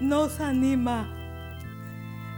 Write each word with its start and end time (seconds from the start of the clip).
nos 0.00 0.40
anima. 0.40 1.06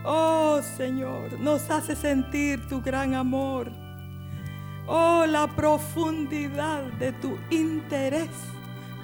Oh 0.04 0.60
Señor, 0.62 1.38
nos 1.40 1.70
hace 1.70 1.94
sentir 1.96 2.66
tu 2.68 2.80
gran 2.80 3.14
amor. 3.14 3.70
Oh, 4.86 5.26
la 5.26 5.46
profundidad 5.48 6.82
de 6.98 7.12
tu 7.12 7.36
interés 7.50 8.30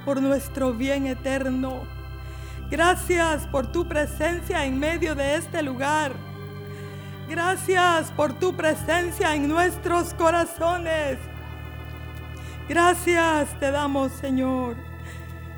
por 0.05 0.23
nuestro 0.23 0.73
bien 0.73 1.07
eterno. 1.07 1.83
Gracias 2.71 3.47
por 3.49 3.67
tu 3.71 3.87
presencia 3.87 4.65
en 4.65 4.79
medio 4.79 5.15
de 5.15 5.37
este 5.37 5.63
lugar. 5.63 6.13
Gracias 7.29 8.11
por 8.13 8.33
tu 8.39 8.55
presencia 8.55 9.35
en 9.35 9.49
nuestros 9.49 10.15
corazones. 10.15 11.19
Gracias 12.69 13.59
te 13.61 13.71
damos, 13.71 14.13
Señor. 14.13 14.77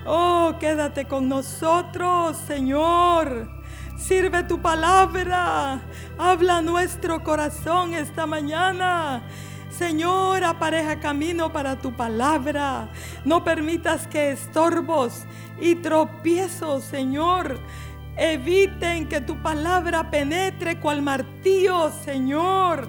Oh, 0.09 0.55
quédate 0.61 1.07
con 1.07 1.29
nosotros, 1.29 2.37
Señor. 2.47 3.49
Sirve 3.97 4.45
tu 4.45 4.63
palabra. 4.63 5.81
Habla 6.17 6.63
nuestro 6.63 7.25
corazón 7.25 7.93
esta 7.93 8.25
mañana. 8.25 9.25
Señor, 9.69 10.45
apareja 10.45 11.01
camino 11.01 11.53
para 11.53 11.81
tu 11.81 11.93
palabra. 11.93 12.89
No 13.25 13.43
permitas 13.43 14.07
que 14.07 14.31
estorbos 14.31 15.25
y 15.61 15.75
tropiezos, 15.75 16.85
Señor, 16.85 17.59
eviten 18.17 19.09
que 19.09 19.21
tu 19.21 19.43
palabra 19.43 20.09
penetre 20.09 20.79
cual 20.79 21.03
martillo, 21.03 21.91
Señor. 22.05 22.89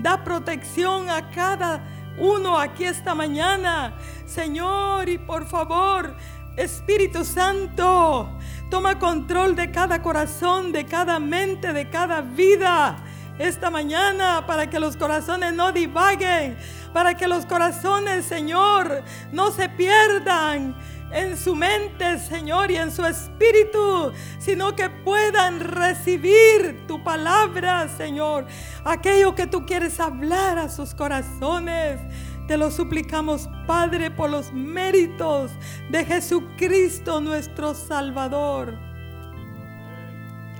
Da 0.00 0.24
protección 0.24 1.08
a 1.08 1.30
cada 1.30 1.84
uno 2.18 2.58
aquí 2.58 2.84
esta 2.84 3.14
mañana, 3.14 3.94
Señor, 4.26 5.08
y 5.08 5.18
por 5.18 5.46
favor, 5.46 6.16
Espíritu 6.58 7.24
Santo, 7.24 8.28
toma 8.68 8.98
control 8.98 9.54
de 9.54 9.70
cada 9.70 10.02
corazón, 10.02 10.72
de 10.72 10.84
cada 10.84 11.20
mente, 11.20 11.72
de 11.72 11.88
cada 11.88 12.20
vida 12.20 12.96
esta 13.38 13.70
mañana 13.70 14.44
para 14.44 14.68
que 14.68 14.80
los 14.80 14.96
corazones 14.96 15.54
no 15.54 15.70
divaguen, 15.70 16.58
para 16.92 17.14
que 17.14 17.28
los 17.28 17.46
corazones, 17.46 18.24
Señor, 18.24 19.04
no 19.30 19.52
se 19.52 19.68
pierdan 19.68 20.74
en 21.12 21.36
su 21.36 21.54
mente, 21.54 22.18
Señor, 22.18 22.72
y 22.72 22.76
en 22.76 22.90
su 22.90 23.04
espíritu, 23.04 24.12
sino 24.40 24.74
que 24.74 24.90
puedan 24.90 25.60
recibir 25.60 26.84
tu 26.88 27.04
palabra, 27.04 27.88
Señor, 27.96 28.46
aquello 28.84 29.34
que 29.36 29.46
tú 29.46 29.64
quieres 29.64 30.00
hablar 30.00 30.58
a 30.58 30.68
sus 30.68 30.92
corazones. 30.92 32.00
Te 32.48 32.56
lo 32.56 32.70
suplicamos, 32.70 33.46
Padre, 33.66 34.10
por 34.10 34.30
los 34.30 34.54
méritos 34.54 35.50
de 35.90 36.02
Jesucristo 36.02 37.20
nuestro 37.20 37.74
Salvador. 37.74 38.74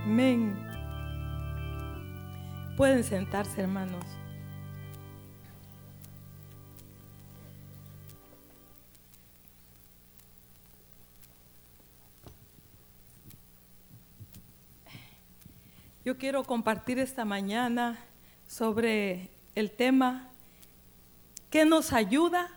Amén. 0.05 0.55
Pueden 2.77 3.03
sentarse, 3.03 3.63
hermanos. 3.63 4.05
Yo 16.05 16.19
quiero 16.19 16.45
compartir 16.45 16.99
esta 16.99 17.25
mañana 17.25 17.99
sobre 18.47 19.31
el 19.55 19.71
tema 19.71 20.28
que 21.51 21.65
nos 21.65 21.93
ayuda 21.93 22.49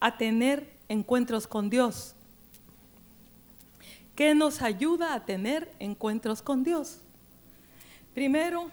a 0.00 0.16
tener 0.16 0.76
encuentros 0.88 1.46
con 1.46 1.70
Dios. 1.70 2.14
¿Qué 4.14 4.34
nos 4.34 4.62
ayuda 4.62 5.14
a 5.14 5.24
tener 5.24 5.72
encuentros 5.80 6.42
con 6.42 6.62
Dios? 6.62 7.00
Primero, 8.14 8.70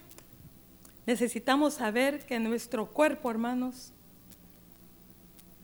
Necesitamos 1.05 1.75
saber 1.75 2.25
que 2.25 2.39
nuestro 2.39 2.85
cuerpo, 2.85 3.31
hermanos, 3.31 3.91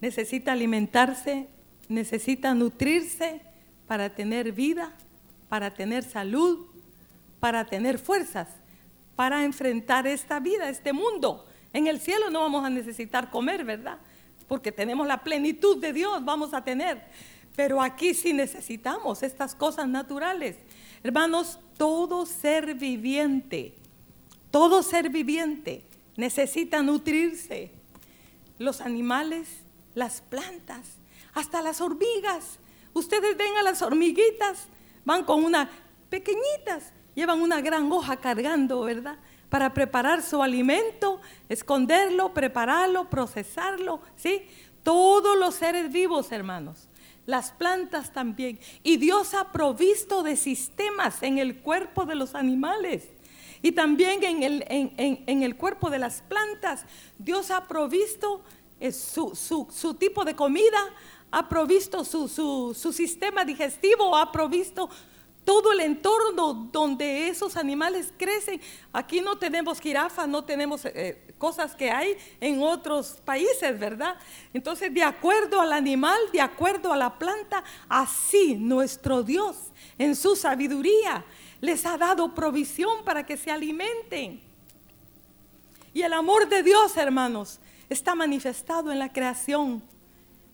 necesita 0.02 0.52
alimentarse, 0.54 1.48
necesita 1.88 2.54
nutrirse 2.54 3.42
para 3.88 4.14
tener 4.16 4.52
vida, 4.52 4.94
para 5.48 5.74
tener 5.74 6.04
salud, 6.04 6.66
para 7.40 7.66
tener 7.66 8.00
fuerzas, 8.00 8.48
para 9.16 9.46
enfrentar 9.46 10.08
esta 10.08 10.40
vida, 10.40 10.70
este 10.70 10.92
mundo. 10.92 11.46
En 11.78 11.88
el 11.88 12.00
cielo 12.00 12.30
no 12.30 12.42
vamos 12.42 12.66
a 12.66 12.70
necesitar 12.70 13.30
comer, 13.30 13.64
¿verdad? 13.64 14.00
Porque 14.48 14.72
tenemos 14.72 15.06
la 15.06 15.24
plenitud 15.24 15.78
de 15.78 15.94
Dios, 15.94 16.26
vamos 16.26 16.54
a 16.54 16.64
tener. 16.64 17.02
Pero 17.56 17.82
aquí 17.82 18.14
sí 18.14 18.34
necesitamos 18.34 19.24
estas 19.24 19.54
cosas 19.56 19.88
naturales. 19.88 20.58
Hermanos, 21.04 21.60
todo 21.78 22.26
ser 22.26 22.76
viviente 22.76 23.76
todo 24.52 24.82
ser 24.82 25.10
viviente 25.10 25.84
necesita 26.16 26.82
nutrirse. 26.82 27.72
Los 28.58 28.82
animales, 28.82 29.48
las 29.94 30.22
plantas, 30.22 30.98
hasta 31.34 31.62
las 31.62 31.80
hormigas. 31.82 32.58
Ustedes 32.94 33.38
ven 33.38 33.56
a 33.58 33.64
las 33.64 33.82
hormiguitas, 33.82 34.68
van 35.06 35.24
con 35.26 35.44
una 35.44 35.70
pequeñitas, 36.10 36.92
llevan 37.14 37.42
una 37.42 37.62
gran 37.62 37.92
hoja 37.92 38.18
cargando, 38.18 38.82
¿verdad? 38.82 39.18
Para 39.50 39.74
preparar 39.74 40.22
su 40.22 40.44
alimento, 40.44 41.22
esconderlo, 41.50 42.34
prepararlo, 42.34 43.10
procesarlo, 43.10 44.02
¿sí? 44.16 44.44
Todos 44.84 45.38
los 45.38 45.56
seres 45.56 45.92
vivos, 45.92 46.32
hermanos, 46.32 46.90
las 47.26 47.52
plantas 47.52 48.12
también. 48.12 48.60
Y 48.84 48.98
Dios 48.98 49.34
ha 49.34 49.52
provisto 49.52 50.24
de 50.24 50.36
sistemas 50.36 51.24
en 51.24 51.38
el 51.38 51.58
cuerpo 51.58 52.06
de 52.06 52.16
los 52.16 52.36
animales 52.36 53.08
y 53.62 53.72
también 53.72 54.24
en 54.24 54.44
el, 54.44 54.66
en, 54.68 55.44
el 55.44 55.56
cuerpo 55.56 55.90
de 55.90 56.00
las 56.00 56.22
plantas, 56.22 56.86
Dios 57.18 57.52
ha 57.52 57.68
provisto 57.68 58.42
eh, 58.80 58.92
su, 58.92 59.36
su, 59.36 59.94
tipo 59.96 60.24
de 60.24 60.36
comida, 60.36 60.78
ha 61.32 61.50
provisto 61.50 62.06
su, 62.06 62.28
su, 62.28 62.94
sistema 62.94 63.46
digestivo, 63.46 64.16
ha 64.16 64.32
provisto 64.32 64.90
todo 65.48 65.72
el 65.72 65.80
entorno 65.80 66.68
donde 66.74 67.30
esos 67.30 67.56
animales 67.56 68.12
crecen. 68.18 68.60
Aquí 68.92 69.22
no 69.22 69.38
tenemos 69.38 69.80
jirafas, 69.80 70.28
no 70.28 70.44
tenemos 70.44 70.84
eh, 70.84 71.34
cosas 71.38 71.74
que 71.74 71.90
hay 71.90 72.18
en 72.42 72.62
otros 72.62 73.22
países, 73.24 73.80
¿verdad? 73.80 74.18
Entonces, 74.54 74.94
de 74.94 75.04
acuerdo 75.04 75.62
al 75.62 75.72
animal, 75.72 76.20
de 76.34 76.42
acuerdo 76.42 76.92
a 76.92 76.98
la 76.98 77.18
planta, 77.18 77.64
así 77.88 78.56
nuestro 78.56 79.24
Dios, 79.24 79.56
en 79.98 80.18
su 80.18 80.36
sabiduría, 80.36 81.24
les 81.62 81.86
ha 81.86 81.98
dado 81.98 82.36
provisión 82.36 83.06
para 83.06 83.26
que 83.26 83.38
se 83.38 83.50
alimenten. 83.50 84.42
Y 85.94 86.02
el 86.02 86.12
amor 86.12 86.50
de 86.50 86.62
Dios, 86.62 86.98
hermanos, 86.98 87.62
está 87.90 88.16
manifestado 88.16 88.92
en 88.92 89.00
la 89.00 89.14
creación, 89.14 89.82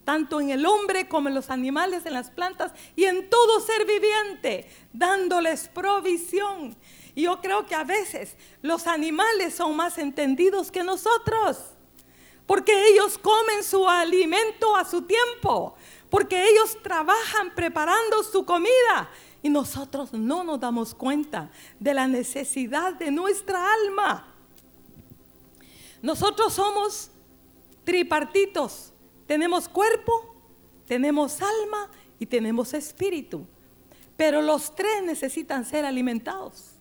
tanto 0.03 0.41
en 0.41 0.49
el 0.49 0.65
hombre 0.65 1.07
como 1.07 1.29
en 1.29 1.35
los 1.35 1.49
animales, 1.49 2.05
en 2.05 2.13
las 2.13 2.29
plantas 2.29 2.71
y 2.95 3.05
en 3.05 3.29
todo 3.29 3.59
ser 3.59 3.85
viviente, 3.85 4.69
dándoles 4.91 5.67
provisión. 5.69 6.75
Y 7.15 7.23
yo 7.23 7.41
creo 7.41 7.65
que 7.65 7.75
a 7.75 7.83
veces 7.83 8.35
los 8.61 8.87
animales 8.87 9.55
son 9.55 9.75
más 9.75 9.97
entendidos 9.97 10.71
que 10.71 10.83
nosotros, 10.83 11.57
porque 12.45 12.89
ellos 12.89 13.17
comen 13.17 13.63
su 13.63 13.87
alimento 13.87 14.75
a 14.75 14.85
su 14.85 15.03
tiempo, 15.03 15.75
porque 16.09 16.49
ellos 16.49 16.77
trabajan 16.81 17.53
preparando 17.55 18.23
su 18.23 18.45
comida 18.45 19.09
y 19.41 19.49
nosotros 19.49 20.13
no 20.13 20.43
nos 20.43 20.59
damos 20.59 20.95
cuenta 20.95 21.51
de 21.79 21.93
la 21.93 22.07
necesidad 22.07 22.93
de 22.93 23.11
nuestra 23.11 23.73
alma. 23.73 24.27
Nosotros 26.01 26.53
somos 26.53 27.11
tripartitos. 27.83 28.92
Tenemos 29.27 29.67
cuerpo, 29.69 30.35
tenemos 30.87 31.41
alma 31.41 31.89
y 32.19 32.25
tenemos 32.25 32.73
espíritu. 32.73 33.45
Pero 34.17 34.41
los 34.41 34.75
tres 34.75 35.03
necesitan 35.03 35.65
ser 35.65 35.85
alimentados. 35.85 36.71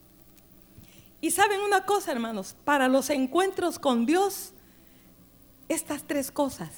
Y 1.21 1.31
saben 1.31 1.61
una 1.61 1.87
cosa, 1.87 2.13
hermanos, 2.13 2.57
para 2.65 2.89
los 2.89 3.09
encuentros 3.09 3.79
con 3.79 4.07
Dios, 4.07 4.53
estas 5.69 6.05
tres 6.05 6.31
cosas 6.31 6.71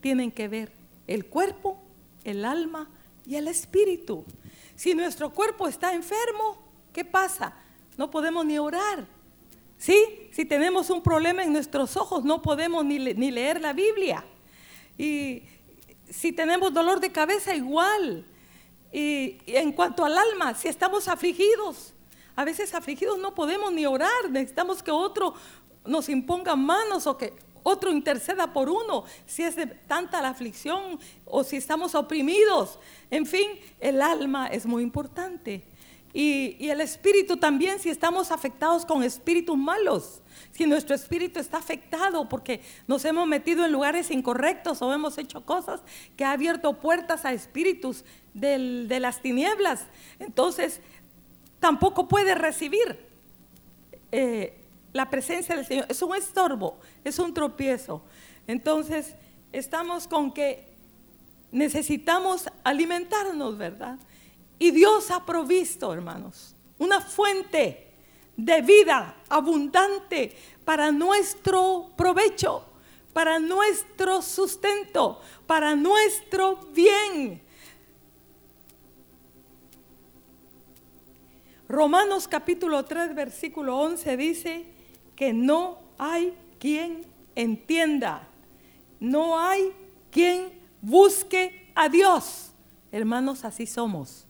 tienen 0.00 0.30
que 0.30 0.48
ver 0.48 0.70
el 1.06 1.26
cuerpo, 1.26 1.78
el 2.24 2.44
alma 2.44 2.88
y 3.26 3.36
el 3.36 3.48
espíritu. 3.48 4.24
Si 4.76 4.94
nuestro 4.94 5.32
cuerpo 5.32 5.66
está 5.66 5.94
enfermo, 5.94 6.58
¿qué 6.92 7.04
pasa? 7.04 7.54
No 7.96 8.10
podemos 8.10 8.44
ni 8.44 8.58
orar. 8.58 9.06
¿Sí? 9.78 10.28
Si 10.32 10.44
tenemos 10.44 10.90
un 10.90 11.02
problema 11.02 11.42
en 11.42 11.52
nuestros 11.52 11.96
ojos, 11.96 12.24
no 12.24 12.42
podemos 12.42 12.84
ni, 12.84 12.98
leer 12.98 13.60
la 13.60 13.72
Biblia. 13.72 14.24
Y 14.96 15.42
si 16.10 16.32
tenemos 16.32 16.72
dolor 16.72 17.00
de 17.00 17.10
cabeza, 17.10 17.54
igual. 17.54 18.24
Y, 18.92 19.38
en 19.46 19.72
cuanto 19.72 20.04
al 20.04 20.16
alma, 20.16 20.54
si 20.54 20.68
estamos 20.68 21.08
afligidos, 21.08 21.92
a 22.36 22.44
veces 22.44 22.74
afligidos 22.74 23.18
no 23.18 23.34
podemos 23.34 23.72
ni 23.72 23.86
orar, 23.86 24.30
necesitamos 24.30 24.82
que 24.82 24.90
otro 24.90 25.34
nos 25.84 26.08
imponga 26.08 26.56
manos 26.56 27.06
o 27.06 27.16
que 27.16 27.32
otro 27.62 27.90
interceda 27.90 28.52
por 28.52 28.68
uno, 28.68 29.04
si 29.26 29.42
es 29.42 29.56
de 29.56 29.66
tanta 29.66 30.20
la 30.20 30.28
aflicción 30.28 30.98
o 31.24 31.44
si 31.44 31.56
estamos 31.56 31.94
oprimidos. 31.94 32.78
En 33.10 33.26
fin, 33.26 33.46
el 33.80 34.02
alma 34.02 34.48
es 34.48 34.66
muy 34.66 34.82
importante. 34.82 35.64
Y 36.12 36.68
el 36.68 36.80
espíritu 36.80 37.36
también, 37.36 37.80
si 37.80 37.90
estamos 37.90 38.30
afectados 38.30 38.86
con 38.86 39.02
espíritus 39.02 39.56
malos, 39.56 40.20
si 40.54 40.66
nuestro 40.66 40.94
espíritu 40.94 41.40
está 41.40 41.58
afectado 41.58 42.28
porque 42.28 42.60
nos 42.86 43.04
hemos 43.04 43.26
metido 43.26 43.64
en 43.64 43.72
lugares 43.72 44.10
incorrectos 44.10 44.80
o 44.82 44.92
hemos 44.92 45.18
hecho 45.18 45.44
cosas 45.44 45.80
que 46.16 46.24
ha 46.24 46.30
abierto 46.30 46.78
puertas 46.78 47.24
a 47.24 47.32
espíritus 47.32 48.04
de 48.32 48.98
las 49.00 49.20
tinieblas, 49.20 49.84
entonces 50.18 50.80
tampoco 51.58 52.08
puede 52.08 52.34
recibir 52.34 52.98
eh, 54.12 54.60
la 54.92 55.10
presencia 55.10 55.56
del 55.56 55.66
Señor. 55.66 55.86
Es 55.88 56.00
un 56.02 56.14
estorbo, 56.14 56.78
es 57.02 57.18
un 57.18 57.34
tropiezo. 57.34 58.02
Entonces, 58.46 59.16
estamos 59.50 60.06
con 60.06 60.32
que 60.32 60.68
necesitamos 61.50 62.48
alimentarnos, 62.62 63.58
¿verdad? 63.58 63.98
Y 64.58 64.70
Dios 64.70 65.10
ha 65.10 65.26
provisto, 65.26 65.92
hermanos, 65.92 66.54
una 66.78 67.00
fuente 67.00 67.83
de 68.36 68.62
vida 68.62 69.16
abundante 69.28 70.36
para 70.64 70.90
nuestro 70.90 71.90
provecho, 71.96 72.64
para 73.12 73.38
nuestro 73.38 74.22
sustento, 74.22 75.20
para 75.46 75.74
nuestro 75.74 76.56
bien. 76.74 77.42
Romanos 81.68 82.28
capítulo 82.28 82.84
3, 82.84 83.14
versículo 83.14 83.78
11 83.78 84.16
dice 84.16 84.64
que 85.16 85.32
no 85.32 85.78
hay 85.98 86.34
quien 86.58 87.06
entienda, 87.34 88.28
no 89.00 89.38
hay 89.38 89.72
quien 90.10 90.52
busque 90.82 91.70
a 91.74 91.88
Dios. 91.88 92.52
Hermanos, 92.92 93.44
así 93.44 93.66
somos. 93.66 94.26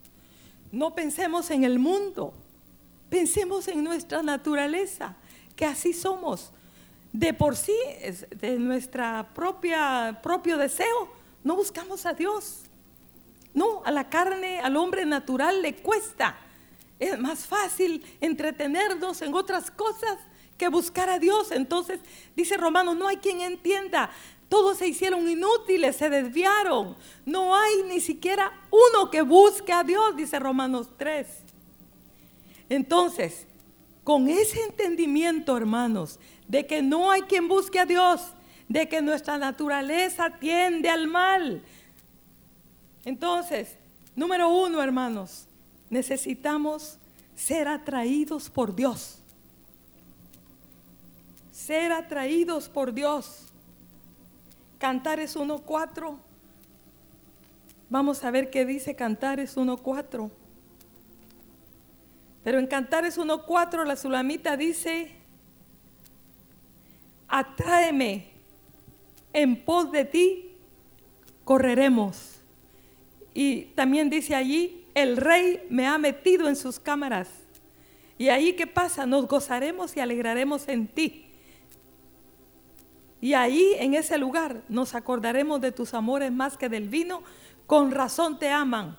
No 0.73 0.95
pensemos 0.95 1.51
en 1.51 1.65
el 1.65 1.79
mundo, 1.79 2.35
pensemos 3.15 3.69
en 3.69 3.85
nuestra 3.85 4.25
naturaleza, 4.25 5.15
que 5.55 5.65
así 5.65 5.93
somos. 5.93 6.51
De 7.13 7.33
por 7.33 7.55
sí, 7.55 7.77
de 8.35 8.59
nuestra 8.59 9.29
propia 9.33 10.19
propio 10.21 10.59
deseo, 10.59 11.13
no 11.45 11.55
buscamos 11.55 12.07
a 12.07 12.13
Dios. 12.13 12.63
No, 13.55 13.85
a 13.85 13.93
la 13.93 14.11
carne, 14.11 14.59
al 14.59 14.77
hombre 14.77 15.07
natural 15.07 15.63
le 15.63 15.77
cuesta. 15.77 16.37
Es 16.99 17.17
más 17.17 17.47
fácil 17.47 18.05
entretenernos 18.21 19.23
en 19.23 19.33
otras 19.33 19.71
cosas 19.71 20.19
que 20.59 20.67
buscar 20.67 21.09
a 21.09 21.21
Dios. 21.21 21.53
Entonces, 21.53 22.01
dice 22.35 22.57
Romanos, 22.57 22.97
no 22.97 23.07
hay 23.07 23.19
quien 23.19 23.43
entienda. 23.43 24.11
Todos 24.49 24.79
se 24.79 24.89
hicieron 24.89 25.29
inútiles, 25.29 25.95
se 25.95 26.11
desviaron. 26.11 26.97
No 27.25 27.55
hay 27.55 27.85
ni 27.85 28.01
siquiera 28.01 28.53
uno 28.73 29.09
que 29.09 29.23
busque 29.23 29.73
a 29.73 29.85
Dios, 29.85 30.17
dice 30.17 30.41
Romanos 30.41 30.89
3. 30.97 31.44
Entonces, 32.69 33.47
con 34.03 34.29
ese 34.29 34.63
entendimiento, 34.63 35.57
hermanos, 35.57 36.19
de 36.47 36.67
que 36.67 36.83
no 36.83 37.11
hay 37.11 37.23
quien 37.23 37.49
busque 37.49 37.81
a 37.81 37.87
Dios, 37.87 38.21
de 38.69 38.89
que 38.89 39.03
nuestra 39.03 39.39
naturaleza 39.39 40.31
tiende 40.39 40.89
al 40.89 41.07
mal. 41.07 41.63
Entonces, 43.05 43.77
número 44.15 44.49
uno, 44.49 44.83
hermanos, 44.83 45.47
necesitamos 45.91 46.99
ser 47.35 47.69
atraídos 47.69 48.49
por 48.51 48.75
Dios. 48.75 49.19
Ser 51.51 51.93
atraídos 51.93 52.69
por 52.69 52.93
Dios. 52.93 53.47
Cantares 54.79 55.37
1.4. 55.37 56.19
Vamos 57.89 58.25
a 58.25 58.31
ver 58.31 58.51
qué 58.51 58.65
dice 58.65 58.95
Cantares 58.95 59.57
1.4. 59.57 60.31
Pero 62.45 62.59
en 62.59 62.67
Cantares 62.67 63.19
1.4 63.19 63.87
la 63.87 63.97
sulamita 63.97 64.57
dice, 64.57 65.11
atráeme, 67.27 68.31
en 69.33 69.65
pos 69.65 69.91
de 69.91 70.05
ti 70.05 70.53
correremos. 71.43 72.41
Y 73.33 73.63
también 73.75 74.11
dice 74.11 74.35
allí, 74.35 74.87
el 74.95 75.17
rey 75.17 75.67
me 75.71 75.87
ha 75.87 75.99
metido 75.99 76.47
en 76.47 76.55
sus 76.55 76.79
cámaras. 76.79 77.29
Y 78.19 78.29
ahí 78.29 78.53
qué 78.53 78.67
pasa, 78.67 79.07
nos 79.07 79.27
gozaremos 79.27 79.97
y 79.97 80.01
alegraremos 80.01 80.69
en 80.69 80.87
ti. 80.87 81.27
Y 83.21 83.33
ahí 83.33 83.75
en 83.79 83.95
ese 83.95 84.19
lugar 84.19 84.63
nos 84.69 84.95
acordaremos 84.95 85.61
de 85.63 85.73
tus 85.73 85.95
amores 85.95 86.31
más 86.31 86.59
que 86.59 86.69
del 86.69 86.91
vino, 86.91 87.23
con 87.67 87.91
razón 87.91 88.39
te 88.39 88.51
aman. 88.51 88.99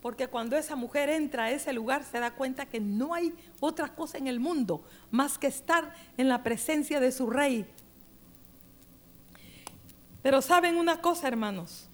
Porque 0.00 0.28
cuando 0.28 0.56
esa 0.56 0.76
mujer 0.76 1.08
entra 1.08 1.44
a 1.44 1.50
ese 1.50 1.72
lugar 1.72 2.04
se 2.04 2.20
da 2.20 2.30
cuenta 2.30 2.66
que 2.66 2.80
no 2.80 3.14
hay 3.14 3.34
otra 3.58 3.94
cosa 3.94 4.18
en 4.18 4.28
el 4.28 4.38
mundo 4.38 4.84
más 5.10 5.38
que 5.38 5.48
estar 5.48 5.92
en 6.16 6.28
la 6.28 6.42
presencia 6.42 7.00
de 7.00 7.10
su 7.10 7.28
rey. 7.28 7.66
Pero 10.22 10.40
saben 10.40 10.76
una 10.76 11.00
cosa, 11.00 11.26
hermanos, 11.26 11.88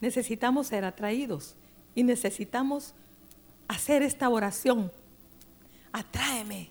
necesitamos 0.00 0.68
ser 0.68 0.84
atraídos 0.84 1.54
y 1.94 2.02
necesitamos 2.02 2.94
hacer 3.68 4.02
esta 4.02 4.28
oración. 4.28 4.90
Atráeme, 5.92 6.68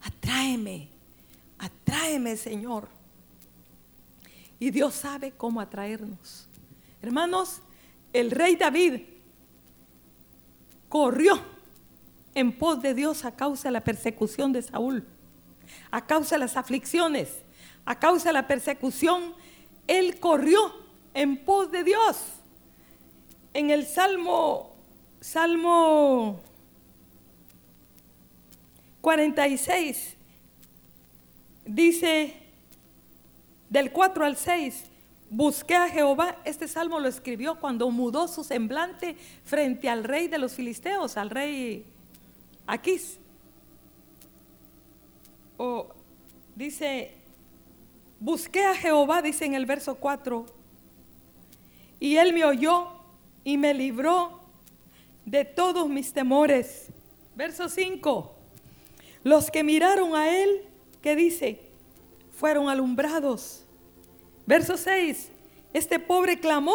atráeme, 0.00 0.88
atráeme, 1.58 2.36
Señor. 2.36 2.88
Y 4.58 4.70
Dios 4.70 4.94
sabe 4.94 5.32
cómo 5.32 5.60
atraernos. 5.60 6.48
Hermanos, 7.00 7.60
el 8.12 8.30
rey 8.30 8.56
David 8.56 9.02
corrió 10.88 11.40
en 12.34 12.56
pos 12.56 12.80
de 12.82 12.94
Dios 12.94 13.24
a 13.24 13.34
causa 13.34 13.68
de 13.68 13.72
la 13.72 13.84
persecución 13.84 14.52
de 14.52 14.62
Saúl, 14.62 15.06
a 15.90 16.06
causa 16.06 16.36
de 16.36 16.40
las 16.40 16.56
aflicciones, 16.56 17.42
a 17.84 17.98
causa 17.98 18.30
de 18.30 18.34
la 18.34 18.46
persecución. 18.46 19.34
Él 19.86 20.18
corrió 20.20 20.72
en 21.14 21.36
pos 21.44 21.70
de 21.70 21.84
Dios. 21.84 22.16
En 23.54 23.70
el 23.70 23.86
Salmo, 23.86 24.76
Salmo 25.20 26.40
46, 29.00 30.16
dice 31.64 32.34
del 33.68 33.90
4 33.90 34.24
al 34.24 34.36
6, 34.36 34.84
busqué 35.30 35.74
a 35.74 35.88
Jehová. 35.88 36.36
Este 36.44 36.68
salmo 36.68 37.00
lo 37.00 37.08
escribió 37.08 37.58
cuando 37.60 37.90
mudó 37.90 38.28
su 38.28 38.44
semblante 38.44 39.16
frente 39.44 39.88
al 39.88 40.04
rey 40.04 40.28
de 40.28 40.38
los 40.38 40.54
filisteos, 40.54 41.16
al 41.16 41.30
rey 41.30 41.84
Aquís. 42.66 43.18
O 45.56 45.88
dice, 46.54 47.14
busqué 48.20 48.64
a 48.64 48.74
Jehová, 48.74 49.22
dice 49.22 49.44
en 49.44 49.54
el 49.54 49.66
verso 49.66 49.96
4, 49.96 50.46
y 52.00 52.16
él 52.16 52.32
me 52.32 52.44
oyó 52.44 52.88
y 53.42 53.56
me 53.58 53.74
libró 53.74 54.40
de 55.24 55.44
todos 55.44 55.88
mis 55.88 56.12
temores. 56.12 56.88
Verso 57.34 57.68
5, 57.68 58.34
los 59.24 59.50
que 59.50 59.64
miraron 59.64 60.14
a 60.14 60.28
él, 60.28 60.62
¿qué 61.02 61.16
dice? 61.16 61.60
Fueron 62.32 62.68
alumbrados. 62.68 63.64
Verso 64.48 64.78
6, 64.78 65.30
este 65.74 65.98
pobre 65.98 66.40
clamó 66.40 66.72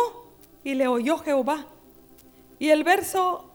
y 0.64 0.76
le 0.76 0.88
oyó 0.88 1.18
Jehová. 1.18 1.66
Y 2.60 2.70
el 2.70 2.84
verso 2.84 3.50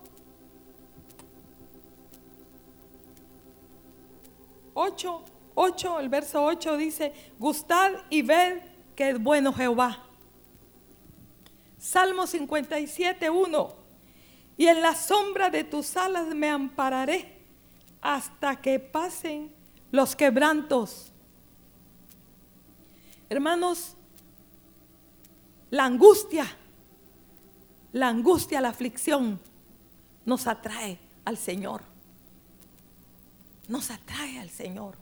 8, 4.74 5.22
8, 5.54 6.00
el 6.00 6.08
verso 6.08 6.44
8 6.44 6.76
dice, 6.78 7.12
gustad 7.38 7.92
y 8.10 8.22
ved 8.22 8.60
que 8.96 9.10
es 9.10 9.22
bueno 9.22 9.52
Jehová. 9.52 10.04
Salmo 11.78 12.26
57, 12.26 13.30
1, 13.30 13.76
y 14.56 14.66
en 14.66 14.82
la 14.82 14.96
sombra 14.96 15.48
de 15.48 15.62
tus 15.62 15.96
alas 15.96 16.34
me 16.34 16.50
ampararé 16.50 17.38
hasta 18.00 18.60
que 18.60 18.80
pasen 18.80 19.54
los 19.92 20.16
quebrantos. 20.16 21.12
Hermanos, 23.30 23.94
la 25.70 25.84
angustia, 25.84 26.46
la 27.92 28.08
angustia, 28.08 28.60
la 28.60 28.68
aflicción 28.68 29.40
nos 30.24 30.46
atrae 30.46 30.98
al 31.24 31.36
Señor. 31.36 31.82
Nos 33.68 33.90
atrae 33.90 34.38
al 34.38 34.50
Señor. 34.50 34.96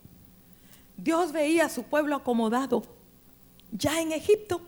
Dios 0.97 1.33
veía 1.33 1.67
a 1.67 1.69
su 1.69 1.85
pueblo 1.85 2.17
acomodado. 2.17 2.83
Ya 3.71 4.01
en 4.01 4.13
Egipto 4.13 4.61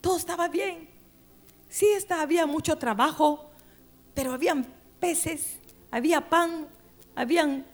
todo 0.00 0.16
estaba 0.16 0.48
bien. 0.48 0.88
Sí, 1.68 1.86
estaba, 1.86 2.22
había 2.22 2.46
mucho 2.46 2.78
trabajo, 2.78 3.50
pero 4.14 4.32
habían 4.32 4.66
peces, 4.98 5.58
había 5.90 6.28
pan, 6.28 6.66
habían 7.14 7.64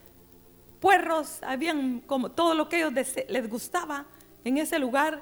puerros, 0.79 1.39
habían 1.43 2.01
como 2.01 2.31
todo 2.31 2.53
lo 2.53 2.69
que 2.69 2.77
ellos 2.77 2.93
les 3.27 3.49
gustaba 3.49 4.05
en 4.43 4.57
ese 4.57 4.79
lugar. 4.79 5.21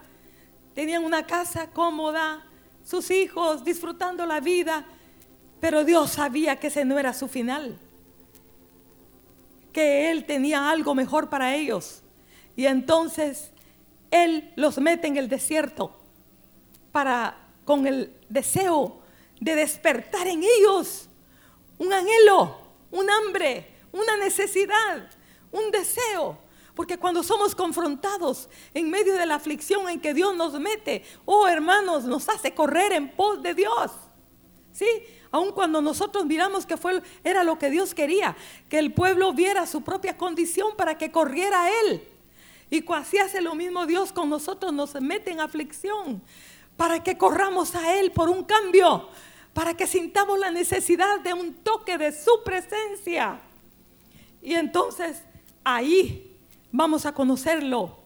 Tenían 0.75 1.03
una 1.05 1.25
casa 1.25 1.71
cómoda, 1.71 2.45
sus 2.83 3.09
hijos 3.09 3.63
disfrutando 3.63 4.25
la 4.25 4.41
vida. 4.41 4.85
Pero 5.59 5.83
Dios 5.85 6.11
sabía 6.11 6.59
que 6.59 6.67
ese 6.67 6.85
no 6.85 6.99
era 6.99 7.13
su 7.13 7.27
final, 7.27 7.79
que 9.73 10.11
Él 10.11 10.25
tenía 10.25 10.69
algo 10.69 10.93
mejor 10.93 11.29
para 11.29 11.55
ellos. 11.55 12.03
Y 12.55 12.65
entonces 12.65 13.51
Él 14.11 14.51
los 14.57 14.77
mete 14.77 15.07
en 15.07 15.17
el 15.17 15.29
desierto 15.29 15.97
para, 16.91 17.37
con 17.63 17.87
el 17.87 18.13
deseo 18.29 18.99
de 19.39 19.55
despertar 19.55 20.27
en 20.27 20.43
ellos 20.43 21.09
un 21.77 21.91
anhelo, 21.91 22.57
un 22.91 23.09
hambre, 23.09 23.65
una 23.91 24.17
necesidad, 24.17 25.09
un 25.51 25.71
deseo. 25.71 26.37
Porque 26.75 26.97
cuando 26.97 27.23
somos 27.23 27.55
confrontados 27.55 28.49
en 28.73 28.89
medio 28.89 29.15
de 29.15 29.25
la 29.25 29.35
aflicción 29.35 29.89
en 29.89 30.01
que 30.01 30.13
Dios 30.13 30.35
nos 30.35 30.59
mete, 30.59 31.03
oh 31.23 31.47
hermanos, 31.47 32.03
nos 32.03 32.27
hace 32.27 32.53
correr 32.53 32.91
en 32.91 33.09
pos 33.09 33.41
de 33.41 33.53
Dios. 33.53 33.91
¿Sí? 34.73 34.85
Aun 35.31 35.53
cuando 35.53 35.81
nosotros 35.81 36.25
miramos 36.25 36.65
que 36.65 36.75
fue, 36.75 37.01
era 37.23 37.45
lo 37.45 37.57
que 37.57 37.69
Dios 37.69 37.93
quería, 37.93 38.35
que 38.69 38.77
el 38.77 38.93
pueblo 38.93 39.31
viera 39.31 39.65
su 39.67 39.83
propia 39.83 40.17
condición 40.17 40.75
para 40.75 40.97
que 40.97 41.11
corriera 41.11 41.63
a 41.63 41.69
Él. 41.81 42.03
Y 42.69 42.83
así 42.91 43.17
hace 43.19 43.39
lo 43.39 43.55
mismo 43.55 43.85
Dios 43.85 44.11
con 44.11 44.29
nosotros, 44.29 44.73
nos 44.73 44.99
mete 45.01 45.31
en 45.31 45.39
aflicción 45.39 46.21
para 46.75 47.01
que 47.03 47.17
corramos 47.17 47.73
a 47.75 47.97
Él 47.97 48.11
por 48.11 48.29
un 48.29 48.43
cambio, 48.43 49.07
para 49.53 49.75
que 49.75 49.87
sintamos 49.87 50.37
la 50.39 50.51
necesidad 50.51 51.21
de 51.21 51.33
un 51.33 51.53
toque 51.53 51.97
de 51.97 52.11
su 52.11 52.43
presencia. 52.43 53.39
Y 54.41 54.55
entonces 54.55 55.23
ahí 55.63 56.34
vamos 56.77 57.05
a 57.05 57.13
conocerlo 57.13 57.99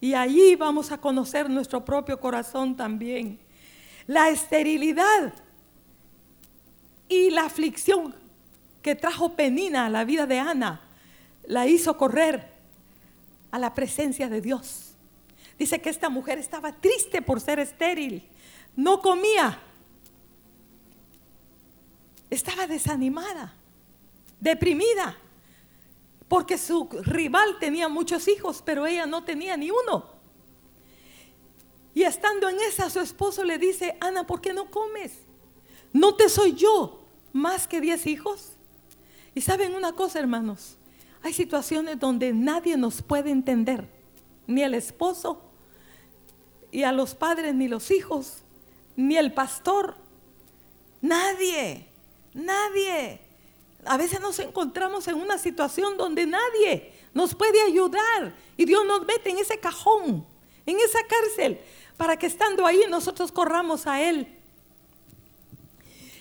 y 0.00 0.14
allí 0.14 0.56
vamos 0.56 0.92
a 0.92 0.98
conocer 0.98 1.48
nuestro 1.48 1.84
propio 1.84 2.20
corazón 2.20 2.76
también. 2.76 3.38
La 4.06 4.28
esterilidad 4.28 5.32
y 7.08 7.30
la 7.30 7.44
aflicción 7.44 8.14
que 8.82 8.94
trajo 8.94 9.34
Penina 9.34 9.86
a 9.86 9.90
la 9.90 10.04
vida 10.04 10.26
de 10.26 10.38
Ana 10.38 10.80
la 11.44 11.66
hizo 11.66 11.96
correr 11.96 12.52
a 13.50 13.58
la 13.58 13.74
presencia 13.74 14.28
de 14.28 14.40
Dios. 14.40 14.94
Dice 15.58 15.80
que 15.80 15.88
esta 15.88 16.08
mujer 16.08 16.38
estaba 16.38 16.72
triste 16.72 17.22
por 17.22 17.40
ser 17.40 17.58
estéril, 17.58 18.28
no 18.74 19.00
comía, 19.00 19.58
estaba 22.28 22.66
desanimada, 22.66 23.54
deprimida, 24.38 25.16
porque 26.28 26.58
su 26.58 26.88
rival 27.02 27.58
tenía 27.60 27.88
muchos 27.88 28.28
hijos, 28.28 28.62
pero 28.64 28.86
ella 28.86 29.06
no 29.06 29.24
tenía 29.24 29.56
ni 29.56 29.70
uno. 29.70 30.16
Y 31.94 32.02
estando 32.02 32.48
en 32.48 32.60
esa, 32.60 32.90
su 32.90 33.00
esposo 33.00 33.44
le 33.44 33.58
dice, 33.58 33.96
Ana, 34.00 34.26
¿por 34.26 34.40
qué 34.40 34.52
no 34.52 34.70
comes? 34.70 35.12
¿No 35.92 36.14
te 36.14 36.28
soy 36.28 36.52
yo 36.54 37.04
más 37.32 37.66
que 37.66 37.80
diez 37.80 38.06
hijos? 38.06 38.52
Y 39.34 39.40
saben 39.40 39.74
una 39.74 39.92
cosa, 39.92 40.18
hermanos, 40.18 40.76
hay 41.22 41.32
situaciones 41.32 41.98
donde 41.98 42.32
nadie 42.32 42.76
nos 42.76 43.02
puede 43.02 43.30
entender, 43.30 43.88
ni 44.46 44.62
el 44.62 44.74
esposo, 44.74 45.42
y 46.70 46.82
a 46.82 46.92
los 46.92 47.14
padres, 47.14 47.54
ni 47.54 47.68
los 47.68 47.90
hijos, 47.90 48.42
ni 48.96 49.16
el 49.16 49.32
pastor, 49.32 49.96
nadie, 51.00 51.88
nadie. 52.34 53.25
A 53.86 53.96
veces 53.96 54.20
nos 54.20 54.38
encontramos 54.38 55.08
en 55.08 55.16
una 55.16 55.38
situación 55.38 55.96
donde 55.96 56.26
nadie 56.26 56.92
nos 57.14 57.34
puede 57.34 57.62
ayudar 57.62 58.34
y 58.56 58.64
Dios 58.64 58.84
nos 58.84 59.06
mete 59.06 59.30
en 59.30 59.38
ese 59.38 59.58
cajón, 59.58 60.26
en 60.66 60.76
esa 60.80 60.98
cárcel, 61.06 61.60
para 61.96 62.18
que 62.18 62.26
estando 62.26 62.66
ahí 62.66 62.82
nosotros 62.88 63.32
corramos 63.32 63.86
a 63.86 64.02
Él. 64.02 64.36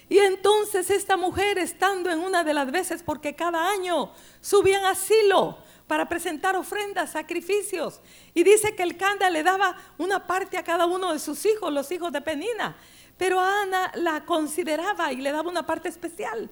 Y 0.07 0.19
entonces 0.19 0.89
esta 0.91 1.17
mujer, 1.17 1.57
estando 1.57 2.11
en 2.11 2.19
una 2.19 2.43
de 2.43 2.53
las 2.53 2.71
veces, 2.71 3.01
porque 3.01 3.35
cada 3.35 3.69
año 3.69 4.11
subían 4.39 4.85
asilo 4.85 5.57
para 5.87 6.07
presentar 6.07 6.55
ofrendas, 6.55 7.11
sacrificios, 7.11 8.01
y 8.33 8.43
dice 8.43 8.75
que 8.75 8.83
el 8.83 8.97
Canda 8.97 9.29
le 9.29 9.43
daba 9.43 9.75
una 9.97 10.25
parte 10.25 10.57
a 10.57 10.63
cada 10.63 10.85
uno 10.85 11.11
de 11.11 11.19
sus 11.19 11.45
hijos, 11.45 11.73
los 11.73 11.91
hijos 11.91 12.11
de 12.11 12.21
Penina, 12.21 12.75
pero 13.17 13.39
Ana 13.39 13.91
la 13.95 14.25
consideraba 14.25 15.11
y 15.11 15.17
le 15.17 15.31
daba 15.31 15.49
una 15.49 15.65
parte 15.65 15.89
especial. 15.89 16.49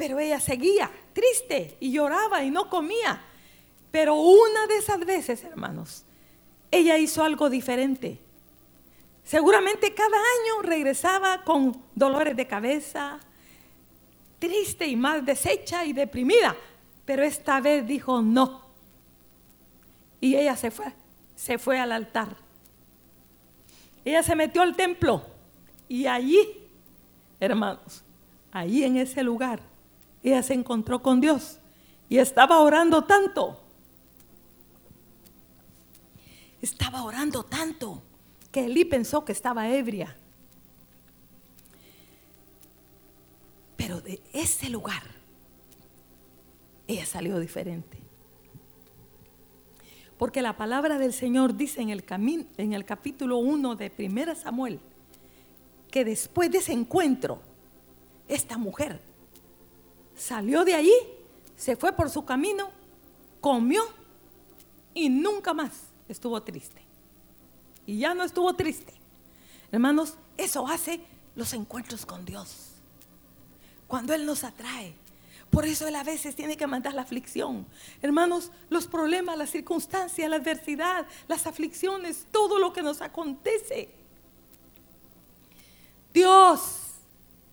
Pero 0.00 0.18
ella 0.18 0.40
seguía 0.40 0.90
triste 1.12 1.76
y 1.78 1.92
lloraba 1.92 2.42
y 2.42 2.50
no 2.50 2.70
comía. 2.70 3.22
Pero 3.90 4.14
una 4.14 4.66
de 4.66 4.78
esas 4.78 5.00
veces, 5.00 5.44
hermanos, 5.44 6.06
ella 6.70 6.96
hizo 6.96 7.22
algo 7.22 7.50
diferente. 7.50 8.18
Seguramente 9.22 9.92
cada 9.92 10.16
año 10.16 10.62
regresaba 10.62 11.44
con 11.44 11.84
dolores 11.94 12.34
de 12.34 12.46
cabeza, 12.46 13.20
triste 14.38 14.86
y 14.86 14.96
más 14.96 15.22
deshecha 15.22 15.84
y 15.84 15.92
deprimida. 15.92 16.56
Pero 17.04 17.22
esta 17.22 17.60
vez 17.60 17.86
dijo 17.86 18.22
no. 18.22 18.62
Y 20.18 20.34
ella 20.34 20.56
se 20.56 20.70
fue, 20.70 20.94
se 21.36 21.58
fue 21.58 21.78
al 21.78 21.92
altar. 21.92 22.38
Ella 24.02 24.22
se 24.22 24.34
metió 24.34 24.62
al 24.62 24.74
templo 24.74 25.26
y 25.90 26.06
allí, 26.06 26.40
hermanos, 27.38 28.02
allí 28.50 28.82
en 28.82 28.96
ese 28.96 29.22
lugar, 29.22 29.68
ella 30.22 30.42
se 30.42 30.54
encontró 30.54 31.02
con 31.02 31.20
Dios 31.20 31.58
y 32.08 32.18
estaba 32.18 32.60
orando 32.60 33.04
tanto. 33.04 33.60
Estaba 36.60 37.04
orando 37.04 37.44
tanto 37.44 38.02
que 38.52 38.66
Elí 38.66 38.84
pensó 38.84 39.24
que 39.24 39.32
estaba 39.32 39.70
ebria. 39.70 40.16
Pero 43.76 44.00
de 44.00 44.20
ese 44.32 44.68
lugar, 44.68 45.02
ella 46.86 47.06
salió 47.06 47.38
diferente. 47.38 47.98
Porque 50.18 50.42
la 50.42 50.54
palabra 50.54 50.98
del 50.98 51.14
Señor 51.14 51.56
dice 51.56 51.80
en 51.80 51.88
el, 51.88 52.04
en 52.58 52.72
el 52.74 52.84
capítulo 52.84 53.38
1 53.38 53.76
de 53.76 53.92
1 53.98 54.34
Samuel 54.34 54.80
que 55.90 56.04
después 56.04 56.50
de 56.50 56.58
ese 56.58 56.72
encuentro, 56.72 57.40
esta 58.28 58.58
mujer 58.58 59.00
salió 60.20 60.64
de 60.64 60.74
allí, 60.74 60.94
se 61.56 61.76
fue 61.76 61.92
por 61.92 62.10
su 62.10 62.24
camino, 62.24 62.68
comió 63.40 63.82
y 64.92 65.08
nunca 65.08 65.54
más 65.54 65.70
estuvo 66.08 66.40
triste. 66.42 66.82
Y 67.86 67.98
ya 67.98 68.14
no 68.14 68.22
estuvo 68.22 68.52
triste. 68.54 68.92
Hermanos, 69.72 70.14
eso 70.36 70.66
hace 70.68 71.00
los 71.34 71.54
encuentros 71.54 72.04
con 72.04 72.24
Dios. 72.24 72.72
Cuando 73.86 74.12
Él 74.12 74.26
nos 74.26 74.44
atrae. 74.44 74.94
Por 75.50 75.64
eso 75.64 75.88
Él 75.88 75.96
a 75.96 76.04
veces 76.04 76.36
tiene 76.36 76.56
que 76.56 76.66
mandar 76.66 76.94
la 76.94 77.02
aflicción. 77.02 77.66
Hermanos, 78.02 78.52
los 78.68 78.86
problemas, 78.86 79.36
las 79.36 79.50
circunstancias, 79.50 80.30
la 80.30 80.36
adversidad, 80.36 81.06
las 81.26 81.46
aflicciones, 81.46 82.26
todo 82.30 82.58
lo 82.58 82.72
que 82.72 82.82
nos 82.82 83.00
acontece. 83.00 83.88
Dios 86.12 86.60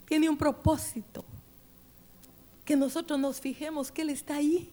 tiene 0.05 0.29
un 0.29 0.37
propósito 0.37 1.23
que 2.67 2.75
nosotros 2.75 3.17
nos 3.17 3.39
fijemos 3.39 3.93
que 3.93 4.01
Él 4.01 4.09
está 4.09 4.35
ahí, 4.35 4.69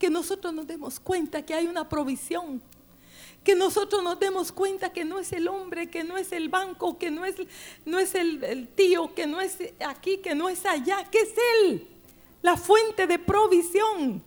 que 0.00 0.10
nosotros 0.10 0.52
nos 0.52 0.66
demos 0.66 0.98
cuenta 0.98 1.40
que 1.42 1.54
hay 1.54 1.68
una 1.68 1.88
provisión, 1.88 2.60
que 3.44 3.54
nosotros 3.54 4.02
nos 4.02 4.18
demos 4.18 4.50
cuenta 4.50 4.92
que 4.92 5.04
no 5.04 5.20
es 5.20 5.30
el 5.32 5.46
hombre, 5.46 5.88
que 5.88 6.02
no 6.02 6.18
es 6.18 6.32
el 6.32 6.48
banco, 6.48 6.98
que 6.98 7.08
no 7.12 7.24
es, 7.24 7.36
no 7.84 8.00
es 8.00 8.16
el, 8.16 8.42
el 8.42 8.66
tío, 8.66 9.14
que 9.14 9.28
no 9.28 9.40
es 9.40 9.58
aquí, 9.78 10.18
que 10.18 10.34
no 10.34 10.48
es 10.48 10.66
allá, 10.66 11.08
que 11.08 11.20
es 11.20 11.32
Él, 11.54 11.86
la 12.42 12.56
fuente 12.56 13.06
de 13.06 13.20
provisión. 13.20 14.20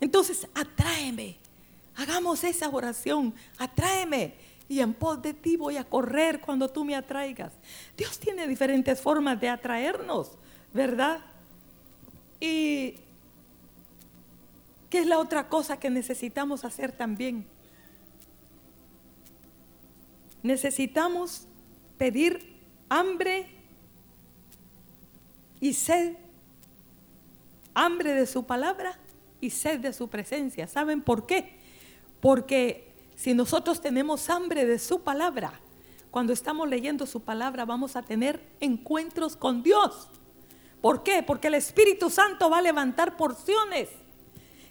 Entonces, 0.00 0.46
atráeme, 0.54 1.36
hagamos 1.96 2.44
esa 2.44 2.68
oración, 2.68 3.34
atráeme 3.58 4.34
y 4.68 4.78
en 4.78 4.94
pos 4.94 5.20
de 5.20 5.34
ti 5.34 5.56
voy 5.56 5.76
a 5.78 5.82
correr 5.82 6.40
cuando 6.40 6.68
tú 6.68 6.84
me 6.84 6.94
atraigas. 6.94 7.54
Dios 7.96 8.20
tiene 8.20 8.46
diferentes 8.46 9.00
formas 9.00 9.40
de 9.40 9.48
atraernos, 9.48 10.30
¿verdad? 10.72 11.24
Y 12.40 12.94
¿qué 14.90 15.00
es 15.00 15.06
la 15.06 15.18
otra 15.18 15.48
cosa 15.48 15.78
que 15.78 15.90
necesitamos 15.90 16.64
hacer 16.64 16.92
también? 16.92 17.46
Necesitamos 20.42 21.46
pedir 21.96 22.56
hambre 22.88 23.46
y 25.60 25.72
sed, 25.74 26.16
hambre 27.74 28.14
de 28.14 28.26
su 28.26 28.46
palabra 28.46 28.98
y 29.40 29.50
sed 29.50 29.80
de 29.80 29.92
su 29.92 30.08
presencia. 30.08 30.66
¿Saben 30.68 31.02
por 31.02 31.26
qué? 31.26 31.58
Porque 32.20 32.92
si 33.16 33.34
nosotros 33.34 33.80
tenemos 33.80 34.30
hambre 34.30 34.64
de 34.64 34.78
su 34.78 35.02
palabra, 35.02 35.60
cuando 36.10 36.32
estamos 36.32 36.68
leyendo 36.68 37.06
su 37.06 37.20
palabra 37.20 37.64
vamos 37.64 37.96
a 37.96 38.02
tener 38.02 38.40
encuentros 38.60 39.36
con 39.36 39.62
Dios. 39.62 40.08
¿Por 40.80 41.02
qué? 41.02 41.22
Porque 41.22 41.48
el 41.48 41.54
Espíritu 41.54 42.10
Santo 42.10 42.48
va 42.48 42.58
a 42.58 42.62
levantar 42.62 43.16
porciones 43.16 43.88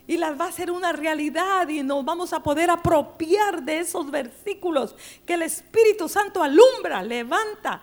y 0.07 0.15
las 0.15 0.39
va 0.39 0.45
a 0.45 0.49
hacer 0.49 0.71
una 0.71 0.93
realidad 0.93 1.67
y 1.67 1.83
nos 1.83 2.03
vamos 2.05 2.31
a 2.31 2.41
poder 2.41 2.69
apropiar 2.69 3.61
de 3.63 3.79
esos 3.79 4.09
versículos 4.09 4.95
que 5.25 5.33
el 5.33 5.41
Espíritu 5.41 6.07
Santo 6.07 6.41
alumbra, 6.41 7.03
levanta 7.03 7.81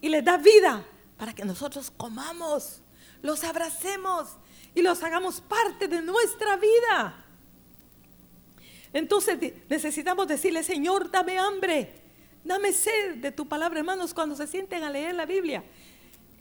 y 0.00 0.08
le 0.08 0.22
da 0.22 0.36
vida 0.36 0.84
para 1.16 1.34
que 1.34 1.44
nosotros 1.44 1.90
comamos, 1.90 2.80
los 3.22 3.42
abracemos 3.42 4.36
y 4.74 4.82
los 4.82 5.02
hagamos 5.02 5.40
parte 5.40 5.88
de 5.88 6.00
nuestra 6.00 6.56
vida. 6.56 7.26
Entonces 8.92 9.38
necesitamos 9.68 10.28
decirle, 10.28 10.62
Señor, 10.62 11.10
dame 11.10 11.38
hambre, 11.38 11.92
dame 12.44 12.72
sed 12.72 13.16
de 13.16 13.32
tu 13.32 13.48
palabra, 13.48 13.80
hermanos, 13.80 14.14
cuando 14.14 14.36
se 14.36 14.46
sienten 14.46 14.84
a 14.84 14.90
leer 14.90 15.14
la 15.14 15.26
Biblia. 15.26 15.64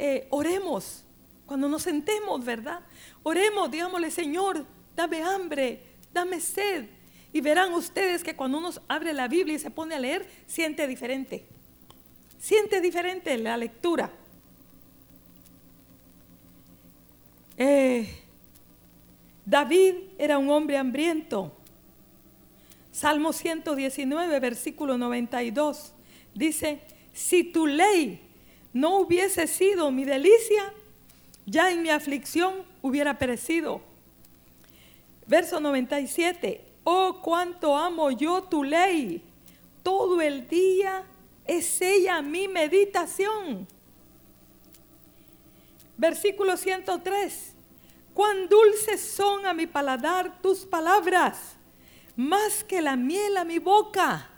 Eh, 0.03 0.25
oremos, 0.31 1.03
cuando 1.45 1.69
nos 1.69 1.83
sentemos, 1.83 2.43
¿verdad? 2.43 2.79
Oremos, 3.21 3.69
digámosle, 3.69 4.09
Señor, 4.09 4.65
dame 4.95 5.21
hambre, 5.21 5.79
dame 6.11 6.39
sed. 6.39 6.87
Y 7.31 7.39
verán 7.39 7.71
ustedes 7.75 8.23
que 8.23 8.35
cuando 8.35 8.57
uno 8.57 8.71
abre 8.87 9.13
la 9.13 9.27
Biblia 9.27 9.57
y 9.57 9.59
se 9.59 9.69
pone 9.69 9.93
a 9.93 9.99
leer, 9.99 10.27
siente 10.47 10.87
diferente. 10.87 11.45
Siente 12.39 12.81
diferente 12.81 13.37
la 13.37 13.55
lectura. 13.57 14.11
Eh, 17.55 18.09
David 19.45 19.93
era 20.17 20.39
un 20.39 20.49
hombre 20.49 20.77
hambriento. 20.77 21.55
Salmo 22.91 23.33
119, 23.33 24.39
versículo 24.39 24.97
92, 24.97 25.93
dice, 26.33 26.81
si 27.13 27.43
tu 27.43 27.67
ley 27.67 28.30
no 28.73 28.97
hubiese 28.97 29.47
sido 29.47 29.91
mi 29.91 30.05
delicia, 30.05 30.73
ya 31.45 31.71
en 31.71 31.81
mi 31.81 31.89
aflicción 31.89 32.63
hubiera 32.81 33.17
perecido. 33.17 33.81
Verso 35.27 35.59
97, 35.59 36.61
oh 36.83 37.21
cuánto 37.21 37.75
amo 37.75 38.11
yo 38.11 38.43
tu 38.43 38.63
ley, 38.63 39.23
todo 39.83 40.21
el 40.21 40.47
día 40.47 41.03
es 41.45 41.81
ella 41.81 42.21
mi 42.21 42.47
meditación. 42.47 43.67
Versículo 45.97 46.57
103, 46.57 47.53
cuán 48.13 48.49
dulces 48.49 49.01
son 49.01 49.45
a 49.45 49.53
mi 49.53 49.67
paladar 49.67 50.41
tus 50.41 50.65
palabras 50.65 51.55
más 52.15 52.63
que 52.63 52.81
la 52.81 52.95
miel 52.95 53.37
a 53.37 53.43
mi 53.43 53.59
boca. 53.59 54.30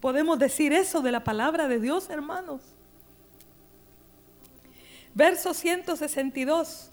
Podemos 0.00 0.38
decir 0.38 0.72
eso 0.72 1.02
de 1.02 1.12
la 1.12 1.24
palabra 1.24 1.68
de 1.68 1.78
Dios, 1.78 2.08
hermanos. 2.08 2.62
Verso 5.14 5.52
162. 5.52 6.90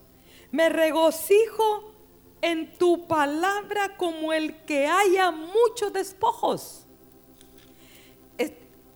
Me 0.50 0.68
regocijo 0.68 1.94
en 2.42 2.76
tu 2.76 3.06
palabra 3.08 3.96
como 3.96 4.32
el 4.32 4.64
que 4.64 4.86
haya 4.86 5.30
muchos 5.30 5.92
despojos. 5.92 6.84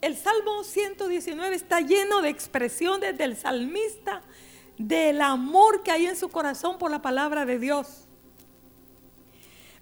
El 0.03 0.17
Salmo 0.17 0.65
119 0.65 1.55
está 1.55 1.81
lleno 1.81 2.23
de 2.23 2.29
expresiones 2.29 3.17
del 3.17 3.37
salmista, 3.37 4.23
del 4.77 5.21
amor 5.21 5.85
que 5.85 5.93
hay 5.93 6.07
en 6.07 6.17
su 6.17 6.29
corazón 6.29 6.77
por 6.77 6.91
la 6.91 7.01
palabra 7.01 7.47
de 7.47 7.61
Dios. 7.61 8.09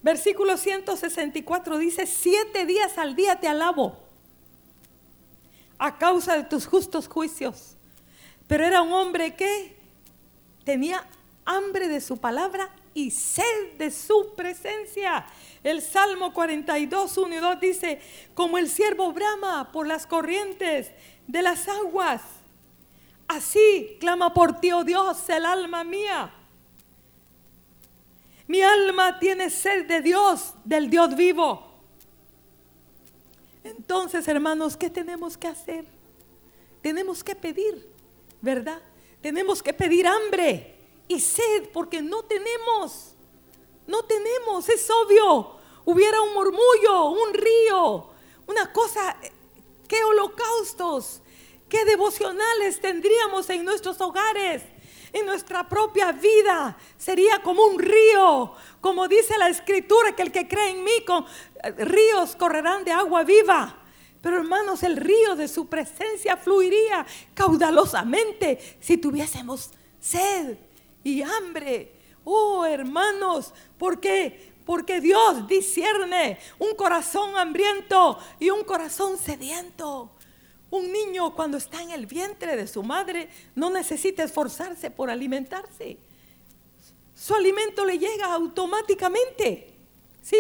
Versículo 0.03 0.59
164 0.59 1.79
dice, 1.79 2.07
siete 2.07 2.67
días 2.67 2.99
al 2.99 3.17
día 3.17 3.41
te 3.41 3.49
alabo 3.49 4.10
a 5.81 5.97
causa 5.97 6.37
de 6.37 6.45
tus 6.45 6.67
justos 6.67 7.09
juicios. 7.09 7.75
Pero 8.47 8.67
era 8.67 8.83
un 8.83 8.93
hombre 8.93 9.35
que 9.35 9.77
tenía 10.63 11.05
hambre 11.47 11.89
de 11.89 12.03
su 12.03 12.19
palabra 12.19 12.69
y 12.93 13.11
sed 13.11 13.79
de 13.79 13.91
su 13.91 14.35
presencia. 14.37 15.25
El 15.65 15.81
Salmo 15.81 16.35
42, 16.35 17.17
1 17.17 17.35
y 17.35 17.39
2 17.39 17.61
dice, 17.61 18.01
como 18.35 18.59
el 18.59 18.69
siervo 18.69 19.13
brama 19.13 19.73
por 19.73 19.87
las 19.87 20.07
corrientes 20.07 20.91
de 21.27 21.43
las 21.43 21.67
aguas, 21.67 22.21
así 23.27 23.97
clama 24.01 24.35
por 24.35 24.61
ti, 24.61 24.73
oh 24.73 24.85
Dios, 24.85 25.29
el 25.31 25.47
alma 25.47 25.83
mía. 25.83 26.31
Mi 28.47 28.61
alma 28.61 29.19
tiene 29.19 29.49
sed 29.49 29.87
de 29.87 30.03
Dios, 30.03 30.53
del 30.65 30.91
Dios 30.91 31.15
vivo. 31.15 31.70
Entonces, 33.91 34.29
hermanos, 34.29 34.77
¿qué 34.77 34.89
tenemos 34.89 35.37
que 35.37 35.49
hacer? 35.49 35.85
Tenemos 36.81 37.25
que 37.25 37.35
pedir, 37.35 37.93
¿verdad? 38.41 38.81
Tenemos 39.21 39.65
que 39.65 39.73
pedir 39.73 40.07
hambre 40.07 40.79
y 41.09 41.19
sed 41.19 41.71
porque 41.73 42.01
no 42.01 42.23
tenemos. 42.23 43.17
No 43.89 44.05
tenemos, 44.05 44.69
es 44.69 44.89
obvio. 44.89 45.57
Hubiera 45.85 46.21
un 46.21 46.35
murmullo, 46.35 47.07
un 47.07 47.35
río, 47.35 48.11
una 48.47 48.73
cosa, 48.73 49.17
qué 49.89 50.05
holocaustos, 50.05 51.21
qué 51.69 51.85
devocionales 51.85 52.81
tendríamos 52.81 53.51
en 53.51 53.65
nuestros 53.65 54.01
hogares 54.01 54.63
en 55.13 55.27
nuestra 55.27 55.69
propia 55.69 56.13
vida 56.13 56.77
sería 56.97 57.43
como 57.43 57.65
un 57.65 57.79
río, 57.79 58.55
como 58.81 59.09
dice 59.09 59.37
la 59.39 59.49
escritura, 59.49 60.15
que 60.15 60.23
el 60.23 60.33
que 60.33 60.47
cree 60.47 60.71
en 60.71 60.85
mí, 60.85 61.05
con 61.05 61.27
eh, 61.65 61.73
ríos 61.79 62.37
correrán 62.37 62.85
de 62.85 62.93
agua 62.93 63.25
viva. 63.25 63.80
Pero 64.23 64.37
hermanos, 64.37 64.83
el 64.83 64.97
río 64.97 65.35
de 65.35 65.49
su 65.49 65.67
presencia 65.67 66.37
fluiría 66.37 67.07
caudalosamente 67.35 68.77
si 68.81 68.99
tuviésemos 68.99 69.71
sed 69.99 70.59
y 71.03 71.23
hambre. 71.23 71.93
Oh, 72.25 72.65
hermanos, 72.67 73.55
¿por 73.79 73.99
qué? 73.99 74.53
Porque 74.67 75.01
Dios 75.01 75.49
discierne 75.49 76.39
un 76.59 76.75
corazón 76.75 77.37
hambriento 77.37 78.19
y 78.39 78.51
un 78.51 78.63
corazón 78.63 79.17
sediento. 79.17 80.11
Un 80.71 80.93
niño 80.93 81.35
cuando 81.35 81.57
está 81.57 81.83
en 81.83 81.91
el 81.91 82.07
vientre 82.07 82.57
de 82.57 82.69
su 82.69 82.83
madre 82.83 83.29
no 83.55 83.71
necesita 83.71 84.23
esforzarse 84.23 84.91
por 84.91 85.11
alimentarse. 85.11 85.97
Su 87.17 87.35
alimento 87.35 87.85
le 87.85 87.99
llega 87.99 88.33
automáticamente. 88.33 89.75
¿Sí? 90.23 90.39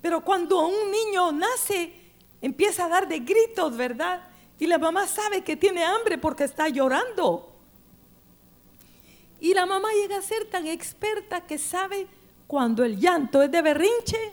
Pero 0.00 0.24
cuando 0.24 0.66
un 0.66 0.90
niño 0.90 1.32
nace, 1.32 2.05
empieza 2.40 2.86
a 2.86 2.88
dar 2.88 3.08
de 3.08 3.20
gritos, 3.20 3.76
¿verdad? 3.76 4.28
Y 4.58 4.66
la 4.66 4.78
mamá 4.78 5.06
sabe 5.06 5.42
que 5.42 5.56
tiene 5.56 5.84
hambre 5.84 6.18
porque 6.18 6.44
está 6.44 6.68
llorando. 6.68 7.52
Y 9.40 9.52
la 9.54 9.66
mamá 9.66 9.88
llega 9.92 10.18
a 10.18 10.22
ser 10.22 10.48
tan 10.48 10.66
experta 10.66 11.42
que 11.46 11.58
sabe 11.58 12.06
cuando 12.46 12.84
el 12.84 12.98
llanto 12.98 13.42
es 13.42 13.50
de 13.50 13.62
berrinche, 13.62 14.32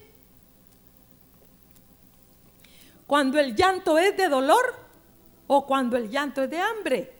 cuando 3.06 3.40
el 3.40 3.56
llanto 3.56 3.98
es 3.98 4.16
de 4.16 4.30
dolor 4.30 4.76
o 5.48 5.66
cuando 5.66 5.98
el 5.98 6.10
llanto 6.10 6.44
es 6.44 6.50
de 6.50 6.60
hambre. 6.60 7.14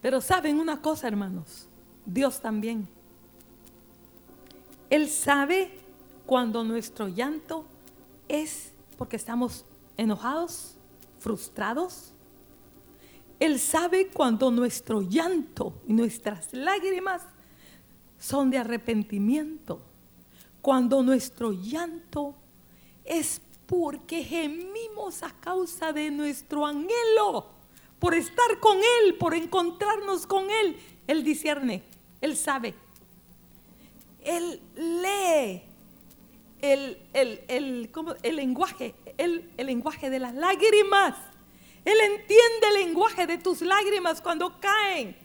Pero 0.00 0.20
saben 0.20 0.58
una 0.58 0.82
cosa, 0.82 1.06
hermanos, 1.06 1.68
Dios 2.04 2.40
también. 2.40 2.88
Él 4.90 5.08
sabe 5.08 5.70
cuando 6.26 6.64
nuestro 6.64 7.08
llanto 7.08 7.64
es 8.28 8.71
porque 8.96 9.16
estamos 9.16 9.64
enojados, 9.96 10.76
frustrados. 11.18 12.12
Él 13.38 13.58
sabe 13.58 14.08
cuando 14.08 14.50
nuestro 14.50 15.02
llanto 15.02 15.74
y 15.86 15.92
nuestras 15.92 16.52
lágrimas 16.52 17.22
son 18.18 18.50
de 18.50 18.58
arrepentimiento. 18.58 19.80
Cuando 20.60 21.02
nuestro 21.02 21.52
llanto 21.52 22.36
es 23.04 23.40
porque 23.66 24.22
gemimos 24.22 25.22
a 25.22 25.30
causa 25.40 25.92
de 25.92 26.10
nuestro 26.10 26.64
anhelo 26.64 27.46
por 27.98 28.14
estar 28.14 28.60
con 28.60 28.78
Él, 28.78 29.16
por 29.16 29.34
encontrarnos 29.34 30.26
con 30.26 30.50
Él. 30.50 30.76
Él 31.06 31.24
discierne, 31.24 31.82
Él 32.20 32.36
sabe. 32.36 32.74
Él 34.20 34.60
lee 34.76 35.71
el, 36.62 36.98
el, 37.12 37.90
lenguaje, 38.36 38.94
el, 39.18 39.52
el 39.56 39.66
lenguaje 39.66 40.08
de 40.08 40.18
las 40.18 40.34
lágrimas. 40.34 41.16
Él 41.84 42.00
entiende 42.00 42.68
el 42.68 42.74
lenguaje 42.74 43.26
de 43.26 43.38
tus 43.38 43.60
lágrimas 43.60 44.20
cuando 44.20 44.60
caen. 44.60 45.16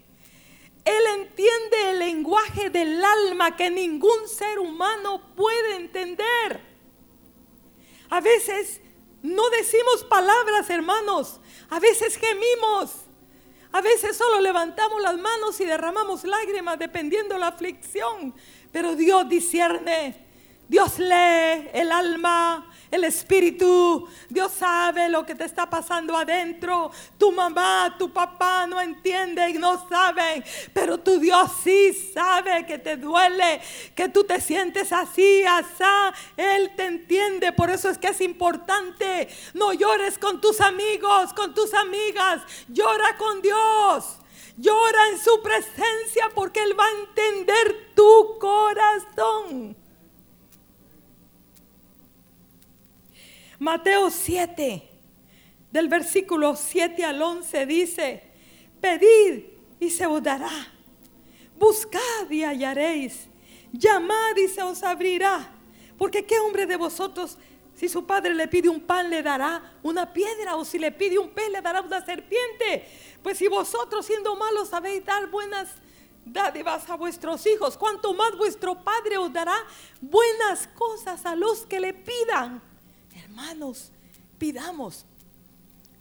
Él 0.83 1.03
entiende 1.19 1.91
el 1.91 1.99
lenguaje 1.99 2.69
del 2.69 3.03
alma 3.03 3.55
que 3.55 3.69
ningún 3.69 4.27
ser 4.27 4.57
humano 4.57 5.21
puede 5.35 5.75
entender. 5.75 6.61
A 8.09 8.19
veces 8.21 8.81
no 9.21 9.47
decimos 9.49 10.05
palabras, 10.05 10.69
hermanos. 10.69 11.39
A 11.69 11.79
veces 11.79 12.17
gemimos. 12.17 12.91
A 13.73 13.81
veces 13.81 14.17
solo 14.17 14.39
levantamos 14.39 15.01
las 15.01 15.17
manos 15.17 15.59
y 15.59 15.65
derramamos 15.65 16.23
lágrimas 16.23 16.79
dependiendo 16.79 17.37
la 17.37 17.47
aflicción. 17.47 18.33
Pero 18.71 18.95
Dios 18.95 19.27
discierne. 19.29 20.26
Dios 20.67 20.99
lee 20.99 21.69
el 21.73 21.91
alma, 21.91 22.69
el 22.91 23.05
espíritu. 23.05 24.07
Dios 24.27 24.51
sabe 24.51 25.07
lo 25.07 25.25
que 25.25 25.33
te 25.33 25.45
está 25.45 25.69
pasando 25.69 26.15
adentro. 26.15 26.91
Tu 27.17 27.31
mamá, 27.31 27.95
tu 27.97 28.11
papá 28.11 28.67
no 28.67 28.81
entienden 28.81 29.55
y 29.55 29.59
no 29.59 29.87
saben. 29.87 30.43
Pero 30.73 30.97
tu 30.97 31.19
Dios 31.19 31.51
sí 31.63 31.93
sabe 31.93 32.65
que 32.65 32.77
te 32.79 32.97
duele, 32.97 33.61
que 33.95 34.09
tú 34.09 34.25
te 34.25 34.41
sientes 34.41 34.91
así, 34.91 35.43
asá. 35.43 36.13
Él 36.35 36.73
te 36.75 36.85
entiende. 36.85 37.53
Por 37.53 37.69
eso 37.69 37.89
es 37.89 37.97
que 37.97 38.09
es 38.09 38.19
importante. 38.19 39.29
No 39.53 39.71
llores 39.71 40.17
con 40.17 40.41
tus 40.41 40.59
amigos, 40.59 41.33
con 41.33 41.53
tus 41.53 41.73
amigas. 41.73 42.41
Llora 42.67 43.15
con 43.17 43.41
Dios. 43.41 44.17
Llora 44.57 45.09
en 45.09 45.19
su 45.19 45.41
presencia 45.41 46.29
porque 46.35 46.61
Él 46.61 46.77
va 46.77 46.85
a 46.85 46.91
entender 46.91 47.93
tu 47.95 48.37
corazón. 48.39 49.86
Mateo 53.59 54.11
7, 54.11 54.87
del 55.71 55.87
versículo 55.87 56.55
7 56.55 57.03
al 57.03 57.21
11 57.21 57.65
dice, 57.65 58.23
pedid 58.79 59.45
y 59.79 59.89
se 59.89 60.05
os 60.05 60.21
dará, 60.21 60.51
buscad 61.57 62.29
y 62.29 62.43
hallaréis, 62.43 63.27
llamad 63.71 64.35
y 64.35 64.47
se 64.47 64.61
os 64.61 64.83
abrirá, 64.83 65.51
porque 65.97 66.25
qué 66.25 66.37
hombre 66.39 66.67
de 66.67 66.75
vosotros, 66.75 67.37
si 67.73 67.89
su 67.89 68.05
padre 68.05 68.33
le 68.33 68.47
pide 68.47 68.69
un 68.69 68.81
pan, 68.81 69.09
le 69.09 69.23
dará 69.23 69.73
una 69.81 70.11
piedra, 70.11 70.55
o 70.55 70.63
si 70.63 70.77
le 70.77 70.91
pide 70.91 71.17
un 71.17 71.29
pez, 71.29 71.51
le 71.51 71.61
dará 71.61 71.81
una 71.81 72.03
serpiente. 72.03 72.87
Pues 73.21 73.37
si 73.37 73.47
vosotros 73.47 74.03
siendo 74.03 74.35
malos 74.35 74.69
sabéis 74.69 75.05
dar 75.05 75.27
buenas 75.27 75.69
dádivas 76.25 76.89
a 76.89 76.95
vuestros 76.95 77.45
hijos, 77.45 77.77
cuanto 77.77 78.15
más 78.15 78.35
vuestro 78.35 78.83
Padre 78.83 79.19
os 79.19 79.31
dará 79.31 79.55
buenas 80.01 80.67
cosas 80.69 81.23
a 81.27 81.35
los 81.35 81.67
que 81.67 81.79
le 81.79 81.93
pidan. 81.93 82.61
Hermanos, 83.23 83.91
pidamos. 84.37 85.05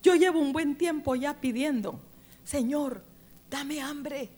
Yo 0.03 0.15
llevo 0.15 0.39
un 0.39 0.53
buen 0.53 0.77
tiempo 0.77 1.15
ya 1.15 1.35
pidiendo, 1.35 1.99
Señor, 2.45 3.03
dame 3.51 3.81
hambre, 3.81 4.29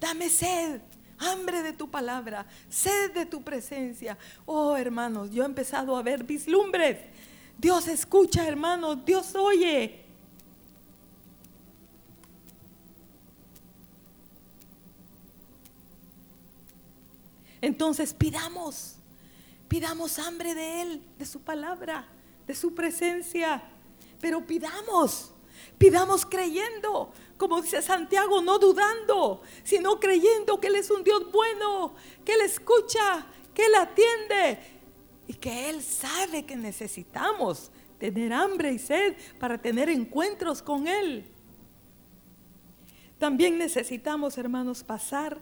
dame 0.00 0.30
sed, 0.30 0.80
hambre 1.18 1.62
de 1.62 1.72
tu 1.72 1.90
palabra, 1.90 2.46
sed 2.68 3.12
de 3.12 3.26
tu 3.26 3.42
presencia. 3.42 4.16
Oh, 4.46 4.76
hermanos, 4.76 5.30
yo 5.30 5.42
he 5.42 5.46
empezado 5.46 5.96
a 5.96 6.02
ver 6.02 6.24
vislumbres. 6.24 6.98
Dios 7.58 7.88
escucha, 7.88 8.46
hermanos, 8.46 9.04
Dios 9.04 9.34
oye. 9.34 10.04
Entonces 17.60 18.14
pidamos. 18.14 18.97
Pidamos 19.68 20.18
hambre 20.18 20.54
de 20.54 20.82
Él, 20.82 21.02
de 21.18 21.26
su 21.26 21.40
palabra, 21.40 22.08
de 22.46 22.54
su 22.54 22.74
presencia. 22.74 23.62
Pero 24.20 24.46
pidamos, 24.46 25.32
pidamos 25.76 26.24
creyendo, 26.24 27.12
como 27.36 27.60
dice 27.60 27.82
Santiago, 27.82 28.40
no 28.40 28.58
dudando, 28.58 29.42
sino 29.62 30.00
creyendo 30.00 30.58
que 30.58 30.68
Él 30.68 30.76
es 30.76 30.90
un 30.90 31.04
Dios 31.04 31.30
bueno, 31.30 31.94
que 32.24 32.32
Él 32.32 32.40
escucha, 32.40 33.26
que 33.54 33.66
Él 33.66 33.74
atiende 33.74 34.58
y 35.26 35.34
que 35.34 35.68
Él 35.68 35.82
sabe 35.82 36.46
que 36.46 36.56
necesitamos 36.56 37.70
tener 37.98 38.32
hambre 38.32 38.72
y 38.72 38.78
sed 38.78 39.16
para 39.38 39.58
tener 39.58 39.90
encuentros 39.90 40.62
con 40.62 40.88
Él. 40.88 41.26
También 43.18 43.58
necesitamos, 43.58 44.38
hermanos, 44.38 44.82
pasar 44.82 45.38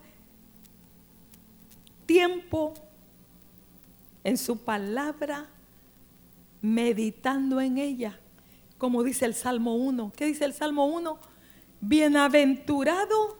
tiempo 2.07 2.75
en 4.27 4.37
su 4.39 4.59
palabra, 4.59 5.47
meditando 6.61 7.61
en 7.61 7.79
ella, 7.79 8.19
como 8.77 9.05
dice 9.05 9.25
el 9.25 9.35
Salmo 9.35 9.77
1. 9.77 10.13
¿Qué 10.17 10.27
dice 10.27 10.45
el 10.45 10.53
Salmo 10.53 10.87
1? 10.87 11.17
Bienaventurado 11.81 13.39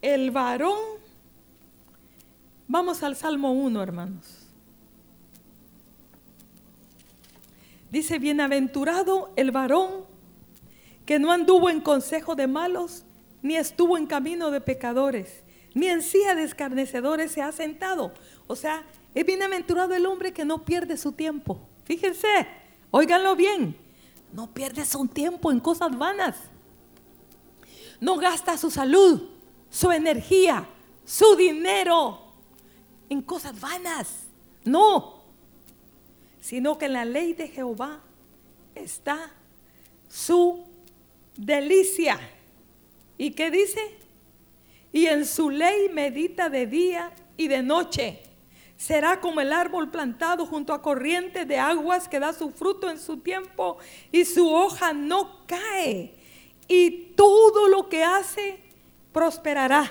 el 0.00 0.30
varón. 0.30 0.78
Vamos 2.68 3.02
al 3.02 3.16
Salmo 3.16 3.50
1, 3.50 3.82
hermanos. 3.82 4.46
Dice, 7.90 8.20
bienaventurado 8.20 9.32
el 9.34 9.50
varón 9.50 10.04
que 11.06 11.18
no 11.18 11.32
anduvo 11.32 11.70
en 11.70 11.80
consejo 11.80 12.36
de 12.36 12.46
malos, 12.46 13.02
ni 13.42 13.56
estuvo 13.56 13.98
en 13.98 14.06
camino 14.06 14.52
de 14.52 14.60
pecadores, 14.60 15.42
ni 15.74 15.88
en 15.88 16.02
silla 16.02 16.36
de 16.36 16.44
escarnecedores 16.44 17.32
se 17.32 17.42
ha 17.42 17.50
sentado. 17.50 18.14
O 18.46 18.54
sea, 18.54 18.84
es 19.14 19.24
bienaventurado 19.24 19.94
el 19.94 20.06
hombre 20.06 20.32
que 20.32 20.44
no 20.44 20.64
pierde 20.64 20.96
su 20.96 21.12
tiempo. 21.12 21.60
Fíjense, 21.84 22.28
óiganlo 22.90 23.34
bien. 23.36 23.76
No 24.32 24.52
pierde 24.52 24.84
su 24.84 25.06
tiempo 25.06 25.50
en 25.50 25.60
cosas 25.60 25.96
vanas. 25.96 26.36
No 28.00 28.16
gasta 28.16 28.56
su 28.58 28.70
salud, 28.70 29.22
su 29.70 29.90
energía, 29.90 30.68
su 31.04 31.34
dinero 31.34 32.20
en 33.08 33.22
cosas 33.22 33.58
vanas. 33.58 34.26
No. 34.64 35.22
Sino 36.40 36.78
que 36.78 36.86
en 36.86 36.92
la 36.92 37.04
ley 37.04 37.32
de 37.32 37.48
Jehová 37.48 38.00
está 38.74 39.32
su 40.08 40.64
delicia. 41.36 42.20
¿Y 43.16 43.32
qué 43.32 43.50
dice? 43.50 43.80
Y 44.92 45.06
en 45.06 45.26
su 45.26 45.50
ley 45.50 45.88
medita 45.88 46.48
de 46.48 46.66
día 46.66 47.12
y 47.36 47.48
de 47.48 47.62
noche 47.62 48.22
será 48.78 49.20
como 49.20 49.40
el 49.40 49.52
árbol 49.52 49.90
plantado 49.90 50.46
junto 50.46 50.72
a 50.72 50.80
corrientes 50.80 51.46
de 51.46 51.58
aguas 51.58 52.08
que 52.08 52.20
da 52.20 52.32
su 52.32 52.50
fruto 52.52 52.88
en 52.88 52.98
su 52.98 53.18
tiempo 53.18 53.76
y 54.12 54.24
su 54.24 54.48
hoja 54.48 54.92
no 54.92 55.44
cae. 55.46 56.14
Y 56.68 57.12
todo 57.16 57.68
lo 57.68 57.88
que 57.88 58.04
hace 58.04 58.62
prosperará. 59.12 59.90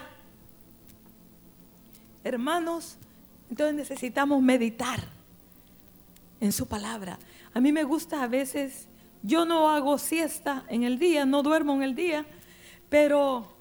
Hermanos, 2.23 2.97
entonces 3.49 3.75
necesitamos 3.75 4.41
meditar 4.41 5.01
en 6.39 6.53
su 6.53 6.65
palabra. 6.65 7.19
A 7.53 7.59
mí 7.59 7.73
me 7.73 7.83
gusta 7.83 8.23
a 8.23 8.27
veces, 8.27 8.87
yo 9.21 9.43
no 9.43 9.69
hago 9.69 9.97
siesta 9.97 10.63
en 10.69 10.83
el 10.83 10.97
día, 10.97 11.25
no 11.25 11.43
duermo 11.43 11.73
en 11.73 11.83
el 11.83 11.93
día, 11.93 12.25
pero 12.89 13.53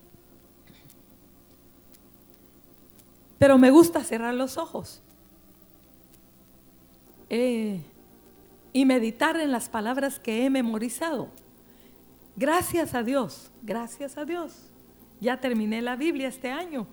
pero 3.39 3.59
me 3.59 3.71
gusta 3.71 4.03
cerrar 4.03 4.33
los 4.33 4.57
ojos 4.57 5.03
eh, 7.31 7.81
y 8.73 8.85
meditar 8.85 9.39
en 9.41 9.53
las 9.53 9.69
palabras 9.69 10.19
que 10.19 10.45
he 10.45 10.51
memorizado. 10.51 11.29
Gracias 12.37 12.95
a 12.95 13.03
Dios, 13.03 13.51
gracias 13.63 14.19
a 14.19 14.25
Dios. 14.25 14.71
Ya 15.21 15.41
terminé 15.41 15.81
la 15.81 15.97
Biblia 15.97 16.29
este 16.29 16.51
año. 16.51 16.87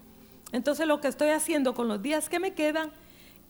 Entonces 0.54 0.88
lo 0.88 1.02
que 1.02 1.10
estoy 1.10 1.30
haciendo 1.30 1.74
con 1.74 1.88
los 1.88 2.02
días 2.02 2.30
que 2.30 2.40
me 2.40 2.54
quedan, 2.54 2.92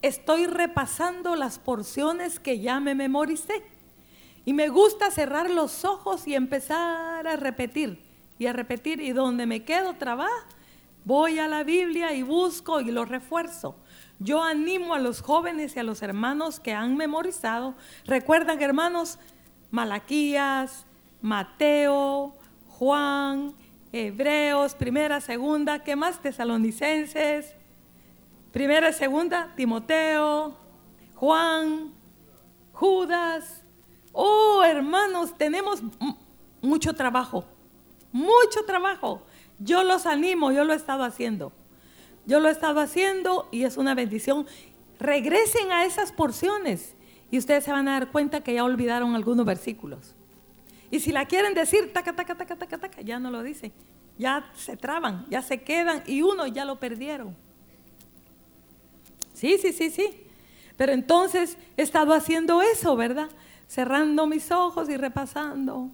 estoy 0.01 0.47
repasando 0.47 1.35
las 1.35 1.59
porciones 1.59 2.39
que 2.39 2.59
ya 2.59 2.79
me 2.79 2.95
memoricé. 2.95 3.61
Y 4.45 4.53
me 4.53 4.69
gusta 4.69 5.11
cerrar 5.11 5.49
los 5.49 5.85
ojos 5.85 6.27
y 6.27 6.35
empezar 6.35 7.27
a 7.27 7.35
repetir 7.35 8.01
y 8.39 8.47
a 8.47 8.53
repetir. 8.53 8.99
Y 8.99 9.11
donde 9.11 9.45
me 9.45 9.63
quedo 9.63 9.93
trabajo, 9.93 10.33
voy 11.05 11.39
a 11.39 11.47
la 11.47 11.63
Biblia 11.63 12.13
y 12.13 12.23
busco 12.23 12.81
y 12.81 12.91
lo 12.91 13.05
refuerzo. 13.05 13.75
Yo 14.19 14.41
animo 14.41 14.93
a 14.93 14.99
los 14.99 15.21
jóvenes 15.21 15.75
y 15.75 15.79
a 15.79 15.83
los 15.83 16.01
hermanos 16.01 16.59
que 16.59 16.73
han 16.73 16.95
memorizado. 16.95 17.75
Recuerdan, 18.05 18.61
hermanos, 18.61 19.19
Malaquías, 19.71 20.85
Mateo, 21.21 22.35
Juan, 22.69 23.53
Hebreos, 23.91 24.75
primera, 24.75 25.19
segunda, 25.19 25.83
¿qué 25.83 25.95
más? 25.95 26.21
Tesalonicenses, 26.21 27.53
primera, 28.51 28.91
segunda, 28.93 29.53
Timoteo, 29.55 30.57
Juan, 31.15 31.93
Judas. 32.71 33.63
Oh, 34.11 34.63
hermanos, 34.65 35.37
tenemos 35.37 35.81
mucho 36.61 36.93
trabajo, 36.93 37.45
mucho 38.11 38.63
trabajo. 38.65 39.21
Yo 39.59 39.83
los 39.83 40.05
animo, 40.05 40.51
yo 40.51 40.63
lo 40.63 40.73
he 40.73 40.75
estado 40.75 41.03
haciendo. 41.03 41.51
Yo 42.25 42.39
lo 42.39 42.49
he 42.49 42.51
estado 42.51 42.79
haciendo 42.79 43.47
y 43.51 43.63
es 43.63 43.77
una 43.77 43.95
bendición. 43.95 44.45
Regresen 44.99 45.71
a 45.71 45.85
esas 45.85 46.11
porciones 46.11 46.95
y 47.31 47.37
ustedes 47.37 47.63
se 47.63 47.71
van 47.71 47.87
a 47.87 47.93
dar 47.93 48.11
cuenta 48.11 48.41
que 48.41 48.53
ya 48.53 48.63
olvidaron 48.63 49.15
algunos 49.15 49.45
versículos. 49.45 50.15
Y 50.91 50.99
si 50.99 51.11
la 51.11 51.25
quieren 51.25 51.53
decir, 51.53 51.91
taca, 51.91 52.15
taca, 52.15 52.35
taca, 52.35 52.55
taca, 52.55 52.77
taca, 52.77 53.01
ya 53.01 53.19
no 53.19 53.31
lo 53.31 53.41
dicen. 53.41 53.73
Ya 54.17 54.51
se 54.55 54.77
traban, 54.77 55.25
ya 55.29 55.41
se 55.41 55.63
quedan 55.63 56.03
y 56.05 56.21
uno 56.21 56.45
ya 56.45 56.65
lo 56.65 56.79
perdieron. 56.79 57.35
Sí, 59.33 59.57
sí, 59.59 59.73
sí, 59.73 59.89
sí. 59.89 60.27
Pero 60.77 60.91
entonces 60.91 61.57
he 61.77 61.81
estado 61.81 62.13
haciendo 62.13 62.61
eso, 62.61 62.95
¿verdad? 62.95 63.29
Cerrando 63.67 64.27
mis 64.27 64.51
ojos 64.51 64.89
y 64.89 64.97
repasando 64.97 65.89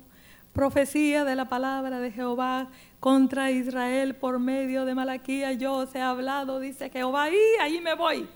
profecía 0.53 1.23
de 1.23 1.35
la 1.35 1.47
palabra 1.47 1.99
de 1.99 2.11
Jehová 2.11 2.67
contra 2.99 3.51
Israel 3.51 4.15
por 4.15 4.39
medio 4.39 4.85
de 4.85 4.95
Malaquía. 4.95 5.53
Yo 5.53 5.73
os 5.73 5.95
he 5.95 6.01
hablado, 6.01 6.59
dice 6.59 6.89
Jehová, 6.89 7.29
y 7.29 7.37
ahí 7.61 7.79
me 7.79 7.95
voy. 7.95 8.27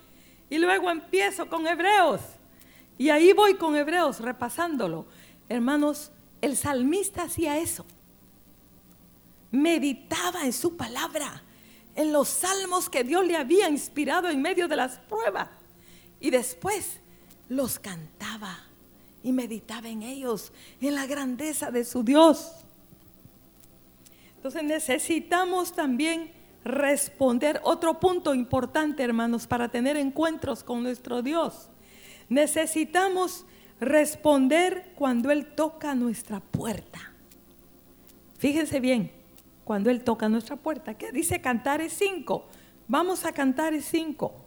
Y 0.49 0.57
luego 0.57 0.89
empiezo 0.89 1.47
con 1.47 1.67
Hebreos. 1.67 2.21
Y 2.97 3.09
ahí 3.09 3.33
voy 3.33 3.55
con 3.55 3.75
Hebreos 3.75 4.19
repasándolo. 4.19 5.05
Hermanos, 5.49 6.11
el 6.41 6.55
salmista 6.55 7.23
hacía 7.23 7.57
eso. 7.57 7.85
Meditaba 9.51 10.45
en 10.45 10.53
su 10.53 10.77
palabra, 10.77 11.43
en 11.95 12.11
los 12.11 12.27
salmos 12.27 12.89
que 12.89 13.03
Dios 13.03 13.25
le 13.25 13.35
había 13.35 13.69
inspirado 13.69 14.29
en 14.29 14.41
medio 14.41 14.67
de 14.67 14.75
las 14.75 14.99
pruebas. 14.99 15.49
Y 16.19 16.29
después 16.29 16.99
los 17.49 17.79
cantaba 17.79 18.57
y 19.21 19.31
meditaba 19.31 19.89
en 19.89 20.03
ellos, 20.03 20.51
en 20.81 20.95
la 20.95 21.05
grandeza 21.05 21.71
de 21.71 21.85
su 21.85 22.03
Dios. 22.03 22.62
Entonces 24.43 24.63
necesitamos 24.65 25.71
también 25.71 26.29
responder. 26.65 27.61
Otro 27.63 28.01
punto 28.01 28.35
importante, 28.35 29.01
hermanos, 29.01 29.47
para 29.47 29.69
tener 29.69 29.95
encuentros 29.95 30.65
con 30.65 30.83
nuestro 30.83 31.21
Dios. 31.21 31.69
Necesitamos 32.27 33.45
responder 33.79 34.91
cuando 34.95 35.31
Él 35.31 35.45
toca 35.55 35.95
nuestra 35.95 36.41
puerta. 36.41 37.13
Fíjense 38.37 38.81
bien, 38.81 39.13
cuando 39.63 39.89
Él 39.89 40.03
toca 40.03 40.27
nuestra 40.27 40.57
puerta. 40.57 40.95
¿Qué 40.95 41.13
dice 41.13 41.39
Cantares 41.39 41.93
5? 41.93 42.45
Vamos 42.89 43.23
a 43.23 43.31
Cantares 43.31 43.85
5. 43.85 44.42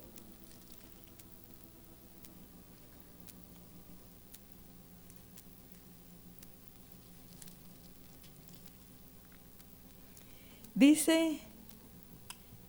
Dice, 10.77 11.41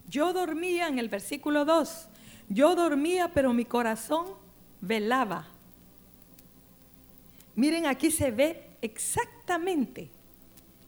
yo 0.08 0.32
dormía 0.32 0.88
en 0.88 0.98
el 0.98 1.10
versículo 1.10 1.66
2, 1.66 2.08
yo 2.48 2.74
dormía 2.74 3.34
pero 3.34 3.52
mi 3.52 3.66
corazón 3.66 4.28
velaba. 4.80 5.46
Miren, 7.56 7.86
aquí 7.86 8.10
se 8.10 8.32
ve 8.32 8.78
exactamente. 8.82 10.10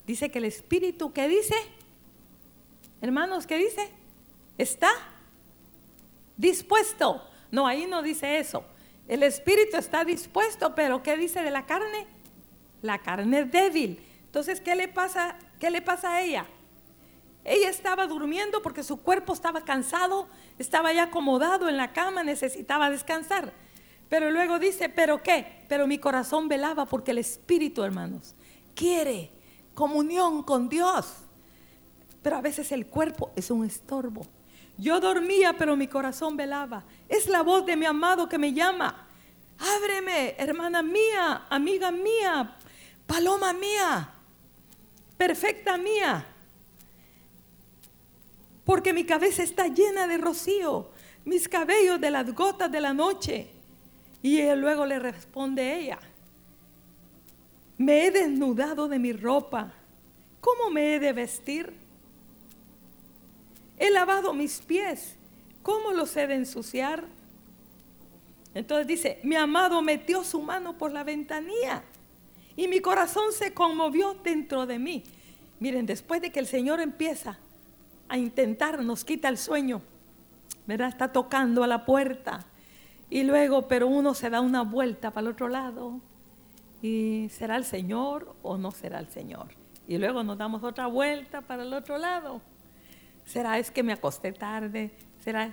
Dice 0.08 0.32
que 0.32 0.38
el 0.38 0.45
espíritu, 0.45 1.12
¿qué 1.12 1.27
dice? 1.27 1.55
Hermanos, 3.01 3.45
¿qué 3.45 3.58
dice? 3.58 3.89
Está 4.58 4.89
dispuesto. 6.38 7.21
No, 7.51 7.67
ahí 7.67 7.86
no 7.86 8.01
dice 8.01 8.39
eso. 8.39 8.63
El 9.10 9.23
espíritu 9.23 9.75
está 9.75 10.05
dispuesto, 10.05 10.73
pero 10.73 11.03
¿qué 11.03 11.17
dice 11.17 11.41
de 11.41 11.51
la 11.51 11.65
carne? 11.65 12.08
La 12.82 12.99
carne 12.99 13.41
es 13.41 13.51
débil. 13.51 13.99
Entonces, 14.23 14.62
¿qué 14.62 14.73
le 14.73 14.88
pasa? 14.88 15.38
¿Qué 15.60 15.69
le 15.69 15.82
pasa 15.82 16.13
a 16.13 16.21
ella? 16.21 16.47
Ella 17.49 17.69
estaba 17.69 18.05
durmiendo 18.05 18.62
porque 18.62 18.83
su 18.83 18.97
cuerpo 18.97 19.33
estaba 19.33 19.62
cansado, 19.62 20.27
estaba 20.59 20.93
ya 20.93 21.05
acomodado 21.05 21.67
en 21.67 21.77
la 21.77 21.93
cama, 21.93 22.23
necesitaba 22.23 22.91
descansar. 22.91 23.51
Pero 24.07 24.29
luego 24.29 24.59
dice, 24.59 24.88
¿pero 24.88 25.23
qué? 25.23 25.65
Pero 25.67 25.88
mi 25.88 25.97
corazón 25.97 26.47
velaba 26.47 26.85
porque 26.85 27.09
el 27.09 27.17
Espíritu, 27.17 27.81
hermanos, 27.81 28.35
quiere 28.75 29.31
comunión 29.73 30.43
con 30.43 30.69
Dios. 30.69 31.07
Pero 32.21 32.35
a 32.35 32.41
veces 32.41 32.71
el 32.71 32.85
cuerpo 32.85 33.31
es 33.35 33.49
un 33.49 33.65
estorbo. 33.65 34.27
Yo 34.77 34.99
dormía, 34.99 35.53
pero 35.53 35.75
mi 35.75 35.88
corazón 35.88 36.38
velaba. 36.38 36.83
Es 37.07 37.27
la 37.27 37.41
voz 37.41 37.65
de 37.65 37.75
mi 37.75 37.88
amado 37.88 38.29
que 38.29 38.38
me 38.38 38.53
llama. 38.53 39.07
Ábreme, 39.57 40.35
hermana 40.38 40.83
mía, 40.83 41.47
amiga 41.49 41.89
mía, 41.89 42.55
paloma 43.07 43.53
mía, 43.53 44.12
perfecta 45.17 45.75
mía 45.79 46.27
porque 48.69 48.93
mi 48.93 49.03
cabeza 49.03 49.41
está 49.41 49.67
llena 49.67 50.05
de 50.05 50.19
rocío, 50.19 50.91
mis 51.25 51.49
cabellos 51.49 51.99
de 51.99 52.12
las 52.12 52.32
gotas 52.36 52.71
de 52.71 52.79
la 52.79 52.93
noche. 52.93 53.49
Y 54.21 54.38
él 54.41 54.62
luego 54.62 54.86
le 54.86 54.99
responde 54.99 55.79
ella, 55.79 55.97
me 57.79 58.05
he 58.05 58.12
desnudado 58.12 58.88
de 58.88 58.99
mi 58.99 59.12
ropa, 59.12 59.73
¿cómo 60.39 60.69
me 60.69 60.93
he 60.93 60.99
de 60.99 61.13
vestir? 61.13 61.73
He 63.79 63.89
lavado 63.89 64.36
mis 64.36 64.60
pies, 64.60 65.15
¿cómo 65.63 65.91
los 65.91 66.15
he 66.15 66.27
de 66.27 66.36
ensuciar? 66.36 67.05
Entonces 68.53 68.86
dice, 68.86 69.19
mi 69.23 69.36
amado 69.36 69.82
metió 69.82 70.23
su 70.23 70.43
mano 70.43 70.77
por 70.77 70.91
la 70.91 71.03
ventanilla 71.03 71.82
y 72.55 72.67
mi 72.67 72.82
corazón 72.82 73.34
se 73.34 73.51
conmovió 73.51 74.13
dentro 74.23 74.67
de 74.67 74.77
mí. 74.77 75.03
Miren, 75.60 75.88
después 75.88 76.21
de 76.21 76.32
que 76.32 76.39
el 76.39 76.45
Señor 76.45 76.79
empieza 76.79 77.39
a 78.10 78.17
intentar, 78.17 78.84
nos 78.84 79.06
quita 79.06 79.30
el 79.30 79.38
sueño, 79.38 79.82
¿verdad? 80.67 80.89
Está 80.89 81.12
tocando 81.12 81.63
a 81.63 81.67
la 81.67 81.86
puerta. 81.86 82.45
Y 83.10 83.24
luego, 83.24 83.67
pero 83.67 83.88
uno 83.88 84.13
se 84.13 84.30
da 84.30 84.41
una 84.41 84.63
vuelta 84.63 85.12
para 85.12 85.28
el 85.28 85.34
otro 85.34 85.48
lado. 85.48 86.00
¿Y 86.82 87.28
será 87.30 87.56
el 87.56 87.65
Señor 87.65 88.36
o 88.41 88.58
no 88.58 88.72
será 88.72 89.00
el 89.00 89.08
Señor? 89.08 89.48
Y 89.88 89.98
luego 89.98 90.24
nos 90.24 90.38
damos 90.38 90.63
otra 90.63 90.88
vuelta 90.88 91.41
para 91.41 91.63
el 91.63 91.74
otro 91.74 91.98
lado. 91.98 92.41
¿Será 93.26 93.58
es 93.60 93.72
que 93.72 93.84
me 93.84 93.93
acosté 93.93 94.32
tarde? 94.32 94.91
¿Será 95.19 95.52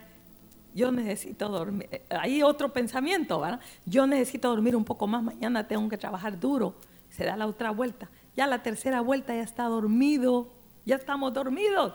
yo 0.75 0.93
necesito 0.93 1.49
dormir? 1.49 2.03
Hay 2.11 2.43
otro 2.43 2.71
pensamiento, 2.71 3.41
¿verdad? 3.41 3.61
Yo 3.87 4.07
necesito 4.07 4.51
dormir 4.51 4.77
un 4.77 4.85
poco 4.85 5.07
más, 5.07 5.23
mañana 5.23 5.67
tengo 5.67 5.89
que 5.89 5.97
trabajar 5.97 6.39
duro. 6.39 6.75
Se 7.09 7.25
da 7.25 7.35
la 7.37 7.47
otra 7.47 7.71
vuelta. 7.71 8.11
Ya 8.37 8.47
la 8.47 8.63
tercera 8.63 9.01
vuelta 9.01 9.35
ya 9.35 9.43
está 9.43 9.65
dormido, 9.65 10.53
ya 10.85 10.97
estamos 10.97 11.33
dormidos. 11.33 11.95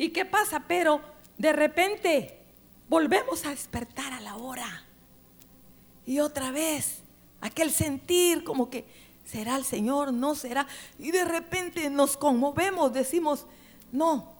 ¿Y 0.00 0.08
qué 0.12 0.24
pasa? 0.24 0.64
Pero 0.66 1.02
de 1.36 1.52
repente 1.52 2.38
volvemos 2.88 3.44
a 3.44 3.50
despertar 3.50 4.14
a 4.14 4.20
la 4.22 4.36
hora. 4.36 4.82
Y 6.06 6.20
otra 6.20 6.50
vez, 6.50 7.02
aquel 7.42 7.70
sentir 7.70 8.42
como 8.42 8.70
que 8.70 8.86
será 9.26 9.56
el 9.56 9.64
Señor, 9.66 10.14
no 10.14 10.34
será. 10.34 10.66
Y 10.98 11.10
de 11.10 11.26
repente 11.26 11.90
nos 11.90 12.16
conmovemos, 12.16 12.94
decimos, 12.94 13.44
no, 13.92 14.32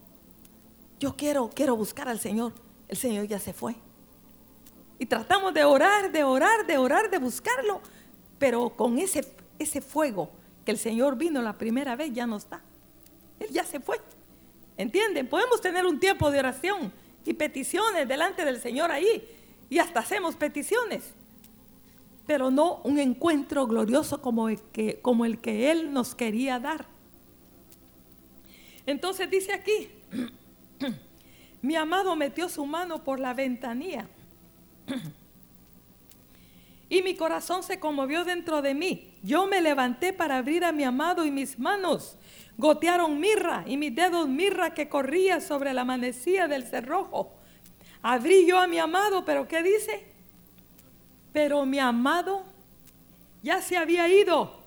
yo 0.99 1.14
quiero, 1.14 1.51
quiero 1.55 1.77
buscar 1.77 2.09
al 2.09 2.20
Señor. 2.20 2.55
El 2.88 2.96
Señor 2.96 3.27
ya 3.27 3.38
se 3.38 3.53
fue. 3.53 3.77
Y 4.99 5.05
tratamos 5.05 5.53
de 5.53 5.62
orar, 5.64 6.11
de 6.11 6.25
orar, 6.25 6.66
de 6.66 6.79
orar, 6.79 7.11
de 7.11 7.18
buscarlo. 7.18 7.83
Pero 8.38 8.70
con 8.70 8.99
ese, 8.99 9.31
ese 9.59 9.83
fuego 9.83 10.31
que 10.64 10.70
el 10.70 10.79
Señor 10.79 11.18
vino 11.18 11.42
la 11.42 11.59
primera 11.59 11.96
vez 11.96 12.14
ya 12.14 12.27
no 12.27 12.38
está. 12.38 12.62
Él 13.38 13.51
ya 13.51 13.64
se 13.64 13.79
fue. 13.79 14.01
¿Entienden? 14.81 15.29
Podemos 15.29 15.61
tener 15.61 15.85
un 15.85 16.01
tiempo 16.01 16.31
de 16.31 16.38
oración 16.38 16.90
y 17.27 17.35
peticiones 17.35 18.09
delante 18.09 18.47
del 18.47 18.62
Señor 18.62 18.90
ahí. 18.90 19.29
Y 19.69 19.79
hasta 19.79 20.01
hacemos 20.01 20.37
peticiones. 20.37 21.12
Pero 22.27 22.51
no 22.51 22.81
un 22.85 22.99
encuentro 22.99 23.66
glorioso 23.66 24.23
como 24.23 24.49
el 24.49 24.59
que, 24.73 24.99
como 25.03 25.27
el 25.27 25.38
que 25.38 25.71
Él 25.71 25.93
nos 25.93 26.14
quería 26.14 26.59
dar. 26.59 26.87
Entonces 28.87 29.31
dice 29.31 29.53
aquí, 29.53 29.90
mi 31.61 31.77
amado 31.77 32.16
metió 32.16 32.49
su 32.49 32.64
mano 32.64 33.05
por 33.05 33.21
la 33.21 33.35
ventanilla 33.35 34.09
y 36.88 37.03
mi 37.03 37.16
corazón 37.16 37.62
se 37.62 37.79
conmovió 37.79 38.25
dentro 38.25 38.62
de 38.62 38.73
mí. 38.73 39.10
Yo 39.23 39.47
me 39.47 39.61
levanté 39.61 40.13
para 40.13 40.39
abrir 40.39 40.65
a 40.65 40.73
mi 40.73 40.85
amado 40.85 41.25
y 41.25 41.31
mis 41.31 41.59
manos 41.59 42.17
gotearon 42.57 43.19
mirra 43.19 43.65
y 43.67 43.77
mis 43.77 43.95
dedos 43.95 44.29
mirra 44.29 44.75
que 44.75 44.89
corría 44.89 45.41
sobre 45.41 45.73
la 45.73 45.85
manecilla 45.85 46.47
del 46.47 46.65
cerrojo. 46.65 47.33
Abrí 48.03 48.47
yo 48.47 48.59
a 48.59 48.67
mi 48.67 48.79
amado, 48.79 49.25
pero 49.25 49.49
¿qué 49.49 49.63
dice? 49.63 50.07
Pero 51.33 51.67
mi 51.67 51.79
amado 51.79 52.45
ya 53.43 53.61
se 53.61 53.77
había 53.77 54.09
ido 54.09 54.61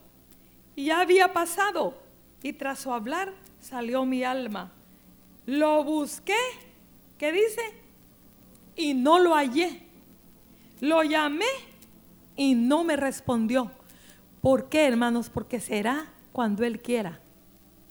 y 0.75 0.85
ya 0.85 1.01
había 1.01 1.33
pasado. 1.33 1.97
Y 2.41 2.53
tras 2.53 2.79
su 2.79 2.91
hablar 2.91 3.33
salió 3.59 4.05
mi 4.05 4.23
alma. 4.23 4.71
Lo 5.45 5.83
busqué, 5.83 6.37
¿qué 7.17 7.31
dice? 7.31 7.61
Y 8.75 8.93
no 8.93 9.19
lo 9.19 9.33
hallé. 9.33 9.81
Lo 10.79 11.03
llamé 11.03 11.45
y 12.35 12.55
no 12.55 12.83
me 12.83 12.95
respondió. 12.95 13.71
¿Por 14.43 14.69
qué, 14.69 14.85
hermanos? 14.85 15.29
Porque 15.29 15.59
será 15.59 16.05
cuando 16.33 16.63
Él 16.63 16.81
quiera 16.81 17.23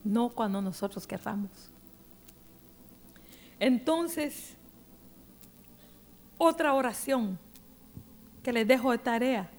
no 0.05 0.31
cuando 0.31 0.61
nosotros 0.61 1.07
querramos. 1.07 1.51
Entonces, 3.59 4.55
otra 6.39 6.75
oración 6.75 7.39
que 8.43 8.53
les 8.53 8.67
dejo 8.67 8.91
de 8.91 8.99
tarea 8.99 9.51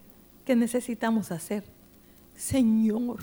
que 0.44 0.54
necesitamos 0.54 1.30
hacer. 1.30 1.64
Señor, 2.36 3.22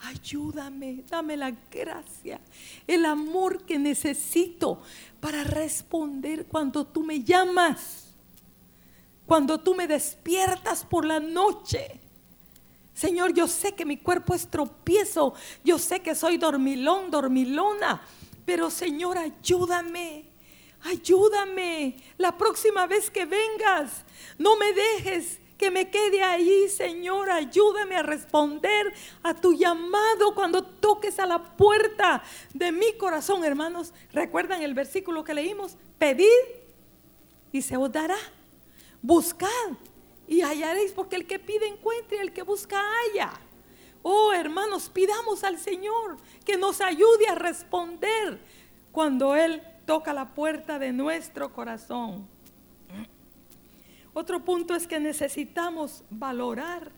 ayúdame, 0.00 1.02
dame 1.08 1.36
la 1.36 1.50
gracia, 1.70 2.40
el 2.86 3.04
amor 3.04 3.64
que 3.64 3.78
necesito 3.78 4.80
para 5.20 5.42
responder 5.42 6.46
cuando 6.46 6.86
tú 6.86 7.02
me 7.02 7.22
llamas, 7.22 8.14
cuando 9.26 9.58
tú 9.58 9.74
me 9.74 9.88
despiertas 9.88 10.84
por 10.84 11.04
la 11.04 11.18
noche 11.18 12.01
Señor, 12.94 13.32
yo 13.32 13.48
sé 13.48 13.74
que 13.74 13.84
mi 13.84 13.96
cuerpo 13.96 14.34
es 14.34 14.48
tropiezo, 14.48 15.34
yo 15.64 15.78
sé 15.78 16.00
que 16.00 16.14
soy 16.14 16.36
dormilón, 16.36 17.10
dormilona, 17.10 18.02
pero 18.44 18.70
Señor, 18.70 19.18
ayúdame. 19.18 20.26
ayúdame 20.84 21.96
la 22.18 22.36
próxima 22.36 22.86
vez 22.86 23.10
que 23.10 23.24
vengas. 23.24 24.04
No 24.38 24.56
me 24.56 24.72
dejes 24.72 25.40
que 25.56 25.70
me 25.70 25.90
quede 25.90 26.24
ahí, 26.24 26.68
Señor. 26.68 27.30
Ayúdame 27.30 27.94
a 27.94 28.02
responder 28.02 28.92
a 29.22 29.32
tu 29.32 29.52
llamado 29.52 30.34
cuando 30.34 30.64
toques 30.64 31.20
a 31.20 31.26
la 31.26 31.56
puerta 31.56 32.22
de 32.52 32.72
mi 32.72 32.94
corazón, 32.94 33.44
hermanos. 33.44 33.94
¿Recuerdan 34.12 34.62
el 34.62 34.74
versículo 34.74 35.22
que 35.22 35.34
leímos? 35.34 35.76
Pedid 35.98 36.26
y 37.52 37.62
se 37.62 37.76
os 37.76 37.92
dará. 37.92 38.18
Buscad 39.00 39.48
y 40.26 40.40
hallaréis, 40.40 40.92
porque 40.92 41.16
el 41.16 41.26
que 41.26 41.38
pide 41.38 41.66
encuentre, 41.66 42.20
el 42.20 42.32
que 42.32 42.42
busca 42.42 42.80
halla. 42.80 43.32
Oh, 44.02 44.32
hermanos, 44.32 44.88
pidamos 44.88 45.44
al 45.44 45.58
Señor 45.58 46.16
que 46.44 46.56
nos 46.56 46.80
ayude 46.80 47.28
a 47.28 47.34
responder 47.34 48.40
cuando 48.90 49.34
Él 49.36 49.62
toca 49.86 50.12
la 50.12 50.34
puerta 50.34 50.78
de 50.78 50.92
nuestro 50.92 51.52
corazón. 51.52 52.26
Otro 54.14 54.44
punto 54.44 54.74
es 54.74 54.86
que 54.86 55.00
necesitamos 55.00 56.04
valorar 56.10 56.92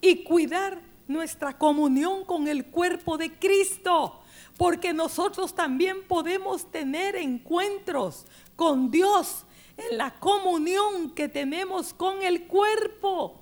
y 0.00 0.24
cuidar 0.24 0.80
nuestra 1.06 1.56
comunión 1.56 2.24
con 2.24 2.48
el 2.48 2.66
cuerpo 2.66 3.16
de 3.16 3.38
Cristo, 3.38 4.20
porque 4.58 4.92
nosotros 4.92 5.54
también 5.54 6.06
podemos 6.06 6.70
tener 6.70 7.16
encuentros 7.16 8.26
con 8.56 8.90
Dios 8.90 9.46
en 9.78 9.96
la 9.96 10.10
comunión 10.18 11.14
que 11.14 11.28
tenemos 11.28 11.94
con 11.94 12.22
el 12.22 12.46
cuerpo. 12.46 13.40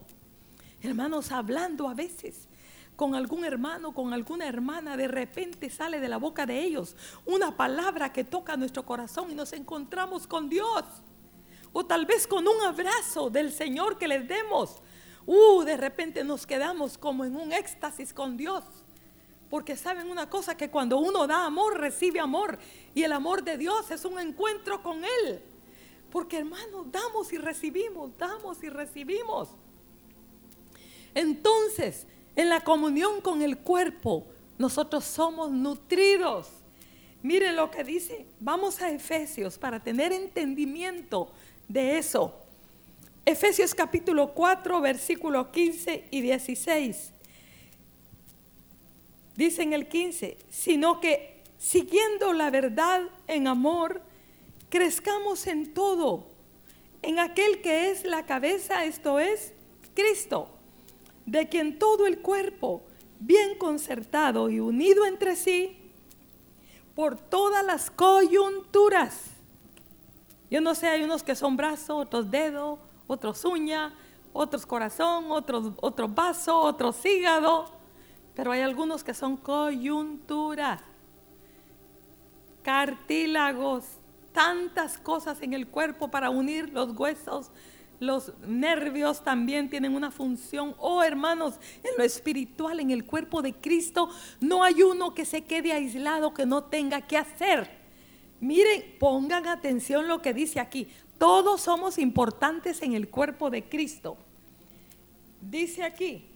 Hermanos, 0.83 1.33
hablando 1.33 1.89
a 1.89 1.95
veces 1.95 2.47
con 2.95 3.15
algún 3.15 3.45
hermano, 3.45 3.93
con 3.93 4.13
alguna 4.13 4.47
hermana, 4.47 4.97
de 4.97 5.09
repente 5.09 5.71
sale 5.71 5.99
de 5.99 6.09
la 6.09 6.19
boca 6.19 6.47
de 6.47 6.63
ellos 6.63 6.95
una 7.25 7.57
palabra 7.57 8.13
que 8.13 8.25
toca 8.25 8.57
nuestro 8.57 8.85
corazón 8.85 9.31
y 9.31 9.35
nos 9.35 9.53
encontramos 9.53 10.27
con 10.27 10.49
Dios. 10.49 10.85
O 11.73 11.85
tal 11.85 12.07
vez 12.07 12.27
con 12.27 12.47
un 12.47 12.61
abrazo 12.63 13.29
del 13.29 13.53
Señor 13.53 13.99
que 13.99 14.09
les 14.09 14.27
demos. 14.27 14.77
Uh, 15.27 15.63
de 15.63 15.77
repente 15.77 16.23
nos 16.25 16.47
quedamos 16.47 16.97
como 16.97 17.25
en 17.25 17.37
un 17.37 17.53
éxtasis 17.53 18.15
con 18.15 18.37
Dios. 18.37 18.65
Porque 19.51 19.77
saben 19.77 20.11
una 20.11 20.29
cosa, 20.29 20.57
que 20.57 20.71
cuando 20.71 20.99
uno 20.99 21.27
da 21.27 21.45
amor, 21.45 21.79
recibe 21.79 22.19
amor. 22.21 22.59
Y 22.95 23.03
el 23.03 23.13
amor 23.13 23.45
de 23.45 23.59
Dios 23.59 23.91
es 23.91 24.05
un 24.05 24.19
encuentro 24.19 24.83
con 24.83 25.05
Él. 25.05 25.43
Porque 26.17 26.39
hermanos, 26.39 26.91
damos 26.91 27.31
y 27.35 27.37
recibimos, 27.37 28.17
damos 28.17 28.63
y 28.63 28.71
recibimos. 28.71 29.51
Entonces, 31.15 32.07
en 32.35 32.49
la 32.49 32.65
comunión 32.65 33.21
con 33.21 33.43
el 33.43 33.59
cuerpo, 33.59 34.27
nosotros 34.57 35.05
somos 35.05 35.51
nutridos. 35.51 36.49
Miren 37.23 37.55
lo 37.55 37.71
que 37.71 37.85
dice. 37.85 38.25
Vamos 38.41 38.81
a 38.81 38.91
Efesios 38.91 39.59
para 39.59 39.79
tener 39.79 40.11
entendimiento 40.11 41.31
de 41.69 41.99
eso. 41.99 42.35
Efesios 43.27 43.75
capítulo 43.75 44.33
4, 44.33 44.81
versículo 44.81 45.53
15 45.53 46.09
y 46.11 46.23
16. 46.23 47.13
Dice 49.35 49.63
en 49.63 49.75
el 49.75 49.87
15, 49.87 50.39
sino 50.49 50.99
que 50.99 51.43
siguiendo 51.59 52.33
la 52.33 52.49
verdad 52.49 53.03
en 53.27 53.49
amor, 53.49 54.01
crezcamos 54.69 55.47
en 55.47 55.73
todo, 55.73 56.29
en 57.03 57.19
aquel 57.19 57.61
que 57.63 57.91
es 57.91 58.05
la 58.05 58.27
cabeza, 58.27 58.85
esto 58.85 59.19
es 59.19 59.53
Cristo 59.95 60.51
de 61.27 61.49
quien 61.49 61.79
todo 61.79 62.07
el 62.07 62.21
cuerpo, 62.21 62.83
bien 63.19 63.59
concertado 63.59 64.49
y 64.49 64.61
unido 64.61 65.05
entre 65.05 65.37
sí, 65.37 65.77
por 66.95 67.19
todas 67.19 67.65
las 67.65 67.91
coyunturas. 67.91 69.25
Yo 70.51 70.61
no 70.61 70.75
sé, 70.75 70.89
hay 70.89 71.03
unos 71.03 71.23
que 71.23 71.35
son 71.35 71.57
brazo, 71.57 71.97
otros 71.97 72.31
dedo, 72.31 72.79
otros 73.09 73.45
uña, 73.45 73.93
otros 74.33 74.65
corazón, 74.65 75.31
otros, 75.31 75.73
otros 75.81 76.15
vaso, 76.15 76.59
otros 76.59 77.05
hígado, 77.05 77.67
pero 78.35 78.53
hay 78.53 78.61
algunos 78.61 79.03
que 79.03 79.13
son 79.13 79.37
coyunturas, 79.37 80.81
cartílagos, 82.63 83.85
tantas 84.37 84.99
cosas 84.99 85.41
en 85.41 85.55
el 85.55 85.67
cuerpo 85.67 86.11
para 86.11 86.29
unir 86.29 86.69
los 86.69 86.95
huesos, 86.95 87.51
los 88.01 88.35
nervios 88.47 89.25
también 89.25 89.71
tienen 89.71 89.95
una 89.95 90.11
función. 90.11 90.75
Oh, 90.77 91.03
hermanos, 91.03 91.55
en 91.83 91.97
lo 91.97 92.05
espiritual, 92.05 92.79
en 92.81 92.91
el 92.91 93.07
cuerpo 93.07 93.41
de 93.41 93.55
Cristo, 93.55 94.11
no 94.39 94.63
hay 94.63 94.83
uno 94.83 95.15
que 95.15 95.25
se 95.25 95.45
quede 95.45 95.73
aislado 95.73 96.35
que 96.35 96.45
no 96.45 96.65
tenga 96.65 97.01
que 97.01 97.17
hacer. 97.17 97.67
Miren, 98.39 98.85
pongan 99.01 99.47
atención 99.47 100.07
lo 100.07 100.21
que 100.21 100.35
dice 100.35 100.61
aquí. 100.61 100.87
Todos 101.17 101.63
somos 101.63 101.97
importantes 101.97 102.83
en 102.83 102.93
el 102.93 103.09
cuerpo 103.09 103.49
de 103.49 103.67
Cristo. 103.67 104.19
Dice 105.41 105.83
aquí. 105.83 106.29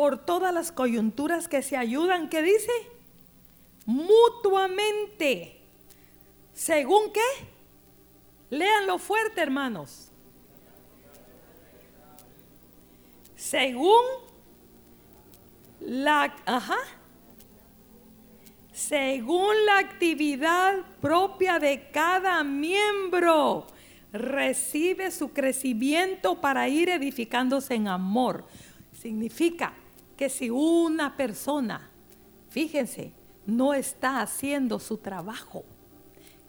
Por 0.00 0.16
todas 0.16 0.54
las 0.54 0.72
coyunturas 0.72 1.46
que 1.46 1.60
se 1.60 1.76
ayudan, 1.76 2.30
¿qué 2.30 2.40
dice? 2.40 2.72
mutuamente. 3.84 5.60
¿Según 6.54 7.12
qué? 7.12 7.20
Léanlo 8.48 8.96
fuerte, 8.96 9.42
hermanos. 9.42 10.10
Según 13.36 14.02
la, 15.80 16.34
ajá, 16.46 16.78
según 18.72 19.66
la 19.66 19.80
actividad 19.80 20.78
propia 21.02 21.58
de 21.58 21.90
cada 21.90 22.42
miembro, 22.42 23.66
recibe 24.14 25.10
su 25.10 25.34
crecimiento 25.34 26.40
para 26.40 26.70
ir 26.70 26.88
edificándose 26.88 27.74
en 27.74 27.86
amor. 27.86 28.46
Significa 28.98 29.74
que 30.20 30.28
si 30.28 30.50
una 30.50 31.16
persona, 31.16 31.88
fíjense, 32.50 33.14
no 33.46 33.72
está 33.72 34.20
haciendo 34.20 34.78
su 34.78 34.98
trabajo. 34.98 35.64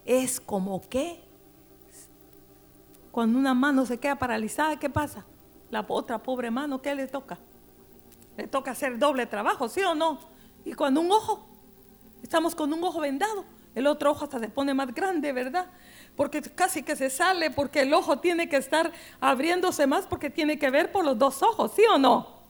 Es 0.04 0.42
como 0.42 0.82
que 0.90 1.24
cuando 3.14 3.40
una 3.40 3.54
mano 3.54 3.86
se 3.86 3.98
queda 3.98 4.18
paralizada, 4.20 4.78
¿qué 4.78 4.90
pasa? 4.90 5.26
La 5.70 5.86
otra 5.88 6.22
pobre 6.22 6.52
mano, 6.52 6.82
¿qué 6.82 6.94
le 6.94 7.08
toca? 7.08 7.40
Le 8.36 8.46
toca 8.46 8.72
hacer 8.72 9.00
doble 9.00 9.26
trabajo, 9.26 9.70
¿sí 9.70 9.80
o 9.84 9.96
no? 9.96 10.20
Y 10.66 10.74
cuando 10.74 11.00
un 11.00 11.10
ojo, 11.10 11.48
estamos 12.22 12.54
con 12.54 12.74
un 12.74 12.84
ojo 12.84 13.00
vendado, 13.00 13.46
el 13.74 13.88
otro 13.88 14.12
ojo 14.12 14.26
hasta 14.26 14.38
se 14.38 14.50
pone 14.50 14.74
más 14.74 14.94
grande, 14.94 15.32
¿verdad? 15.32 15.68
Porque 16.18 16.42
casi 16.42 16.84
que 16.84 16.98
se 16.98 17.10
sale, 17.10 17.52
porque 17.52 17.84
el 17.84 17.94
ojo 17.94 18.20
tiene 18.20 18.50
que 18.50 18.58
estar 18.58 18.92
abriéndose 19.22 19.88
más 19.88 20.08
porque 20.08 20.30
tiene 20.30 20.60
que 20.60 20.70
ver 20.70 20.92
por 20.92 21.06
los 21.06 21.18
dos 21.18 21.42
ojos, 21.42 21.72
¿sí 21.74 21.84
o 21.90 21.98
no? 21.98 22.41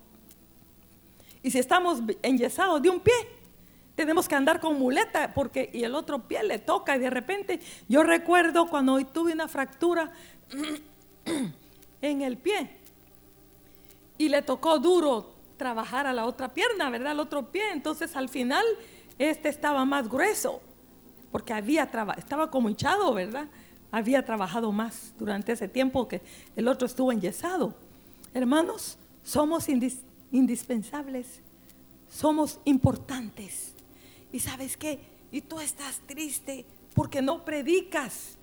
Y 1.44 1.52
si 1.52 1.60
estamos 1.60 2.02
enyesados 2.22 2.82
de 2.82 2.90
un 2.90 3.00
pie, 3.00 3.14
tenemos 3.96 4.28
que 4.28 4.36
andar 4.36 4.60
con 4.60 4.80
muleta 4.80 5.34
porque 5.34 5.70
y 5.74 5.84
el 5.84 5.96
otro 5.96 6.28
pie 6.28 6.44
le 6.44 6.60
toca 6.60 6.96
y 6.96 7.00
de 7.00 7.10
repente 7.10 7.60
yo 7.88 8.04
recuerdo 8.04 8.68
cuando 8.68 8.94
hoy 8.94 9.06
tuve 9.06 9.34
una 9.34 9.48
fractura 9.48 10.12
en 12.02 12.22
el 12.22 12.38
pie 12.38 12.70
y 14.18 14.30
le 14.30 14.42
tocó 14.42 14.80
duro 14.80 15.34
trabajar 15.58 16.08
a 16.08 16.14
la 16.14 16.26
otra 16.26 16.54
pierna, 16.54 16.90
¿verdad? 16.90 17.12
Al 17.12 17.20
otro 17.20 17.52
pie, 17.52 17.72
entonces 17.72 18.16
al 18.16 18.30
final 18.30 18.66
este 19.20 19.50
estaba 19.50 19.86
más 19.86 20.10
grueso 20.10 20.62
porque 21.32 21.54
había 21.54 21.90
estaba 22.18 22.50
como 22.50 22.70
hinchado, 22.70 23.14
¿verdad? 23.14 23.48
Había 23.92 24.24
trabajado 24.26 24.72
más 24.72 25.14
durante 25.18 25.52
ese 25.52 25.68
tiempo 25.68 26.08
que 26.08 26.22
el 26.56 26.68
otro 26.68 26.86
estuvo 26.86 27.12
enyesado. 27.12 27.76
Hermanos, 28.34 28.98
somos 29.24 29.68
indispensables, 30.32 31.42
somos 32.10 32.60
importantes 32.66 33.74
y 34.32 34.40
sabes 34.40 34.78
qué, 34.78 35.00
y 35.32 35.42
tú 35.42 35.60
estás 35.60 36.00
triste 36.06 36.66
porque 36.94 37.22
no 37.22 37.46
predicas. 37.46 38.38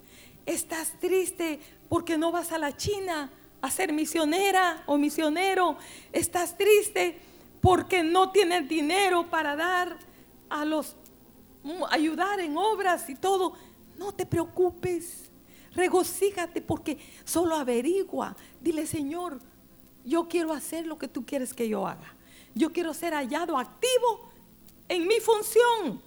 Estás 0.45 0.93
triste 0.99 1.59
porque 1.87 2.17
no 2.17 2.31
vas 2.31 2.51
a 2.51 2.57
la 2.57 2.75
China 2.75 3.31
a 3.61 3.69
ser 3.69 3.93
misionera 3.93 4.83
o 4.87 4.97
misionero. 4.97 5.77
Estás 6.11 6.57
triste 6.57 7.19
porque 7.61 8.03
no 8.03 8.31
tienes 8.31 8.67
dinero 8.67 9.29
para 9.29 9.55
dar 9.55 9.97
a 10.49 10.65
los 10.65 10.95
ayudar 11.91 12.39
en 12.39 12.57
obras 12.57 13.09
y 13.09 13.15
todo. 13.15 13.53
No 13.97 14.13
te 14.13 14.25
preocupes. 14.25 15.29
Regocíjate 15.75 16.61
porque 16.61 16.97
solo 17.25 17.55
averigua. 17.55 18.35
Dile, 18.59 18.87
Señor, 18.87 19.39
yo 20.05 20.27
quiero 20.27 20.53
hacer 20.53 20.87
lo 20.87 20.97
que 20.97 21.07
tú 21.07 21.25
quieres 21.25 21.53
que 21.53 21.67
yo 21.67 21.87
haga. 21.87 22.13
Yo 22.55 22.71
quiero 22.71 22.93
ser 22.93 23.13
hallado 23.13 23.57
activo 23.57 24.29
en 24.87 25.07
mi 25.07 25.19
función, 25.19 26.01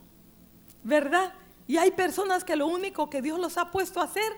¿verdad? 0.82 1.32
Y 1.66 1.76
hay 1.76 1.93
personas 1.93 2.45
que 2.45 2.57
lo 2.57 2.66
único 2.66 3.09
que 3.09 3.22
Dios 3.22 3.38
los 3.38 3.57
ha 3.57 3.70
puesto 3.70 4.01
a 4.01 4.05
hacer 4.05 4.32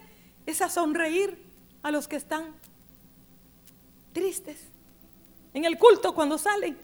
es 0.46 0.60
a 0.60 0.68
sonreír 0.68 1.42
a 1.82 1.90
los 1.90 2.06
que 2.06 2.16
están 2.16 2.54
tristes. 4.12 4.58
En 5.52 5.64
el 5.64 5.78
culto 5.78 6.14
cuando 6.14 6.38
salen. 6.38 6.76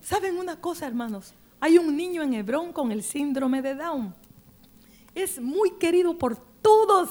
¿Saben 0.00 0.36
una 0.36 0.60
cosa, 0.60 0.86
hermanos? 0.86 1.32
Hay 1.60 1.78
un 1.78 1.96
niño 1.96 2.22
en 2.22 2.34
Hebrón 2.34 2.72
con 2.72 2.90
el 2.92 3.02
síndrome 3.02 3.62
de 3.62 3.74
Down. 3.74 4.14
Es 5.14 5.40
muy 5.40 5.72
querido 5.72 6.18
por 6.18 6.36
todos 6.60 7.10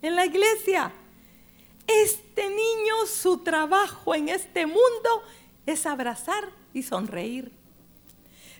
en 0.00 0.16
la 0.16 0.24
iglesia. 0.24 0.92
Este 1.86 2.48
niño, 2.48 3.06
su 3.06 3.38
trabajo 3.38 4.14
en 4.14 4.28
este 4.28 4.66
mundo 4.66 5.22
es 5.66 5.86
abrazar 5.86 6.44
y 6.72 6.82
sonreír. 6.82 7.52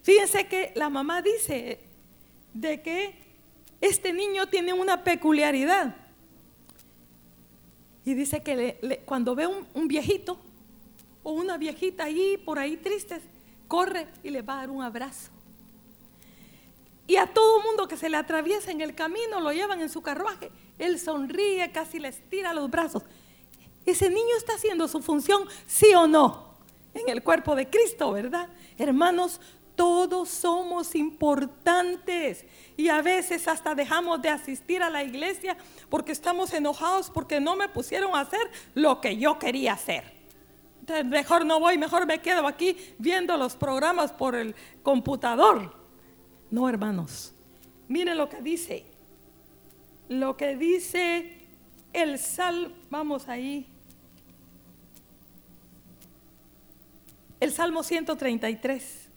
Fíjense 0.03 0.49
que 0.49 0.73
la 0.75 0.91
mamá 0.91 1.23
dice 1.23 1.81
de 2.53 2.83
que 2.83 3.15
este 3.81 4.13
niño 4.13 4.47
tiene 4.49 4.73
una 4.73 5.05
peculiaridad. 5.05 5.97
Y 8.05 8.15
dice 8.15 8.43
que 8.43 9.03
cuando 9.05 9.35
ve 9.35 9.47
un, 9.47 9.67
un, 9.75 9.87
viejito 9.87 10.39
o 11.23 11.33
una 11.33 11.57
viejita 11.57 12.05
ahí 12.05 12.37
por 12.37 12.59
ahí 12.59 12.77
tristes, 12.77 13.23
corre 13.69 14.09
y 14.25 14.31
le 14.31 14.43
va 14.43 14.55
a 14.55 14.57
dar 14.59 14.71
un 14.71 14.83
abrazo. 14.83 15.31
Y 17.07 17.17
a 17.17 17.27
todo 17.27 17.63
mundo 17.63 17.89
que 17.89 17.97
se 17.97 18.09
le 18.09 18.17
atraviesa 18.17 18.71
en 18.71 18.81
el 18.81 18.95
camino, 18.95 19.41
lo 19.41 19.53
llevan 19.53 19.81
en 19.81 19.89
su 19.89 20.03
carruaje, 20.03 20.51
él 20.83 20.99
sonríe, 20.99 21.71
casi 21.71 21.99
le 21.99 22.09
estira 22.09 22.53
los 22.53 22.71
brazos. 22.71 23.03
Ese 23.87 24.09
niño 24.09 24.37
está 24.37 24.55
haciendo 24.55 24.89
su 24.89 25.01
función, 25.01 25.45
sí 25.67 25.95
o 25.95 26.07
no, 26.07 26.55
en 26.95 27.09
el 27.09 27.23
cuerpo 27.23 27.55
de 27.55 27.69
Cristo, 27.69 28.13
¿verdad? 28.13 28.49
Hermanos, 28.79 29.41
todos 29.77 30.29
somos 30.29 30.95
importantes 30.95 32.45
y 32.77 32.89
a 32.89 33.01
veces 33.01 33.49
hasta 33.49 33.75
dejamos 33.75 34.21
de 34.21 34.29
asistir 34.29 34.83
a 34.83 34.91
la 34.91 35.03
iglesia 35.03 35.57
porque 35.89 36.13
estamos 36.13 36.53
enojados 36.53 37.11
porque 37.11 37.41
no 37.41 37.57
me 37.57 37.69
pusieron 37.69 38.15
a 38.15 38.21
hacer 38.21 38.51
lo 38.75 39.01
que 39.01 39.17
yo 39.17 39.39
quería 39.39 39.73
hacer. 39.73 40.05
Mejor 41.05 41.47
no 41.47 41.61
voy, 41.61 41.79
mejor 41.79 42.07
me 42.07 42.21
quedo 42.21 42.47
aquí 42.47 42.77
viendo 42.99 43.37
los 43.37 43.57
programas 43.57 44.13
por 44.13 44.35
el 44.35 44.55
computador. 44.83 45.75
No, 46.51 46.69
hermanos. 46.69 47.33
Miren 47.89 48.19
lo 48.19 48.29
que 48.29 48.43
dice. 48.43 48.92
Lo 50.13 50.37
que 50.37 50.57
dice 50.57 51.39
el 51.95 52.19
Salmo, 52.19 52.75
vamos 52.91 53.29
ahí. 53.29 53.67
El 57.41 57.51
Salmo 57.51 57.83
133. 57.83 59.09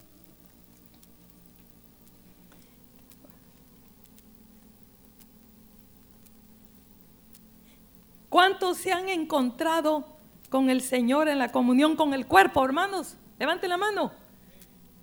¿Cuántos 8.29 8.77
se 8.77 8.93
han 8.93 9.09
encontrado 9.09 10.07
con 10.49 10.69
el 10.69 10.79
Señor 10.79 11.27
en 11.27 11.39
la 11.39 11.51
comunión 11.51 11.97
con 11.97 12.13
el 12.13 12.25
cuerpo, 12.25 12.63
hermanos? 12.63 13.17
Levanten 13.37 13.69
la 13.69 13.77
mano. 13.77 14.13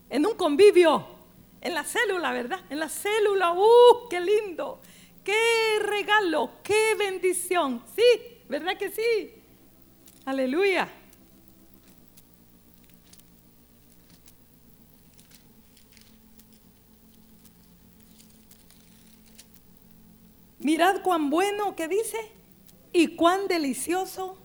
En 0.09 0.25
un 0.25 0.37
convivio, 0.37 1.05
en 1.61 1.75
la 1.75 1.85
célula, 1.85 2.33
¿verdad? 2.33 2.61
En 2.71 2.81
la 2.81 2.89
célula, 2.89 3.53
¡uh, 3.53 4.09
qué 4.09 4.21
lindo! 4.21 4.81
¡Qué 5.25 5.79
regalo! 5.81 6.51
¡Qué 6.63 6.95
bendición! 6.99 7.83
Sí, 7.95 8.41
¿verdad 8.49 8.77
que 8.77 8.91
sí? 8.91 9.35
Aleluya. 10.25 10.89
Mirad 20.59 21.03
cuán 21.03 21.29
bueno 21.29 21.75
que 21.75 21.89
dice 21.89 22.17
y 22.93 23.17
cuán 23.17 23.49
delicioso 23.49 24.39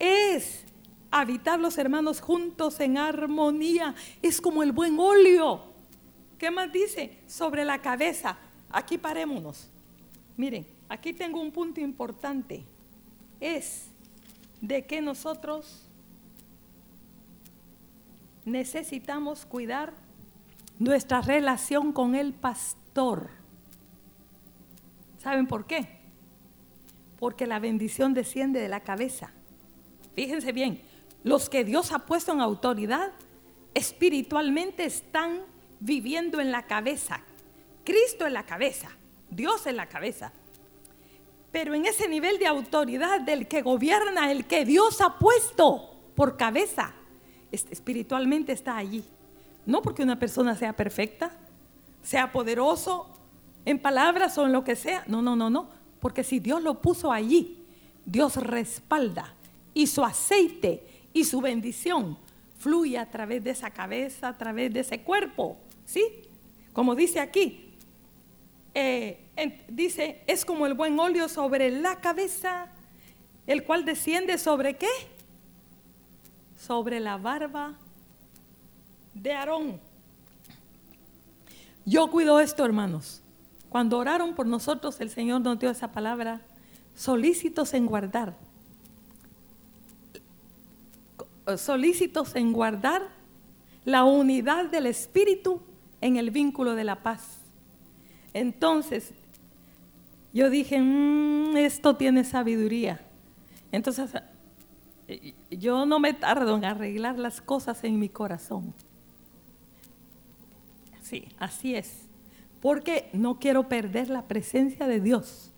es 0.00 0.64
habitar 1.12 1.60
los 1.60 1.78
hermanos 1.78 2.20
juntos 2.20 2.80
en 2.80 2.98
armonía. 2.98 3.94
Es 4.22 4.40
como 4.40 4.64
el 4.64 4.72
buen 4.72 4.98
óleo. 4.98 5.62
¿Qué 6.38 6.50
más 6.50 6.72
dice? 6.72 7.18
Sobre 7.28 7.64
la 7.64 7.80
cabeza. 7.80 8.36
Aquí 8.70 8.98
parémonos. 8.98 9.68
Miren, 10.36 10.66
aquí 10.88 11.12
tengo 11.12 11.40
un 11.40 11.50
punto 11.50 11.80
importante. 11.80 12.64
Es 13.40 13.88
de 14.60 14.86
que 14.86 15.00
nosotros 15.00 15.88
necesitamos 18.44 19.44
cuidar 19.46 19.94
nuestra 20.78 21.20
relación 21.20 21.92
con 21.92 22.14
el 22.14 22.32
pastor. 22.32 23.30
¿Saben 25.18 25.46
por 25.46 25.66
qué? 25.66 25.96
porque 27.18 27.46
la 27.46 27.58
bendición 27.58 28.14
desciende 28.14 28.60
de 28.60 28.68
la 28.68 28.80
cabeza. 28.80 29.32
Fíjense 30.14 30.52
bien, 30.52 30.80
los 31.24 31.48
que 31.48 31.64
Dios 31.64 31.92
ha 31.92 32.00
puesto 32.00 32.32
en 32.32 32.40
autoridad 32.40 33.12
espiritualmente 33.74 34.84
están 34.84 35.40
viviendo 35.80 36.40
en 36.40 36.50
la 36.50 36.66
cabeza. 36.66 37.22
Cristo 37.84 38.26
en 38.26 38.34
la 38.34 38.44
cabeza, 38.44 38.90
Dios 39.30 39.66
en 39.66 39.76
la 39.76 39.86
cabeza. 39.86 40.32
Pero 41.52 41.74
en 41.74 41.86
ese 41.86 42.08
nivel 42.08 42.38
de 42.38 42.46
autoridad 42.46 43.20
del 43.20 43.48
que 43.48 43.62
gobierna, 43.62 44.30
el 44.30 44.46
que 44.46 44.64
Dios 44.64 45.00
ha 45.00 45.18
puesto 45.18 45.96
por 46.14 46.36
cabeza, 46.36 46.92
espiritualmente 47.50 48.52
está 48.52 48.76
allí. 48.76 49.04
No 49.64 49.82
porque 49.82 50.02
una 50.02 50.18
persona 50.18 50.54
sea 50.54 50.74
perfecta, 50.74 51.32
sea 52.02 52.30
poderoso 52.30 53.08
en 53.64 53.78
palabras 53.78 54.36
o 54.38 54.46
en 54.46 54.52
lo 54.52 54.64
que 54.64 54.76
sea. 54.76 55.04
No, 55.06 55.22
no, 55.22 55.34
no, 55.34 55.50
no. 55.50 55.68
Porque 56.00 56.22
si 56.22 56.38
Dios 56.38 56.62
lo 56.62 56.80
puso 56.80 57.10
allí, 57.10 57.64
Dios 58.04 58.36
respalda 58.36 59.34
y 59.74 59.88
su 59.88 60.04
aceite 60.04 60.86
y 61.12 61.24
su 61.24 61.40
bendición 61.40 62.16
fluye 62.58 62.98
a 62.98 63.10
través 63.10 63.42
de 63.42 63.50
esa 63.50 63.70
cabeza, 63.70 64.28
a 64.28 64.38
través 64.38 64.72
de 64.72 64.80
ese 64.80 65.02
cuerpo. 65.02 65.56
¿Sí? 65.84 66.22
Como 66.72 66.94
dice 66.94 67.20
aquí, 67.20 67.65
eh, 68.78 69.64
dice, 69.68 70.22
es 70.26 70.44
como 70.44 70.66
el 70.66 70.74
buen 70.74 70.98
óleo 71.00 71.30
sobre 71.30 71.70
la 71.70 71.98
cabeza, 72.02 72.66
el 73.46 73.64
cual 73.64 73.86
desciende 73.86 74.36
sobre 74.36 74.76
qué? 74.76 74.90
Sobre 76.58 77.00
la 77.00 77.16
barba 77.16 77.78
de 79.14 79.32
Aarón. 79.32 79.80
Yo 81.86 82.10
cuido 82.10 82.38
esto, 82.38 82.66
hermanos. 82.66 83.22
Cuando 83.70 83.96
oraron 83.96 84.34
por 84.34 84.46
nosotros, 84.46 85.00
el 85.00 85.08
Señor 85.08 85.40
nos 85.40 85.58
dio 85.58 85.70
esa 85.70 85.90
palabra, 85.92 86.42
solícitos 86.94 87.72
en 87.72 87.86
guardar. 87.86 88.36
Solícitos 91.56 92.36
en 92.36 92.52
guardar 92.52 93.08
la 93.86 94.04
unidad 94.04 94.66
del 94.66 94.84
Espíritu 94.84 95.62
en 96.02 96.18
el 96.18 96.30
vínculo 96.30 96.74
de 96.74 96.84
la 96.84 97.02
paz. 97.02 97.35
Entonces, 98.38 99.14
yo 100.34 100.50
dije, 100.50 100.78
mm, 100.78 101.56
esto 101.56 101.96
tiene 101.96 102.22
sabiduría. 102.22 103.00
Entonces, 103.72 104.10
yo 105.50 105.86
no 105.86 105.98
me 105.98 106.12
tardo 106.12 106.54
en 106.54 106.66
arreglar 106.66 107.18
las 107.18 107.40
cosas 107.40 107.82
en 107.84 107.98
mi 107.98 108.10
corazón. 108.10 108.74
Sí, 111.00 111.28
así 111.38 111.74
es 111.74 112.06
porque 112.60 113.08
no 113.12 113.38
quiero 113.38 113.68
perder 113.68 114.10
la 114.10 114.26
presencia 114.26 114.86
de 114.86 115.00
Dios. 115.00 115.50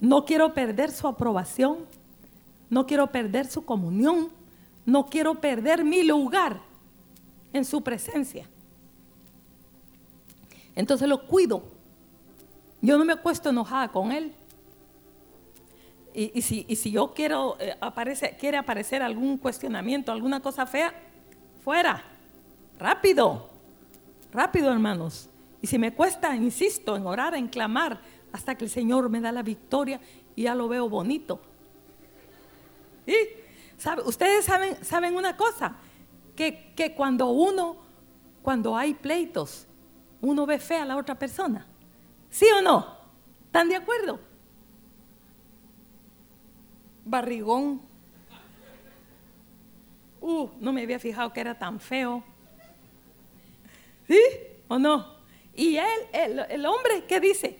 No 0.00 0.24
quiero 0.24 0.54
perder 0.54 0.92
su 0.92 1.08
aprobación. 1.08 1.78
No 2.70 2.86
quiero 2.86 3.08
perder 3.08 3.46
su 3.46 3.64
comunión. 3.64 4.30
No 4.86 5.06
quiero 5.06 5.40
perder 5.40 5.84
mi 5.84 6.04
lugar 6.04 6.60
en 7.52 7.64
su 7.64 7.82
presencia. 7.82 8.48
Entonces 10.74 11.08
lo 11.08 11.26
cuido. 11.26 11.77
Yo 12.80 12.96
no 12.96 13.04
me 13.04 13.12
acuesto 13.12 13.50
enojada 13.50 13.88
con 13.88 14.12
él. 14.12 14.32
Y, 16.14 16.42
si, 16.42 16.90
yo 16.90 17.14
quiero 17.14 17.56
eh, 17.60 17.76
quiere 18.40 18.56
aparecer 18.56 19.02
algún 19.02 19.38
cuestionamiento, 19.38 20.10
alguna 20.10 20.40
cosa 20.40 20.66
fea, 20.66 20.92
fuera. 21.62 22.02
Rápido. 22.78 23.48
Rápido, 24.32 24.72
hermanos. 24.72 25.28
Y 25.62 25.66
si 25.66 25.78
me 25.78 25.94
cuesta, 25.94 26.34
insisto, 26.34 26.96
en 26.96 27.06
orar, 27.06 27.34
en 27.34 27.48
clamar, 27.48 28.00
hasta 28.32 28.56
que 28.56 28.64
el 28.64 28.70
Señor 28.70 29.08
me 29.08 29.20
da 29.20 29.32
la 29.32 29.42
victoria 29.42 30.00
y 30.34 30.42
ya 30.42 30.54
lo 30.54 30.68
veo 30.68 30.88
bonito. 30.88 31.40
¿Y? 33.06 33.14
¿Sabe? 33.76 34.02
Ustedes 34.02 34.44
saben, 34.44 34.84
saben 34.84 35.14
una 35.14 35.36
cosa, 35.36 35.76
que, 36.34 36.72
que 36.74 36.94
cuando 36.94 37.28
uno, 37.28 37.76
cuando 38.42 38.76
hay 38.76 38.94
pleitos, 38.94 39.66
uno 40.20 40.46
ve 40.46 40.58
fea 40.58 40.82
a 40.82 40.86
la 40.86 40.96
otra 40.96 41.16
persona. 41.16 41.66
¿Sí 42.30 42.46
o 42.56 42.62
no? 42.62 42.96
¿Están 43.46 43.68
de 43.68 43.76
acuerdo? 43.76 44.20
Barrigón. 47.04 47.80
Uh, 50.20 50.48
no 50.60 50.72
me 50.72 50.82
había 50.82 50.98
fijado 50.98 51.32
que 51.32 51.40
era 51.40 51.58
tan 51.58 51.80
feo. 51.80 52.22
¿Sí 54.06 54.20
o 54.68 54.78
no? 54.78 55.18
Y 55.54 55.76
él, 55.76 56.46
el, 56.48 56.66
hombre, 56.66 57.04
¿qué 57.08 57.18
dice? 57.20 57.58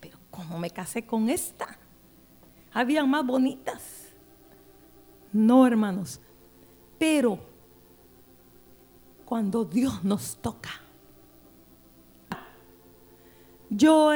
pero 0.00 0.18
¿cómo 0.30 0.58
me 0.58 0.70
casé 0.70 1.06
con 1.06 1.28
esta? 1.28 1.78
Habían 2.72 3.08
más 3.08 3.24
bonitas. 3.24 4.08
No, 5.32 5.66
hermanos. 5.66 6.20
Pero 6.98 7.38
cuando 9.24 9.64
Dios 9.64 10.02
nos 10.04 10.36
toca. 10.36 10.70
Yo 13.76 14.12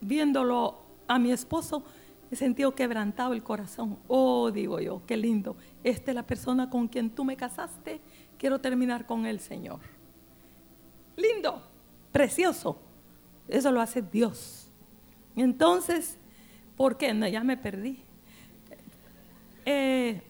viéndolo 0.00 0.78
a 1.08 1.18
mi 1.18 1.32
esposo, 1.32 1.82
he 2.30 2.36
sentido 2.36 2.74
quebrantado 2.74 3.32
el 3.32 3.42
corazón. 3.42 3.98
Oh, 4.06 4.50
digo 4.52 4.78
yo, 4.78 5.02
qué 5.06 5.16
lindo. 5.16 5.56
Esta 5.82 6.12
es 6.12 6.14
la 6.14 6.22
persona 6.22 6.70
con 6.70 6.86
quien 6.86 7.10
tú 7.10 7.24
me 7.24 7.36
casaste. 7.36 8.00
Quiero 8.38 8.60
terminar 8.60 9.04
con 9.04 9.26
él, 9.26 9.40
Señor. 9.40 9.80
Lindo, 11.16 11.62
precioso. 12.12 12.78
Eso 13.48 13.72
lo 13.72 13.80
hace 13.80 14.02
Dios. 14.02 14.70
Entonces, 15.34 16.16
¿por 16.76 16.96
qué? 16.96 17.12
No, 17.12 17.26
ya 17.26 17.42
me 17.42 17.56
perdí. 17.56 17.98
Eh, 19.64 20.22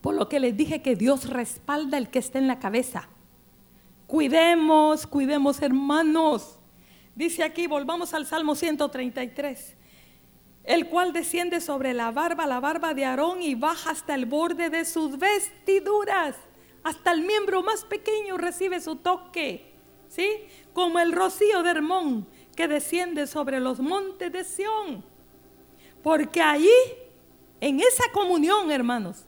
por 0.00 0.14
lo 0.14 0.28
que 0.28 0.40
les 0.40 0.56
dije 0.56 0.82
que 0.82 0.96
Dios 0.96 1.30
respalda 1.30 1.98
el 1.98 2.10
que 2.10 2.18
está 2.18 2.38
en 2.40 2.48
la 2.48 2.58
cabeza. 2.58 3.08
Cuidemos, 4.08 5.06
cuidemos 5.06 5.62
hermanos. 5.62 6.58
Dice 7.14 7.44
aquí, 7.44 7.66
volvamos 7.66 8.14
al 8.14 8.26
Salmo 8.26 8.54
133, 8.54 9.76
el 10.64 10.88
cual 10.88 11.12
desciende 11.12 11.60
sobre 11.60 11.92
la 11.92 12.10
barba, 12.10 12.46
la 12.46 12.58
barba 12.58 12.94
de 12.94 13.04
Aarón 13.04 13.42
y 13.42 13.54
baja 13.54 13.90
hasta 13.90 14.14
el 14.14 14.24
borde 14.24 14.70
de 14.70 14.86
sus 14.86 15.18
vestiduras. 15.18 16.36
Hasta 16.82 17.12
el 17.12 17.22
miembro 17.22 17.62
más 17.62 17.84
pequeño 17.84 18.38
recibe 18.38 18.80
su 18.80 18.96
toque, 18.96 19.74
¿sí? 20.08 20.26
Como 20.72 20.98
el 20.98 21.12
rocío 21.12 21.62
de 21.62 21.70
Hermón 21.70 22.26
que 22.56 22.66
desciende 22.66 23.26
sobre 23.26 23.60
los 23.60 23.78
montes 23.78 24.32
de 24.32 24.44
Sión. 24.44 25.04
Porque 26.02 26.40
allí, 26.40 26.70
en 27.60 27.78
esa 27.80 28.04
comunión, 28.12 28.70
hermanos, 28.70 29.26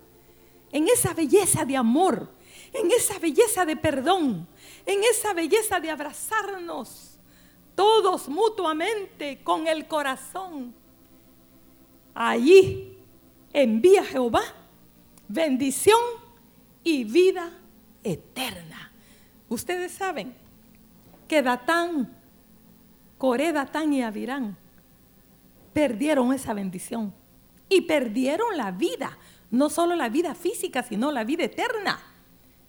en 0.72 0.89
esa 0.89 1.12
belleza 1.12 1.64
de 1.64 1.76
amor, 1.76 2.30
en 2.72 2.91
esa 2.91 3.18
belleza 3.18 3.64
de 3.66 3.76
perdón, 3.76 4.49
en 4.87 5.05
esa 5.05 5.35
belleza 5.35 5.78
de 5.80 5.91
abrazarnos 5.91 7.14
todos 7.75 8.29
mutuamente 8.29 9.43
con 9.43 9.66
el 9.66 9.87
corazón. 9.87 10.75
Allí 12.14 12.97
envía 13.53 14.05
Jehová 14.05 14.43
bendición 15.29 16.01
y 16.83 17.05
vida 17.05 17.51
eterna. 18.03 18.93
Ustedes 19.49 19.93
saben 19.93 20.35
que 21.29 21.43
Datán, 21.43 22.16
Coré, 23.18 23.53
Datán 23.53 23.93
y 23.93 24.03
Avirán 24.03 24.57
perdieron 25.72 26.33
esa 26.33 26.55
bendición 26.55 27.14
y 27.68 27.83
perdieron 27.83 28.57
la 28.57 28.70
vida 28.70 29.18
no 29.51 29.70
solo 29.70 29.95
la 29.95 30.09
vida 30.09 30.35
física, 30.35 30.83
sino 30.83 31.12
la 31.12 31.25
vida 31.25 31.45
eterna. 31.45 32.01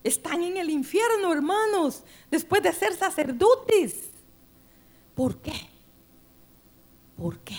Están 0.03 0.43
en 0.43 0.58
el 0.58 0.70
infierno, 0.70 1.34
hermanos, 1.34 2.03
después 2.30 2.62
de 2.62 2.72
ser 2.72 2.93
sacerdotes. 2.93 4.12
¿Por 5.16 5.38
qué? 5.38 5.53
¿Por 7.18 7.39
qué? 7.39 7.57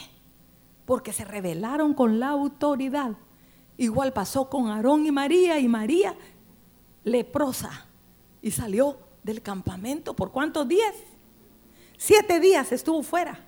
Porque 0.85 1.13
se 1.13 1.25
rebelaron 1.25 1.95
con 1.95 2.21
la 2.21 2.29
autoridad. 2.29 3.13
Igual 3.79 4.13
pasó 4.13 4.49
con 4.49 4.69
Aarón 4.69 5.07
y 5.07 5.11
María, 5.11 5.59
y 5.59 5.69
María 5.69 6.15
leprosa 7.05 7.87
y 8.43 8.51
salió 8.51 8.99
del 9.23 9.43
campamento. 9.43 10.15
¿Por 10.15 10.31
cuántos 10.31 10.69
días? 10.69 10.95
Siete 11.97 12.41
días 12.41 12.73
estuvo 12.73 13.03
fuera 13.03 13.39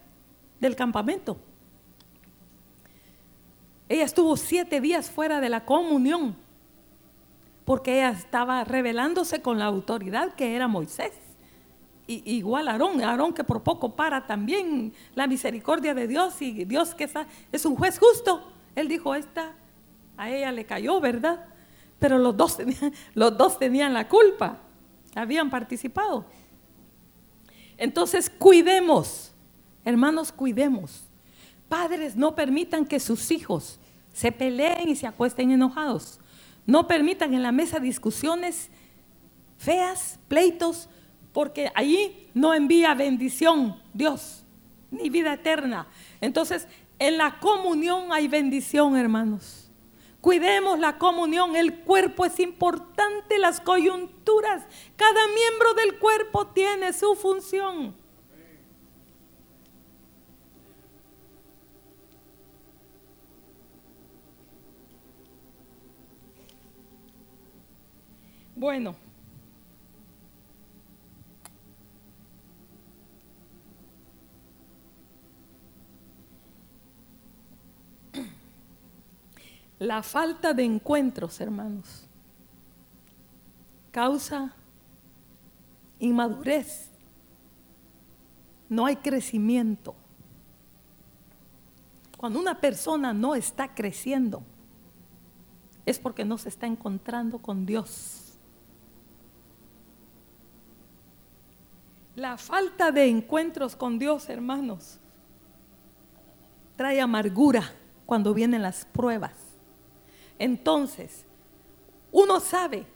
del 0.59 0.75
campamento. 0.75 1.37
Ella 3.89 4.05
estuvo 4.05 4.37
siete 4.37 4.81
días 4.81 5.11
fuera 5.11 5.41
de 5.41 5.49
la 5.49 5.65
comunión 5.65 6.37
porque 7.65 7.97
ella 7.97 8.11
estaba 8.11 8.65
rebelándose 8.65 9.43
con 9.43 9.59
la 9.59 9.67
autoridad 9.67 10.35
que 10.35 10.57
era 10.57 10.69
Moisés. 10.69 11.13
Y, 12.09 12.23
igual 12.25 12.67
Aarón, 12.67 13.01
Aarón 13.01 13.33
que 13.33 13.45
por 13.45 13.63
poco 13.63 13.95
para 13.95 14.27
también 14.27 14.93
la 15.15 15.29
misericordia 15.29 15.95
de 15.95 16.09
Dios 16.09 16.43
y 16.43 16.65
Dios 16.65 16.97
que 16.97 17.09
es 17.53 17.65
un 17.65 17.77
juez 17.77 18.01
justo. 18.01 18.51
Él 18.75 18.89
dijo, 18.89 19.15
esta 19.15 19.55
a 20.17 20.29
ella 20.29 20.51
le 20.51 20.65
cayó, 20.65 21.01
¿verdad? 21.01 21.47
Pero 22.01 22.19
los 22.19 22.37
dos 22.37 22.57
tenían, 22.57 22.93
los 23.15 23.39
dos 23.39 23.59
tenían 23.61 23.95
la 23.95 24.09
culpa, 24.09 24.59
habían 25.15 25.51
participado. 25.51 26.25
Entonces, 27.77 28.29
cuidemos, 28.29 29.33
hermanos, 29.85 30.33
cuidemos 30.33 31.09
Padres, 31.69 32.17
no 32.17 32.35
permitan 32.35 32.87
que 32.87 32.99
sus 32.99 33.31
hijos 33.31 33.79
se 34.13 34.33
peleen 34.33 34.89
y 34.89 34.97
se 34.97 35.07
acuesten 35.07 35.51
enojados. 35.51 36.19
No 36.67 36.89
permitan 36.89 37.35
en 37.35 37.43
la 37.43 37.53
mesa 37.53 37.79
discusiones 37.79 38.71
feas, 39.59 40.19
pleitos, 40.29 40.89
porque 41.33 41.71
allí 41.75 42.29
no 42.35 42.55
envía 42.55 42.95
bendición 42.95 43.81
Dios, 43.93 44.45
ni 44.91 45.11
vida 45.11 45.35
eterna. 45.35 45.87
Entonces, 46.21 46.67
en 46.99 47.17
la 47.19 47.39
comunión 47.39 48.13
hay 48.13 48.29
bendición, 48.29 48.97
hermanos. 48.97 49.71
Cuidemos 50.21 50.79
la 50.81 50.99
comunión, 50.99 51.55
el 51.55 51.81
cuerpo 51.81 52.25
es 52.25 52.41
importante, 52.41 53.39
las 53.39 53.61
coyunturas, 53.61 54.65
cada 54.97 55.27
miembro 55.29 55.75
del 55.75 55.99
cuerpo 55.99 56.49
tiene 56.49 56.93
su 56.93 57.15
función. 57.15 57.95
Bueno. 68.57 69.08
La 79.79 80.03
falta 80.03 80.53
de 80.53 80.65
encuentros, 80.65 81.41
hermanos, 81.41 82.09
causa 83.93 84.53
inmadurez. 85.99 86.91
No 88.69 88.87
hay 88.87 88.97
crecimiento. 88.97 89.95
Cuando 92.17 92.41
una 92.41 92.61
persona 92.61 93.13
no 93.13 93.35
está 93.35 93.75
creciendo, 93.75 94.43
es 95.87 95.99
porque 95.99 96.25
no 96.25 96.37
se 96.37 96.49
está 96.49 96.67
encontrando 96.67 97.39
con 97.39 97.65
Dios. 97.65 98.37
La 102.17 102.37
falta 102.37 102.91
de 102.91 103.07
encuentros 103.07 103.77
con 103.77 103.99
Dios, 103.99 104.29
hermanos, 104.29 104.99
trae 106.75 107.01
amargura 107.01 107.63
cuando 108.07 108.35
vienen 108.35 108.63
las 108.63 108.85
pruebas. 108.87 109.48
Entonces, 110.39 111.25
uno 112.13 112.41
sabe 112.41 112.87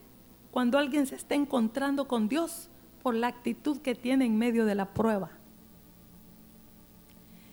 cuando 0.51 0.79
alguien 0.79 1.07
se 1.07 1.17
está 1.17 1.35
encontrando 1.35 2.07
con 2.07 2.29
Dios 2.29 2.69
por 3.03 3.15
la 3.15 3.29
actitud 3.29 3.79
que 3.79 3.95
tiene 3.95 4.25
en 4.25 4.39
medio 4.39 4.65
de 4.65 4.75
la 4.75 4.93
prueba. 4.93 5.31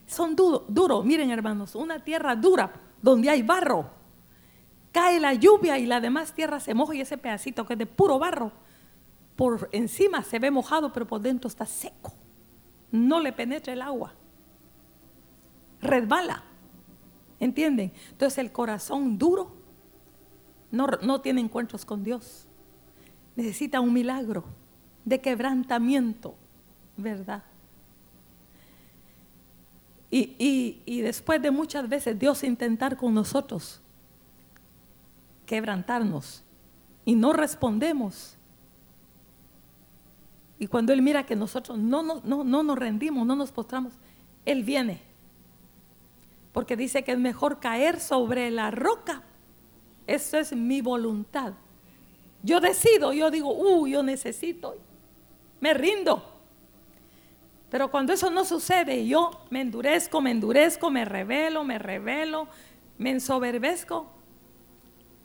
Son 0.05 0.35
duros, 0.35 0.63
duro. 0.67 1.03
miren 1.03 1.29
hermanos, 1.31 1.75
una 1.75 2.03
tierra 2.03 2.35
dura 2.35 2.71
donde 3.01 3.29
hay 3.29 3.41
barro. 3.41 3.89
Cae 4.91 5.19
la 5.19 5.33
lluvia 5.33 5.77
y 5.77 5.85
la 5.85 6.01
demás 6.01 6.33
tierra 6.33 6.59
se 6.59 6.73
moja 6.73 6.95
y 6.95 7.01
ese 7.01 7.17
pedacito 7.17 7.65
que 7.65 7.73
es 7.73 7.79
de 7.79 7.85
puro 7.85 8.17
barro 8.17 8.51
por 9.39 9.69
encima 9.71 10.21
se 10.21 10.37
ve 10.37 10.51
mojado, 10.51 10.91
pero 10.91 11.07
por 11.07 11.21
dentro 11.21 11.47
está 11.47 11.65
seco. 11.65 12.11
No 12.91 13.21
le 13.21 13.31
penetra 13.31 13.71
el 13.71 13.81
agua. 13.81 14.13
Resbala. 15.79 16.43
¿Entienden? 17.39 17.93
Entonces 18.09 18.37
el 18.39 18.51
corazón 18.51 19.17
duro 19.17 19.55
no, 20.71 20.87
no 21.01 21.21
tiene 21.21 21.41
encuentros 21.41 21.85
con 21.85 22.03
Dios. 22.03 22.47
Necesita 23.35 23.79
un 23.79 23.93
milagro 23.93 24.43
de 25.05 25.21
quebrantamiento, 25.21 26.35
¿verdad? 26.97 27.43
Y, 30.11 30.81
y, 30.85 31.01
después 31.01 31.39
de 31.39 31.51
muchas 31.51 31.87
veces 31.87 32.17
Dios 32.17 32.43
intentar 32.43 32.97
con 32.97 33.13
nosotros 33.13 33.79
quebrantarnos 35.45 36.43
y 37.05 37.13
no 37.13 37.31
respondemos, 37.31 38.35
y 40.57 40.65
cuando 40.65 40.93
Él 40.93 41.03
mira 41.03 41.25
que 41.25 41.35
nosotros 41.35 41.77
no, 41.77 42.01
no, 42.01 42.21
no, 42.23 42.43
no 42.43 42.63
nos 42.63 42.77
rendimos, 42.77 43.25
no 43.25 43.35
nos 43.35 43.51
postramos, 43.51 43.93
Él 44.45 44.63
viene. 44.63 45.01
Porque 46.53 46.75
dice 46.75 47.03
que 47.03 47.11
es 47.11 47.19
mejor 47.19 47.59
caer 47.59 47.99
sobre 47.99 48.49
la 48.49 48.71
roca. 48.71 49.23
Eso 50.09 50.39
es 50.39 50.53
mi 50.53 50.81
voluntad. 50.81 51.53
Yo 52.41 52.59
decido, 52.59 53.13
yo 53.13 53.29
digo, 53.29 53.51
uh, 53.53 53.85
yo 53.85 54.01
necesito, 54.01 54.75
me 55.59 55.71
rindo. 55.75 56.23
Pero 57.69 57.91
cuando 57.91 58.11
eso 58.11 58.31
no 58.31 58.43
sucede, 58.43 59.05
yo 59.05 59.29
me 59.51 59.61
endurezco, 59.61 60.19
me 60.19 60.31
endurezco, 60.31 60.89
me 60.89 61.05
revelo, 61.05 61.63
me 61.63 61.77
revelo, 61.77 62.47
me 62.97 63.11
ensoberbezco, 63.11 64.07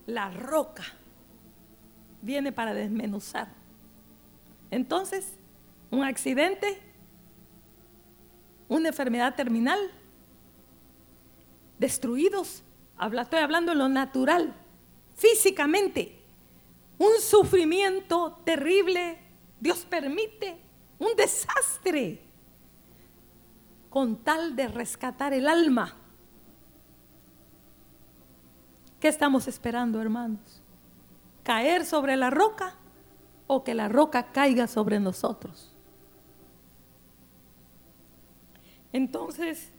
la 0.05 0.31
roca 0.31 0.85
viene 2.21 2.53
para 2.53 2.75
desmenuzar 2.75 3.49
Entonces, 4.71 5.33
un 5.91 6.05
accidente, 6.05 6.79
una 8.69 8.89
enfermedad 8.89 9.35
terminal, 9.35 9.79
destruidos. 11.79 12.63
estoy 13.23 13.39
hablando 13.39 13.73
en 13.73 13.79
lo 13.79 13.89
natural, 13.89 14.55
físicamente. 15.15 16.21
Un 16.99 17.21
sufrimiento 17.21 18.41
terrible, 18.45 19.19
Dios 19.61 19.85
permite, 19.89 20.57
un 20.99 21.15
desastre, 21.17 22.21
con 23.91 24.17
tal 24.17 24.57
de 24.57 24.69
rescatar 24.69 25.33
el 25.33 25.49
alma. 25.49 25.97
¿Qué 29.01 29.09
estamos 29.09 29.49
esperando, 29.49 30.01
hermanos? 30.01 30.63
¿Caer 31.43 31.85
sobre 31.85 32.17
la 32.17 32.31
roca 32.31 32.77
o 33.47 33.63
que 33.63 33.75
la 33.75 33.89
roca 33.89 34.33
caiga 34.33 34.67
sobre 34.67 34.99
nosotros? 34.99 35.75
Entonces, 38.95 39.74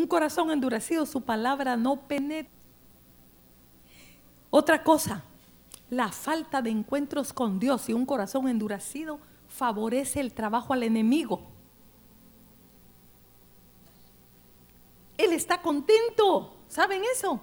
un 0.00 0.06
corazón 0.06 0.50
endurecido, 0.50 1.06
su 1.06 1.20
palabra 1.20 1.76
no 1.76 2.08
penetra. 2.08 2.52
Otra 4.50 4.82
cosa, 4.82 5.22
la 5.90 6.10
falta 6.10 6.62
de 6.62 6.70
encuentros 6.70 7.32
con 7.32 7.60
Dios 7.60 7.88
y 7.88 7.92
un 7.92 8.06
corazón 8.06 8.48
endurecido 8.48 9.20
favorece 9.48 10.20
el 10.20 10.32
trabajo 10.32 10.72
al 10.72 10.82
enemigo. 10.82 11.42
Él 15.16 15.32
está 15.32 15.60
contento, 15.60 16.56
¿saben 16.68 17.02
eso? 17.14 17.40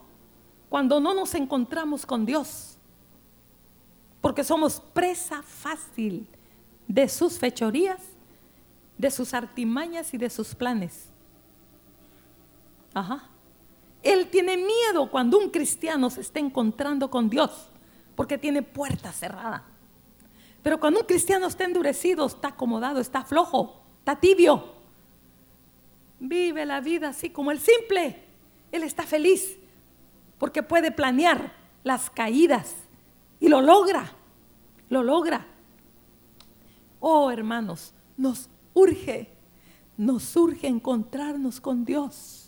Cuando 0.69 0.99
no 0.99 1.13
nos 1.13 1.35
encontramos 1.35 2.05
con 2.05 2.25
Dios 2.25 2.77
porque 4.21 4.43
somos 4.43 4.81
presa 4.93 5.41
fácil 5.41 6.27
de 6.87 7.07
sus 7.07 7.37
fechorías, 7.37 8.01
de 8.97 9.11
sus 9.11 9.33
artimañas 9.33 10.13
y 10.13 10.17
de 10.17 10.29
sus 10.29 10.55
planes. 10.55 11.09
Ajá. 12.99 13.29
Él 14.03 14.29
tiene 14.29 14.57
miedo 14.57 15.09
cuando 15.09 15.37
un 15.37 15.49
cristiano 15.49 16.09
se 16.09 16.21
está 16.21 16.39
encontrando 16.39 17.09
con 17.09 17.29
Dios, 17.29 17.69
porque 18.15 18.37
tiene 18.37 18.61
puerta 18.61 19.11
cerrada. 19.11 19.65
Pero 20.63 20.79
cuando 20.79 21.01
un 21.01 21.05
cristiano 21.05 21.47
está 21.47 21.65
endurecido, 21.65 22.25
está 22.25 22.49
acomodado, 22.49 22.99
está 22.99 23.23
flojo, 23.23 23.81
está 23.99 24.19
tibio, 24.19 24.73
vive 26.19 26.65
la 26.65 26.81
vida 26.81 27.09
así 27.09 27.29
como 27.29 27.51
el 27.51 27.59
simple. 27.59 28.23
Él 28.71 28.83
está 28.83 29.03
feliz 29.03 29.57
porque 30.37 30.63
puede 30.63 30.91
planear 30.91 31.53
las 31.83 32.09
caídas 32.09 32.75
y 33.39 33.47
lo 33.47 33.61
logra 33.61 34.13
lo 34.89 35.03
logra. 35.03 35.45
Oh, 36.99 37.29
hermanos, 37.31 37.93
nos 38.15 38.49
urge, 38.73 39.29
nos 39.97 40.35
urge 40.35 40.67
encontrarnos 40.67 41.61
con 41.61 41.85
Dios. 41.85 42.46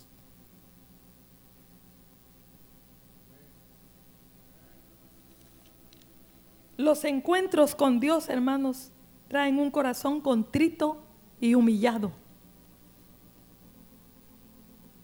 Los 6.80 7.04
encuentros 7.04 7.74
con 7.74 8.00
Dios, 8.00 8.30
hermanos, 8.30 8.90
traen 9.28 9.58
un 9.58 9.70
corazón 9.70 10.22
contrito 10.22 10.96
y 11.38 11.54
humillado. 11.54 12.10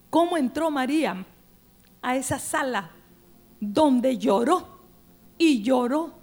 ¿Cómo 0.09 0.39
entró 0.39 0.71
María 0.71 1.27
a 2.01 2.17
esa 2.17 2.39
sala 2.39 2.93
donde 3.61 4.17
lloró 4.17 4.81
y 5.37 5.63
lloró 5.63 6.15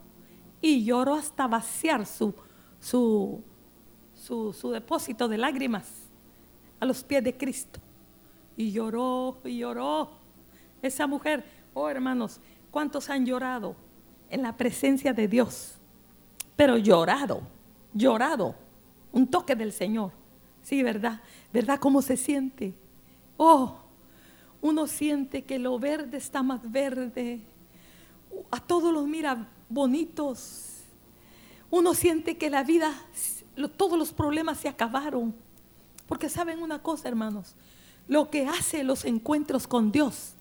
y 0.60 0.84
lloró 0.84 1.14
hasta 1.14 1.46
vaciar 1.46 2.08
su, 2.08 2.34
su, 2.80 3.44
su, 4.16 4.72
depósito 4.72 5.28
de 5.28 5.38
lágrimas 5.38 6.10
a 6.80 6.86
los 6.88 7.04
pies 7.04 7.24
de 7.24 7.38
Cristo. 7.38 7.80
Y 8.58 8.72
lloró 8.72 9.38
y 9.44 9.60
lloró. 9.60 10.10
Esa 10.82 11.06
mujer, 11.06 11.46
oh 11.76 11.90
hermanos, 11.90 12.42
¿cuántos 12.72 13.08
han 13.12 13.24
llorado 13.24 13.76
en 14.34 14.42
la 14.42 14.58
presencia 14.58 15.14
de 15.14 15.28
Dios? 15.28 15.76
Pero 16.56 16.78
llorado, 16.78 17.42
llorado, 17.94 18.56
un 19.12 19.28
toque 19.28 19.56
del 19.56 19.72
Señor. 19.72 20.12
Sí, 20.64 20.82
¿verdad? 20.82 21.22
¿Verdad 21.52 21.80
cómo 21.80 22.02
se 22.02 22.18
siente? 22.18 22.74
Oh, 23.38 23.78
uno 24.62 24.88
siente 24.88 25.44
que 25.44 25.60
lo 25.60 25.78
verde 25.78 26.18
está 26.18 26.42
más 26.42 26.60
verde. 26.72 27.42
A 28.50 28.60
todos 28.60 28.92
los 28.92 29.08
mira 29.08 29.50
bonitos. 29.70 30.80
Uno 31.70 31.94
siente 31.94 32.38
que 32.38 32.50
la 32.50 32.64
vida, 32.64 32.92
todos 33.78 34.00
los 34.00 34.14
problemas 34.14 34.58
se 34.58 34.70
acabaron. 34.70 35.36
Porque 36.08 36.30
saben 36.30 36.62
una 36.62 36.80
cosa, 36.80 37.08
hermanos, 37.08 37.56
lo 38.08 38.30
que 38.30 38.48
hace 38.48 38.84
los 38.84 39.06
encuentros 39.06 39.68
con 39.68 39.92
Dios 39.92 40.34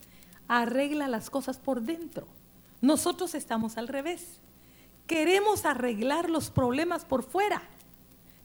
arregla 0.48 1.08
las 1.08 1.28
cosas 1.28 1.58
por 1.58 1.82
dentro. 1.82 2.26
Nosotros 2.82 3.34
estamos 3.34 3.78
al 3.78 3.88
revés. 3.88 4.40
Queremos 5.06 5.64
arreglar 5.64 6.28
los 6.28 6.50
problemas 6.50 7.04
por 7.04 7.22
fuera, 7.22 7.62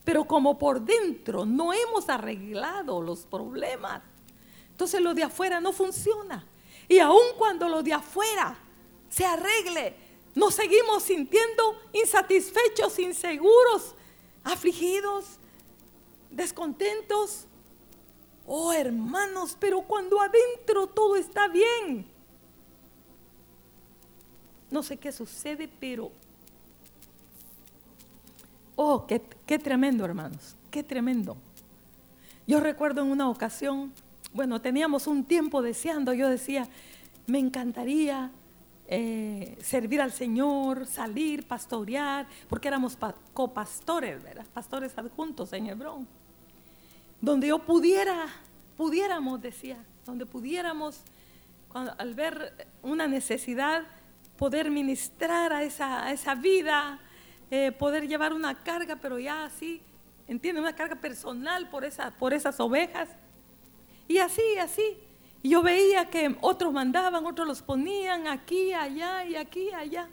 pero 0.06 0.26
como 0.26 0.58
por 0.58 0.82
dentro 0.82 1.46
no 1.46 1.74
hemos 1.74 2.08
arreglado 2.08 3.02
los 3.02 3.26
problemas, 3.26 4.02
entonces 4.70 5.02
lo 5.02 5.14
de 5.14 5.24
afuera 5.24 5.60
no 5.60 5.74
funciona. 5.74 6.46
Y 6.88 7.00
aun 7.00 7.34
cuando 7.38 7.68
lo 7.68 7.84
de 7.84 7.94
afuera 7.94 8.58
se 9.10 9.26
arregle, 9.26 9.96
nos 10.36 10.54
seguimos 10.54 11.04
sintiendo 11.04 11.82
insatisfechos, 11.94 13.00
inseguros, 13.00 13.96
afligidos, 14.44 15.26
descontentos. 16.30 17.46
Oh 18.46 18.72
hermanos, 18.72 19.58
pero 19.60 19.82
cuando 19.82 20.22
adentro 20.22 20.88
todo 20.88 21.16
está 21.16 21.48
bien. 21.48 22.17
No 24.72 24.84
sé 24.84 24.98
qué 24.98 25.12
sucede, 25.12 25.70
pero... 25.80 26.12
Oh, 28.76 29.08
qué, 29.08 29.22
qué 29.46 29.58
tremendo, 29.58 30.06
hermanos, 30.06 30.56
qué 30.70 30.84
tremendo. 30.84 31.38
Yo 32.46 32.60
recuerdo 32.60 33.02
en 33.02 33.12
una 33.12 33.30
ocasión, 33.30 33.92
bueno, 34.34 34.62
teníamos 34.62 35.08
un 35.08 35.24
tiempo 35.24 35.62
deseando, 35.62 36.14
yo 36.14 36.30
decía, 36.30 36.68
me 37.26 37.40
encantaría 37.40 38.32
eh, 38.90 39.58
servir 39.62 40.00
al 40.02 40.14
Señor, 40.14 40.86
salir, 40.86 41.46
pastorear, 41.46 42.26
porque 42.48 42.70
éramos 42.70 42.98
copastores, 43.34 44.24
¿verdad? 44.24 44.46
Pastores 44.54 44.98
adjuntos 44.98 45.52
en 45.52 45.68
Hebrón. 45.68 46.08
Donde 47.20 47.48
yo 47.48 47.60
pudiera, 47.60 48.28
pudiéramos, 48.78 49.42
decía, 49.42 49.84
donde 50.06 50.26
pudiéramos, 50.26 51.02
al 51.74 52.14
ver 52.14 52.68
una 52.82 53.08
necesidad, 53.08 53.84
poder 54.38 54.70
ministrar 54.70 55.52
a 55.52 55.64
esa, 55.64 56.12
esa 56.12 56.36
vida, 56.36 57.00
eh, 57.50 57.72
poder 57.72 58.08
llevar 58.08 58.34
una 58.34 58.56
carga, 58.64 58.96
pero 58.96 59.20
ya 59.20 59.46
así, 59.46 59.82
entiende, 60.28 60.62
una 60.62 60.76
carga 60.76 60.96
personal 60.96 61.70
por, 61.70 61.84
esa, 61.84 62.12
por 62.12 62.34
esas 62.34 62.60
ovejas. 62.60 63.10
Y 64.08 64.20
así, 64.20 64.42
así, 64.62 64.98
y 65.44 65.50
yo 65.50 65.62
veía 65.62 66.10
que 66.10 66.36
otros 66.42 66.72
mandaban, 66.72 67.26
otros 67.26 67.48
los 67.48 67.62
ponían 67.62 68.28
aquí, 68.28 68.74
allá 68.74 69.26
y 69.26 69.36
aquí, 69.36 69.72
allá. 69.72 70.08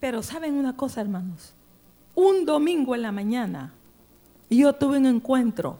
Pero 0.00 0.22
saben 0.22 0.54
una 0.54 0.76
cosa, 0.76 1.00
hermanos. 1.00 1.54
Un 2.14 2.44
domingo 2.44 2.94
en 2.94 3.02
la 3.02 3.12
mañana 3.12 3.72
yo 4.50 4.72
tuve 4.72 4.98
un 4.98 5.06
encuentro 5.06 5.78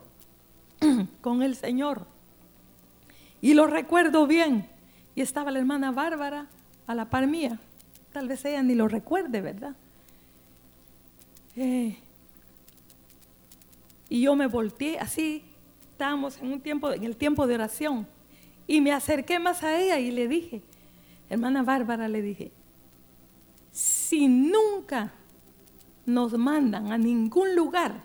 con 1.20 1.42
el 1.42 1.56
Señor. 1.56 2.06
Y 3.40 3.54
lo 3.54 3.66
recuerdo 3.66 4.26
bien. 4.26 4.68
Y 5.14 5.22
estaba 5.22 5.50
la 5.50 5.58
hermana 5.58 5.90
Bárbara 5.90 6.46
a 6.90 6.94
la 6.94 7.08
par 7.08 7.28
mía. 7.28 7.56
Tal 8.12 8.26
vez 8.26 8.44
ella 8.44 8.62
ni 8.62 8.74
lo 8.74 8.88
recuerde, 8.88 9.40
¿verdad? 9.40 9.76
Eh, 11.54 11.96
y 14.08 14.22
yo 14.22 14.34
me 14.34 14.48
volteé 14.48 14.98
así. 14.98 15.44
Estábamos 15.92 16.38
en 16.38 16.52
un 16.52 16.60
tiempo, 16.60 16.90
en 16.90 17.04
el 17.04 17.16
tiempo 17.16 17.46
de 17.46 17.54
oración. 17.54 18.08
Y 18.66 18.80
me 18.80 18.92
acerqué 18.92 19.38
más 19.38 19.62
a 19.62 19.80
ella 19.80 20.00
y 20.00 20.10
le 20.10 20.26
dije, 20.26 20.62
hermana 21.28 21.62
Bárbara, 21.62 22.08
le 22.08 22.22
dije, 22.22 22.50
si 23.70 24.26
nunca 24.26 25.12
nos 26.06 26.36
mandan 26.36 26.90
a 26.90 26.98
ningún 26.98 27.54
lugar, 27.54 28.02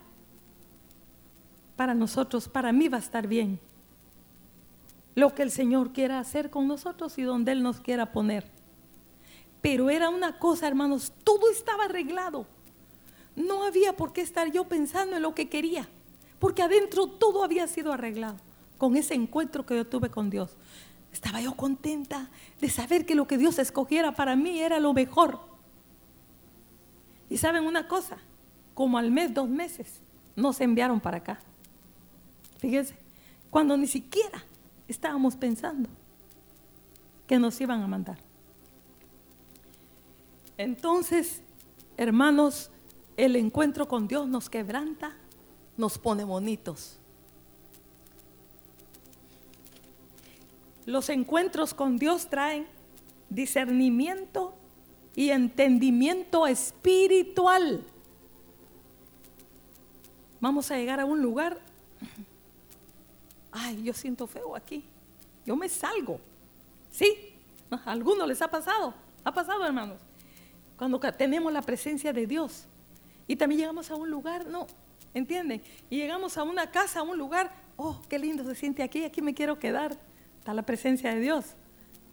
para 1.76 1.96
nosotros, 1.96 2.48
para 2.48 2.72
mí 2.72 2.88
va 2.88 2.98
a 2.98 3.02
estar 3.02 3.28
bien. 3.28 3.60
Lo 5.16 5.34
que 5.34 5.42
el 5.42 5.50
Señor 5.50 5.92
quiera 5.92 6.20
hacer 6.20 6.52
con 6.52 6.68
nosotros 6.68 7.18
y 7.18 7.24
donde 7.24 7.52
Él 7.52 7.64
nos 7.64 7.80
quiera 7.80 8.12
poner. 8.12 8.55
Pero 9.66 9.90
era 9.90 10.10
una 10.10 10.38
cosa, 10.38 10.68
hermanos, 10.68 11.12
todo 11.24 11.50
estaba 11.50 11.86
arreglado. 11.86 12.46
No 13.36 13.64
había 13.64 13.98
por 13.98 14.14
qué 14.14 14.22
estar 14.22 14.52
yo 14.52 14.66
pensando 14.66 15.16
en 15.16 15.24
lo 15.24 15.34
que 15.34 15.50
quería, 15.50 15.90
porque 16.38 16.62
adentro 16.62 17.08
todo 17.08 17.44
había 17.44 17.66
sido 17.66 17.92
arreglado 17.92 18.36
con 18.78 18.96
ese 18.96 19.16
encuentro 19.16 19.66
que 19.66 19.76
yo 19.76 19.88
tuve 19.88 20.12
con 20.12 20.30
Dios. 20.30 20.56
Estaba 21.12 21.42
yo 21.42 21.56
contenta 21.56 22.30
de 22.62 22.70
saber 22.70 23.08
que 23.08 23.16
lo 23.16 23.26
que 23.26 23.40
Dios 23.40 23.58
escogiera 23.58 24.12
para 24.12 24.36
mí 24.36 24.60
era 24.60 24.80
lo 24.80 24.94
mejor. 24.94 25.40
Y 27.28 27.40
saben 27.40 27.64
una 27.64 27.88
cosa, 27.88 28.18
como 28.76 29.00
al 29.00 29.10
mes, 29.10 29.34
dos 29.34 29.50
meses, 29.50 30.00
nos 30.36 30.62
enviaron 30.62 31.00
para 31.00 31.18
acá. 31.18 31.40
Fíjense, 32.60 32.96
cuando 33.50 33.76
ni 33.78 33.88
siquiera 33.88 34.46
estábamos 34.88 35.36
pensando 35.36 35.90
que 37.26 37.40
nos 37.40 37.60
iban 37.60 37.82
a 37.82 37.88
mandar. 37.88 38.20
Entonces, 40.58 41.42
hermanos, 41.98 42.70
el 43.18 43.36
encuentro 43.36 43.88
con 43.88 44.08
Dios 44.08 44.28
nos 44.28 44.50
quebranta, 44.50 45.16
nos 45.78 45.98
pone 45.98 46.24
bonitos. 46.24 46.98
Los 50.86 51.10
encuentros 51.10 51.74
con 51.74 51.98
Dios 51.98 52.28
traen 52.30 52.68
discernimiento 53.30 54.54
y 55.16 55.30
entendimiento 55.30 56.46
espiritual. 56.46 57.84
Vamos 60.40 60.70
a 60.70 60.78
llegar 60.78 61.00
a 61.00 61.06
un 61.06 61.22
lugar. 61.22 61.60
Ay, 63.52 63.84
yo 63.84 63.94
siento 63.94 64.28
feo 64.28 64.56
aquí. 64.56 64.84
Yo 65.46 65.56
me 65.56 65.70
salgo. 65.70 66.20
¿Sí? 66.92 67.34
¿A 67.72 67.92
algunos 67.92 68.28
les 68.28 68.42
ha 68.42 68.48
pasado? 68.48 68.94
¿Ha 69.24 69.34
pasado, 69.34 69.66
hermanos? 69.66 69.98
Cuando 70.78 71.00
tenemos 71.00 71.52
la 71.54 71.62
presencia 71.62 72.12
de 72.12 72.28
Dios. 72.28 72.68
Y 73.28 73.36
también 73.36 73.62
llegamos 73.62 73.90
a 73.92 73.96
un 73.96 74.10
lugar, 74.10 74.46
no, 74.48 74.68
¿entienden? 75.14 75.62
Y 75.90 75.98
llegamos 75.98 76.38
a 76.38 76.44
una 76.44 76.70
casa, 76.70 77.00
a 77.00 77.04
un 77.04 77.18
lugar, 77.18 77.52
oh, 77.78 78.02
qué 78.08 78.20
lindo 78.20 78.44
se 78.44 78.56
siente 78.56 78.84
aquí, 78.84 79.04
aquí 79.04 79.22
me 79.22 79.34
quiero 79.34 79.58
quedar. 79.58 79.98
Está 80.40 80.54
la 80.54 80.64
presencia 80.64 81.14
de 81.14 81.20
Dios. 81.20 81.56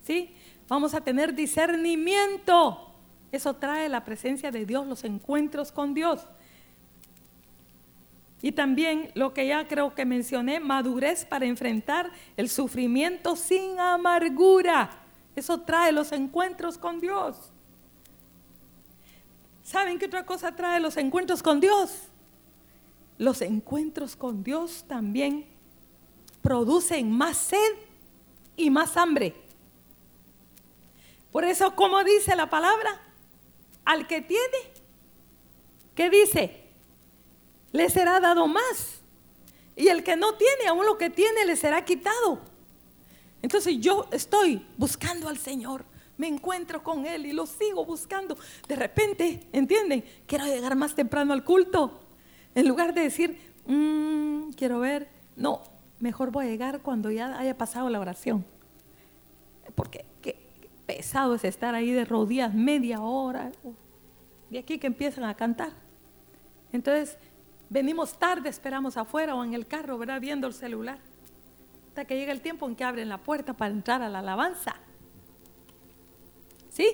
¿Sí? 0.03 0.35
Vamos 0.69 0.95
a 0.95 1.01
tener 1.03 1.35
discernimiento. 1.35 2.95
Eso 3.31 3.55
trae 3.55 3.89
la 3.89 4.05
presencia 4.05 4.51
de 4.51 4.65
Dios, 4.65 4.87
los 4.87 5.05
encuentros 5.05 5.71
con 5.71 5.95
Dios. 5.95 6.27
Y 8.41 8.53
también 8.53 9.11
lo 9.15 9.33
que 9.33 9.47
ya 9.47 9.69
creo 9.69 9.95
que 9.95 10.05
mencioné, 10.05 10.59
madurez 10.59 11.25
para 11.25 11.47
enfrentar 11.47 12.11
el 12.37 12.49
sufrimiento 12.49 13.37
sin 13.37 13.79
amargura. 13.79 14.91
Eso 15.37 15.61
trae 15.61 15.93
los 15.93 16.11
encuentros 16.11 16.77
con 16.77 17.01
Dios. 17.01 17.52
¿Saben 19.63 19.99
qué 19.99 20.07
otra 20.07 20.27
cosa 20.27 20.55
trae 20.55 20.81
los 20.81 20.97
encuentros 20.97 21.43
con 21.43 21.61
Dios? 21.61 21.91
Los 23.19 23.41
encuentros 23.43 24.17
con 24.17 24.43
Dios 24.43 24.85
también 24.89 25.47
producen 26.43 27.11
más 27.11 27.37
sed 27.37 27.73
y 28.57 28.71
más 28.71 28.97
hambre. 28.97 29.35
Por 31.31 31.45
eso, 31.45 31.75
como 31.75 32.03
dice 32.05 32.37
la 32.37 32.51
palabra, 32.51 33.01
al 33.85 34.07
que 34.07 34.21
tiene, 34.21 34.59
¿qué 35.95 36.11
dice? 36.11 36.65
Le 37.73 37.89
será 37.89 38.21
dado 38.21 38.47
más. 38.47 39.01
Y 39.77 39.89
el 39.89 40.05
que 40.05 40.17
no 40.17 40.35
tiene, 40.35 40.67
aún 40.69 40.85
lo 40.85 40.99
que 40.99 41.09
tiene, 41.09 41.47
le 41.47 41.57
será 41.57 41.85
quitado. 41.85 42.41
Entonces 43.41 43.79
yo 43.79 44.07
estoy 44.13 44.67
buscando 44.77 45.29
al 45.29 45.39
Señor, 45.39 45.85
me 46.17 46.29
encuentro 46.29 46.83
con 46.83 47.07
Él 47.07 47.27
y 47.27 47.33
lo 47.33 47.47
sigo 47.47 47.85
buscando. 47.85 48.37
De 48.69 48.77
repente, 48.77 49.49
¿entienden? 49.53 50.05
Quiero 50.27 50.45
llegar 50.45 50.77
más 50.77 50.95
temprano 50.95 51.33
al 51.33 51.45
culto. 51.45 52.01
En 52.55 52.69
lugar 52.69 52.95
de 52.95 53.03
decir, 53.03 53.55
mm, 53.67 54.51
quiero 54.51 54.81
ver, 54.81 55.09
no, 55.37 55.63
mejor 56.01 56.31
voy 56.31 56.47
a 56.47 56.49
llegar 56.49 56.81
cuando 56.81 57.11
ya 57.11 57.39
haya 57.39 57.57
pasado 57.57 57.89
la 57.89 58.01
oración. 58.01 58.45
Porque 59.75 60.05
qué 60.21 60.37
pesado 60.87 61.35
es 61.35 61.45
estar 61.45 61.75
ahí 61.75 61.93
de 61.93 62.05
rodillas 62.05 62.53
media 62.55 63.01
hora. 63.01 63.53
De 64.51 64.59
aquí 64.59 64.79
que 64.79 64.87
empiezan 64.87 65.25
a 65.25 65.35
cantar. 65.35 65.73
Entonces, 66.73 67.17
venimos 67.71 68.19
tarde, 68.19 68.49
esperamos 68.49 68.97
afuera 68.97 69.35
o 69.35 69.45
en 69.45 69.55
el 69.55 69.67
carro, 69.67 69.97
¿verdad? 69.97 70.21
Viendo 70.21 70.47
el 70.47 70.53
celular. 70.53 70.99
Hasta 71.89 72.05
que 72.05 72.17
llega 72.17 72.33
el 72.33 72.41
tiempo 72.41 72.67
en 72.69 72.77
que 72.77 72.85
abren 72.85 73.09
la 73.09 73.19
puerta 73.19 73.55
para 73.55 73.73
entrar 73.73 74.03
a 74.03 74.09
la 74.09 74.19
alabanza. 74.19 74.77
¿Sí? 76.73 76.89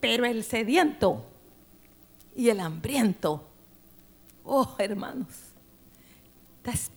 Pero 0.00 0.24
el 0.24 0.44
sediento 0.44 1.24
y 2.34 2.48
el 2.48 2.60
hambriento, 2.60 3.46
oh 4.44 4.74
hermanos, 4.78 5.28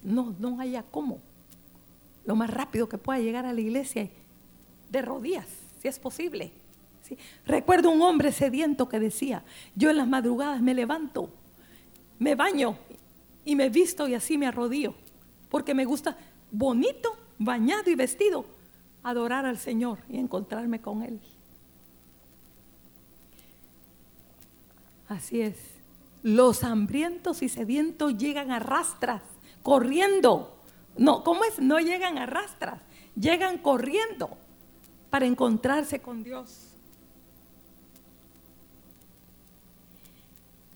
no, 0.03 0.35
no 0.39 0.59
haya 0.59 0.83
cómo. 0.83 1.19
Lo 2.25 2.35
más 2.35 2.49
rápido 2.49 2.87
que 2.87 2.97
pueda 2.97 3.19
llegar 3.19 3.45
a 3.45 3.53
la 3.53 3.61
iglesia 3.61 4.09
de 4.89 5.01
rodillas, 5.01 5.47
si 5.81 5.87
es 5.87 5.99
posible. 5.99 6.51
Recuerdo 7.45 7.89
un 7.89 8.01
hombre 8.01 8.31
sediento 8.31 8.89
que 8.89 8.99
decía, 8.99 9.43
yo 9.75 9.89
en 9.89 9.97
las 9.97 10.07
madrugadas 10.07 10.61
me 10.61 10.73
levanto, 10.73 11.29
me 12.19 12.35
baño 12.35 12.77
y 13.45 13.55
me 13.55 13.69
visto 13.69 14.07
y 14.07 14.13
así 14.13 14.37
me 14.37 14.47
arrodillo, 14.47 14.93
porque 15.49 15.73
me 15.73 15.85
gusta 15.85 16.17
bonito, 16.51 17.15
bañado 17.37 17.89
y 17.89 17.95
vestido, 17.95 18.45
adorar 19.03 19.45
al 19.45 19.57
Señor 19.57 19.99
y 20.09 20.17
encontrarme 20.17 20.81
con 20.81 21.03
Él. 21.03 21.19
Así 25.07 25.41
es. 25.41 25.57
Los 26.23 26.63
hambrientos 26.63 27.41
y 27.41 27.49
sedientos 27.49 28.17
llegan 28.17 28.51
a 28.51 28.59
rastras 28.59 29.21
corriendo. 29.63 30.57
No, 30.97 31.23
¿cómo 31.23 31.43
es? 31.43 31.59
No 31.59 31.79
llegan 31.79 32.17
a 32.17 32.25
rastras, 32.25 32.81
llegan 33.15 33.59
corriendo 33.59 34.37
para 35.09 35.25
encontrarse 35.25 36.01
con 36.01 36.23
Dios. 36.23 36.67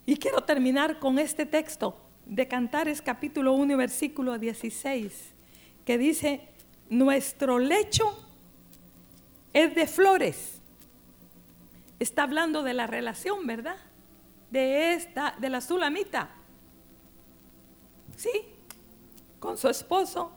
Y 0.06 0.18
quiero 0.18 0.42
terminar 0.42 1.00
con 1.00 1.20
este 1.20 1.46
texto 1.46 1.96
de 2.26 2.48
Cantares 2.48 3.02
capítulo 3.02 3.54
1 3.54 3.78
versículo 3.78 4.38
16, 4.38 5.34
que 5.86 5.98
dice, 5.98 6.50
nuestro 6.92 7.58
lecho 7.58 8.16
es 9.52 9.74
de 9.74 9.88
flores. 9.88 10.62
Está 11.98 12.22
hablando 12.24 12.62
de 12.62 12.76
la 12.76 12.86
relación, 12.86 13.48
¿verdad? 13.48 13.78
De 14.52 14.94
esta, 14.94 15.36
de 15.39 15.50
la 15.50 15.62
sulamita. 15.62 16.30
¿Sí? 18.16 18.30
con 19.42 19.58
su 19.58 19.68
esposo. 19.68 20.32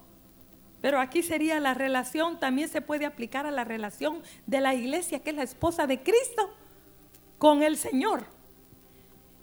Pero 0.81 0.99
aquí 0.99 1.23
sería 1.23 1.61
la 1.61 1.75
relación, 1.75 2.41
también 2.41 2.69
se 2.69 2.81
puede 2.81 3.07
aplicar 3.07 3.47
a 3.47 3.53
la 3.53 3.63
relación 3.63 4.23
de 4.47 4.61
la 4.61 4.75
iglesia, 4.75 5.21
que 5.21 5.31
es 5.31 5.37
la 5.37 5.45
esposa 5.45 5.87
de 5.87 6.03
Cristo, 6.03 6.53
con 7.39 7.63
el 7.63 7.77
Señor. 7.77 8.25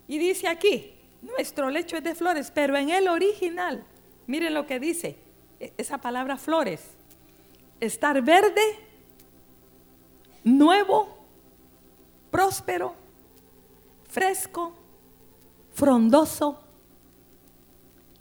Y 0.08 0.18
dice 0.18 0.50
aquí, 0.50 0.94
nuestro 1.22 1.70
lecho 1.70 1.96
es 1.96 2.04
de 2.04 2.16
flores, 2.16 2.52
pero 2.52 2.76
en 2.76 2.90
el 2.90 3.08
original, 3.08 3.86
miren 4.28 4.54
lo 4.54 4.68
que 4.68 4.80
dice, 4.80 5.18
e, 5.60 5.74
esa 5.78 6.00
palabra 6.00 6.38
flores, 6.38 6.82
estar 7.82 8.22
verde, 8.22 8.62
nuevo, 10.46 11.18
próspero, 12.32 12.96
fresco, 14.08 14.74
frondoso, 15.74 16.62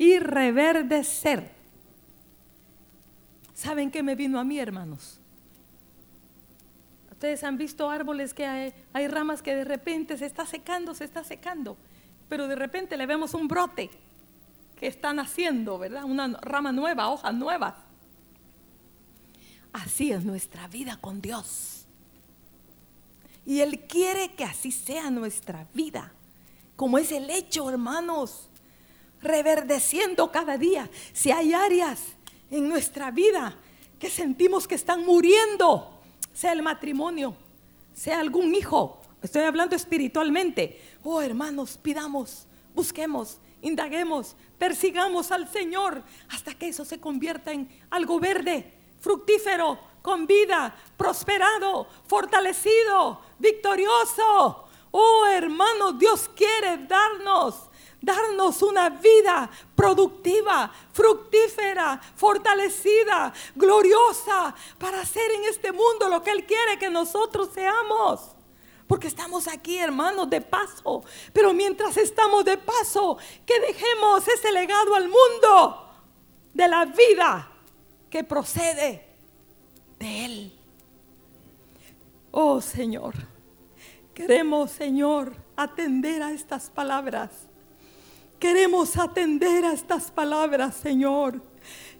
y 0.00 0.18
reverdecer. 0.18 1.50
¿Saben 3.52 3.90
qué 3.90 4.02
me 4.02 4.14
vino 4.14 4.40
a 4.40 4.44
mí, 4.44 4.58
hermanos? 4.58 5.20
Ustedes 7.10 7.44
han 7.44 7.58
visto 7.58 7.90
árboles 7.90 8.32
que 8.32 8.46
hay, 8.46 8.72
hay, 8.94 9.08
ramas 9.08 9.42
que 9.42 9.54
de 9.54 9.64
repente 9.64 10.16
se 10.16 10.24
está 10.24 10.46
secando, 10.46 10.94
se 10.94 11.04
está 11.04 11.22
secando, 11.22 11.76
pero 12.30 12.48
de 12.48 12.56
repente 12.56 12.96
le 12.96 13.04
vemos 13.04 13.34
un 13.34 13.46
brote 13.46 13.90
que 14.74 14.86
está 14.86 15.12
naciendo, 15.12 15.78
¿verdad? 15.78 16.04
Una 16.04 16.28
rama 16.40 16.72
nueva, 16.72 17.10
hojas 17.10 17.34
nuevas. 17.34 17.74
Así 19.72 20.12
es 20.12 20.24
nuestra 20.24 20.68
vida 20.68 20.98
con 21.00 21.20
Dios. 21.20 21.86
Y 23.46 23.60
Él 23.60 23.80
quiere 23.88 24.34
que 24.34 24.44
así 24.44 24.70
sea 24.70 25.10
nuestra 25.10 25.66
vida, 25.74 26.12
como 26.76 26.98
es 26.98 27.10
el 27.12 27.30
hecho, 27.30 27.68
hermanos 27.68 28.50
reverdeciendo 29.22 30.30
cada 30.30 30.56
día. 30.56 30.88
Si 31.12 31.30
hay 31.30 31.52
áreas 31.52 32.00
en 32.50 32.68
nuestra 32.68 33.10
vida 33.10 33.56
que 33.98 34.10
sentimos 34.10 34.66
que 34.66 34.74
están 34.74 35.04
muriendo, 35.04 36.00
sea 36.32 36.52
el 36.52 36.62
matrimonio, 36.62 37.36
sea 37.94 38.20
algún 38.20 38.54
hijo, 38.54 39.02
estoy 39.22 39.42
hablando 39.42 39.76
espiritualmente. 39.76 40.80
Oh 41.02 41.20
hermanos, 41.20 41.78
pidamos, 41.80 42.46
busquemos, 42.74 43.38
indaguemos, 43.60 44.36
persigamos 44.58 45.30
al 45.30 45.48
Señor 45.48 46.02
hasta 46.28 46.54
que 46.54 46.68
eso 46.68 46.84
se 46.84 46.98
convierta 46.98 47.52
en 47.52 47.68
algo 47.90 48.18
verde, 48.18 48.72
fructífero, 49.00 49.78
con 50.02 50.26
vida, 50.26 50.74
prosperado, 50.96 51.86
fortalecido, 52.06 53.20
victorioso. 53.38 54.68
Oh 54.92 55.26
hermanos, 55.26 55.98
Dios 55.98 56.30
quiere 56.34 56.78
darnos 56.86 57.70
darnos 58.00 58.62
una 58.62 58.88
vida 58.88 59.50
productiva, 59.74 60.72
fructífera, 60.92 62.00
fortalecida, 62.16 63.32
gloriosa, 63.54 64.54
para 64.78 65.00
hacer 65.00 65.30
en 65.32 65.44
este 65.44 65.72
mundo 65.72 66.08
lo 66.08 66.22
que 66.22 66.30
Él 66.30 66.46
quiere 66.46 66.78
que 66.78 66.90
nosotros 66.90 67.50
seamos. 67.52 68.20
Porque 68.86 69.06
estamos 69.06 69.46
aquí, 69.46 69.78
hermanos, 69.78 70.28
de 70.28 70.40
paso. 70.40 71.04
Pero 71.32 71.52
mientras 71.52 71.96
estamos 71.96 72.44
de 72.44 72.56
paso, 72.56 73.18
que 73.46 73.60
dejemos 73.60 74.26
ese 74.26 74.50
legado 74.50 74.94
al 74.94 75.08
mundo 75.08 75.86
de 76.52 76.66
la 76.66 76.86
vida 76.86 77.49
que 78.10 78.24
procede 78.24 79.06
de 79.98 80.24
Él. 80.24 80.52
Oh 82.32 82.60
Señor, 82.60 83.14
queremos, 84.14 84.70
Señor, 84.72 85.34
atender 85.56 86.22
a 86.22 86.32
estas 86.32 86.68
palabras. 86.70 87.30
Queremos 88.38 88.96
atender 88.96 89.64
a 89.64 89.72
estas 89.72 90.10
palabras, 90.10 90.74
Señor. 90.76 91.42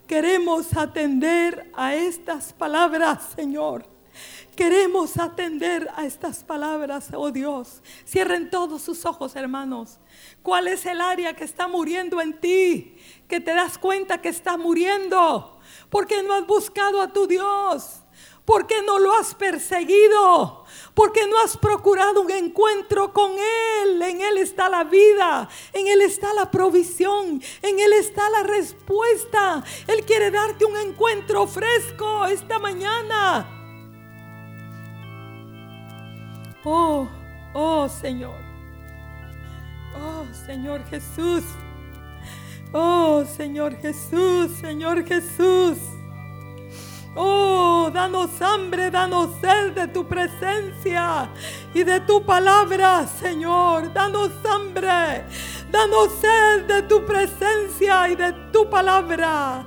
Queremos 0.06 0.76
atender 0.76 1.70
a 1.74 1.94
estas 1.94 2.52
palabras, 2.52 3.30
Señor. 3.36 3.84
Queremos 4.56 5.16
atender 5.18 5.88
a 5.94 6.04
estas 6.04 6.42
palabras, 6.42 7.10
oh 7.14 7.30
Dios. 7.30 7.82
Cierren 8.06 8.50
todos 8.50 8.82
sus 8.82 9.04
ojos, 9.06 9.36
hermanos. 9.36 10.00
¿Cuál 10.42 10.68
es 10.68 10.84
el 10.86 11.00
área 11.00 11.34
que 11.34 11.44
está 11.44 11.68
muriendo 11.68 12.20
en 12.20 12.38
ti? 12.40 12.96
Que 13.28 13.40
te 13.40 13.54
das 13.54 13.78
cuenta 13.78 14.20
que 14.20 14.30
está 14.30 14.56
muriendo. 14.56 15.59
Porque 15.90 16.22
no 16.22 16.34
has 16.34 16.46
buscado 16.46 17.00
a 17.00 17.12
tu 17.12 17.26
Dios. 17.26 18.02
Porque 18.44 18.82
no 18.82 18.98
lo 18.98 19.12
has 19.12 19.34
perseguido. 19.34 20.64
Porque 20.94 21.26
no 21.26 21.38
has 21.38 21.56
procurado 21.56 22.22
un 22.22 22.30
encuentro 22.30 23.12
con 23.12 23.32
Él. 23.32 24.00
En 24.02 24.22
Él 24.22 24.38
está 24.38 24.68
la 24.68 24.84
vida. 24.84 25.48
En 25.72 25.86
Él 25.88 26.00
está 26.00 26.32
la 26.34 26.50
provisión. 26.50 27.42
En 27.62 27.80
Él 27.80 27.92
está 27.92 28.30
la 28.30 28.42
respuesta. 28.44 29.62
Él 29.86 30.04
quiere 30.04 30.30
darte 30.30 30.64
un 30.64 30.76
encuentro 30.76 31.46
fresco 31.46 32.26
esta 32.26 32.58
mañana. 32.58 33.56
Oh, 36.64 37.08
oh 37.54 37.88
Señor. 37.88 38.38
Oh 39.94 40.24
Señor 40.46 40.84
Jesús. 40.86 41.44
Oh 42.72 43.24
Señor 43.24 43.76
Jesús, 43.76 44.52
Señor 44.60 45.04
Jesús. 45.04 45.78
Oh, 47.16 47.90
danos 47.92 48.40
hambre, 48.40 48.88
danos 48.90 49.30
sed 49.40 49.72
de 49.72 49.88
tu 49.88 50.06
presencia 50.06 51.28
y 51.74 51.82
de 51.82 52.00
tu 52.00 52.24
palabra, 52.24 53.04
Señor. 53.06 53.92
Danos 53.92 54.30
hambre, 54.48 55.24
danos 55.72 56.12
sed 56.20 56.66
de 56.66 56.82
tu 56.82 57.04
presencia 57.04 58.08
y 58.08 58.14
de 58.14 58.32
tu 58.52 58.70
palabra. 58.70 59.66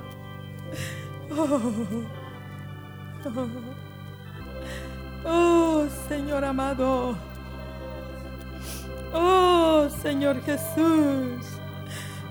Oh, 1.36 1.60
oh 5.26 5.86
Señor 6.08 6.44
amado. 6.44 7.16
Oh, 9.12 9.86
Señor 10.02 10.40
Jesús. 10.42 11.53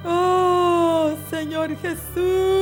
Oh, 0.06 1.14
Señor 1.30 1.76
Jesús. 1.78 2.54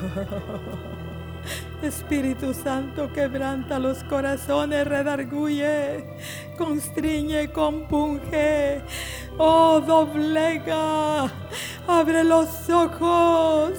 Espíritu 1.82 2.52
Santo, 2.52 3.12
quebranta 3.12 3.78
los 3.78 4.04
corazones, 4.04 4.86
redarguye, 4.86 6.04
constriñe, 6.58 7.50
compunge. 7.50 8.82
Oh, 9.38 9.80
doblega, 9.80 11.30
abre 11.86 12.24
los 12.24 12.68
ojos 12.68 13.72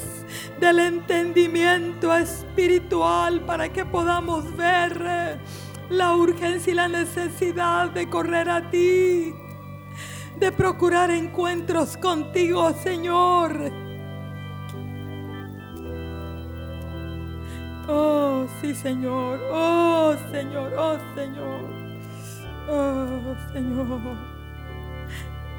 del 0.60 0.80
entendimiento 0.80 2.16
espiritual 2.16 3.42
para 3.42 3.70
que 3.70 3.86
podamos 3.86 4.56
ver 4.56 5.40
la 5.90 6.16
urgencia 6.16 6.72
y 6.72 6.76
la 6.76 6.88
necesidad 6.88 7.90
de 7.92 8.10
correr 8.10 8.50
a 8.50 8.70
ti, 8.72 9.36
de 10.42 10.52
procurar 10.52 11.12
encuentros 11.12 11.96
contigo, 11.98 12.74
Señor. 12.74 13.72
Oh, 17.88 18.48
sí, 18.60 18.74
Señor. 18.74 19.40
Oh, 19.52 20.16
Señor. 20.32 20.74
Oh, 20.76 20.98
Señor. 21.14 21.70
Oh, 22.68 23.36
Señor. 23.54 24.18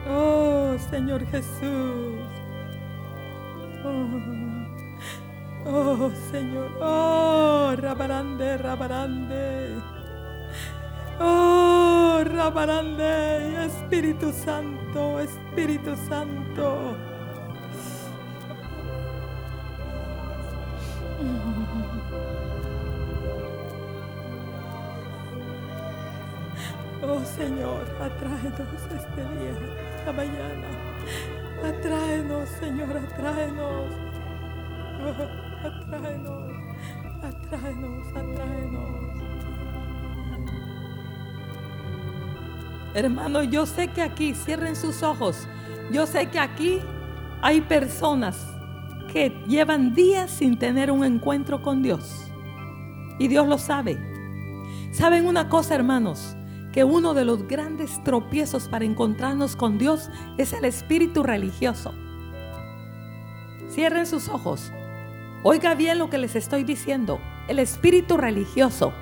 Oh, 0.09 0.76
Señor 0.91 1.24
Jesús. 1.26 2.18
Oh, 3.85 4.09
oh 5.64 6.11
Señor. 6.33 6.70
Oh, 6.80 7.72
rabarande, 7.76 8.59
rabarande. 8.59 9.91
Oh, 11.21 12.23
rabarande. 12.25 13.67
Espíritu 13.67 14.33
Santo, 14.33 15.21
Espíritu 15.21 15.95
Santo. 16.09 16.97
Oh 27.05 27.21
Señor, 27.25 27.83
atráenos 28.01 28.83
este 28.95 29.23
día, 29.35 29.53
esta 29.97 30.13
mañana. 30.13 30.69
Atráenos, 31.63 32.49
Señor, 32.49 32.97
atráenos. 32.97 33.93
Oh, 35.03 35.67
atráenos, 35.67 36.53
atráenos, 37.23 38.09
atráenos. 38.09 39.12
Hermano, 42.95 43.43
yo 43.43 43.66
sé 43.66 43.88
que 43.88 44.03
aquí, 44.03 44.34
cierren 44.34 44.76
sus 44.76 45.03
ojos, 45.03 45.47
yo 45.90 46.07
sé 46.07 46.26
que 46.26 46.38
aquí 46.38 46.80
hay 47.40 47.61
personas 47.61 48.47
que 49.12 49.30
llevan 49.47 49.95
días 49.95 50.30
sin 50.30 50.59
tener 50.59 50.90
un 50.90 51.05
encuentro 51.05 51.62
con 51.62 51.82
Dios. 51.82 52.28
Y 53.18 53.28
Dios 53.28 53.47
lo 53.47 53.59
sabe. 53.59 53.99
¿Saben 54.93 55.26
una 55.26 55.49
cosa, 55.49 55.74
hermanos? 55.74 56.36
que 56.72 56.84
uno 56.84 57.14
de 57.14 57.24
los 57.24 57.47
grandes 57.47 58.03
tropiezos 58.03 58.66
para 58.68 58.86
encontrarnos 58.86 59.57
con 59.57 59.78
Dios 59.78 60.11
es 60.38 60.55
el 60.55 60.64
espíritu 60.64 61.22
religioso. 61.22 61.95
Cierren 63.70 64.07
sus 64.07 64.28
ojos. 64.28 64.72
Oiga 65.45 65.74
bien 65.74 65.99
lo 65.99 66.09
que 66.09 66.18
les 66.18 66.34
estoy 66.34 66.64
diciendo. 66.64 67.20
El 67.47 67.59
espíritu 67.59 68.16
religioso. 68.16 68.93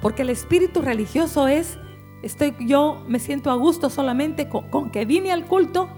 Porque 0.00 0.22
el 0.22 0.30
espíritu 0.30 0.82
religioso 0.82 1.48
es, 1.48 1.78
estoy, 2.22 2.54
yo 2.60 3.04
me 3.06 3.18
siento 3.18 3.50
a 3.50 3.54
gusto 3.54 3.90
solamente 3.90 4.48
con, 4.48 4.90
que 4.90 5.04
vine 5.04 5.32
al 5.32 5.46
culto, 5.46 5.88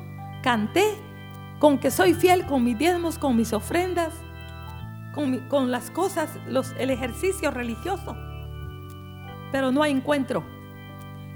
canté, 0.43 0.97
con 1.59 1.79
que 1.79 1.91
soy 1.91 2.15
fiel 2.15 2.47
con 2.47 2.65
mis 2.65 2.77
diezmos, 2.79 3.19
con 3.19 3.37
mis 3.37 3.53
ofrendas, 3.53 4.13
con, 5.15 5.71
las 5.71 5.91
cosas, 5.91 6.31
los, 6.49 6.73
el 6.79 6.91
ejercicio 6.91 7.51
religioso. 7.51 8.17
Pero 9.53 9.71
no 9.71 9.83
hay 9.83 9.93
encuentro. 9.93 10.45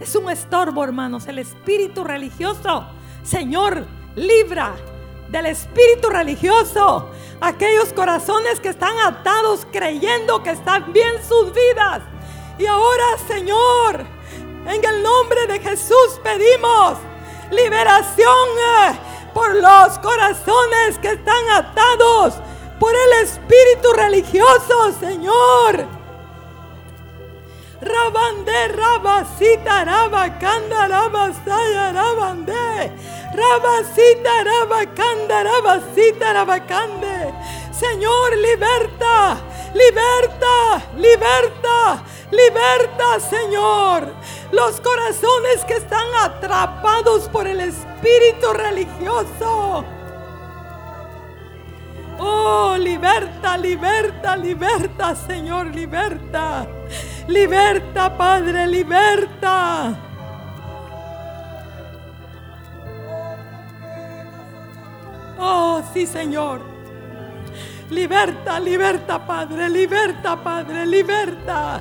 Es 0.01 0.15
un 0.17 0.31
estorbo, 0.31 0.83
hermanos, 0.85 1.27
el 1.27 1.39
espíritu 1.39 2.03
religioso. 2.05 2.87
Señor, 3.23 3.87
libra 4.15 4.75
del 5.31 5.47
espíritu 5.47 6.09
religioso 6.09 7.11
aquellos 7.41 7.93
corazones 7.93 8.61
que 8.61 8.69
están 8.69 8.97
atados 8.99 9.67
creyendo 9.71 10.43
que 10.43 10.51
están 10.51 10.93
bien 10.93 11.23
sus 11.27 11.53
vidas. 11.53 12.03
Y 12.59 12.67
ahora, 12.67 13.05
Señor, 13.29 14.07
en 14.67 14.85
el 14.85 15.03
nombre 15.03 15.47
de 15.47 15.61
Jesús 15.61 16.21
pedimos 16.23 16.99
liberación 17.51 18.49
eh, 18.59 18.99
por 19.33 19.55
los 19.55 19.99
corazones 19.99 20.99
que 21.01 21.13
están 21.13 21.51
atados 21.51 22.35
por 22.79 22.93
el 22.95 23.25
espíritu 23.25 23.93
religioso, 23.95 24.93
Señor. 25.01 25.87
Rabande, 27.81 28.69
Rabasita, 28.69 29.85
Rabacanda, 29.85 30.89
Rabasaya, 30.89 31.93
Rabande. 31.93 32.93
Rabasita, 33.35 34.45
Rabacanda, 34.45 35.43
Rabasita, 35.43 36.33
Rabacande. 36.33 37.35
Señor, 37.73 38.37
liberta, 38.39 39.37
Liberta, 39.77 40.83
liberta, 40.97 42.03
liberta, 42.31 43.21
Señor. 43.21 44.15
Los 44.51 44.81
corazones 44.81 45.65
que 45.67 45.75
están 45.75 46.07
atrapados 46.23 47.29
por 47.29 47.47
el 47.47 47.61
espíritu 47.61 48.53
religioso. 48.55 49.85
Oh, 52.19 52.77
liberta, 52.79 53.59
liberta, 53.59 54.37
liberta, 54.37 55.15
Señor, 55.15 55.67
liberta. 55.67 56.67
Liberta, 57.29 58.17
Padre, 58.17 58.67
liberta. 58.67 59.95
Oh, 65.39 65.83
sí, 65.93 66.07
Señor. 66.07 66.76
Liberta, 67.91 68.59
liberta, 68.59 69.25
Padre, 69.25 69.69
liberta, 69.69 70.37
Padre, 70.37 70.85
liberta. 70.87 71.81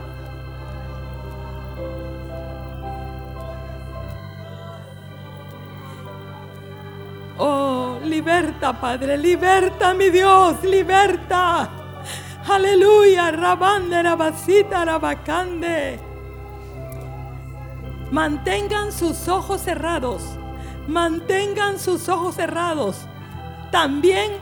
Oh, 7.38 8.00
liberta, 8.04 8.72
Padre, 8.80 9.18
liberta, 9.18 9.94
mi 9.94 10.10
Dios, 10.10 10.64
liberta. 10.64 11.70
Aleluya, 12.48 13.32
rabande, 13.32 14.04
rabasita, 14.04 14.86
rabacande. 14.86 16.00
Mantengan 18.12 18.92
sus 18.92 19.28
ojos 19.28 19.62
cerrados. 19.62 20.22
Mantengan 20.88 21.80
sus 21.80 22.08
ojos 22.08 22.36
cerrados. 22.36 23.08
También 23.72 24.34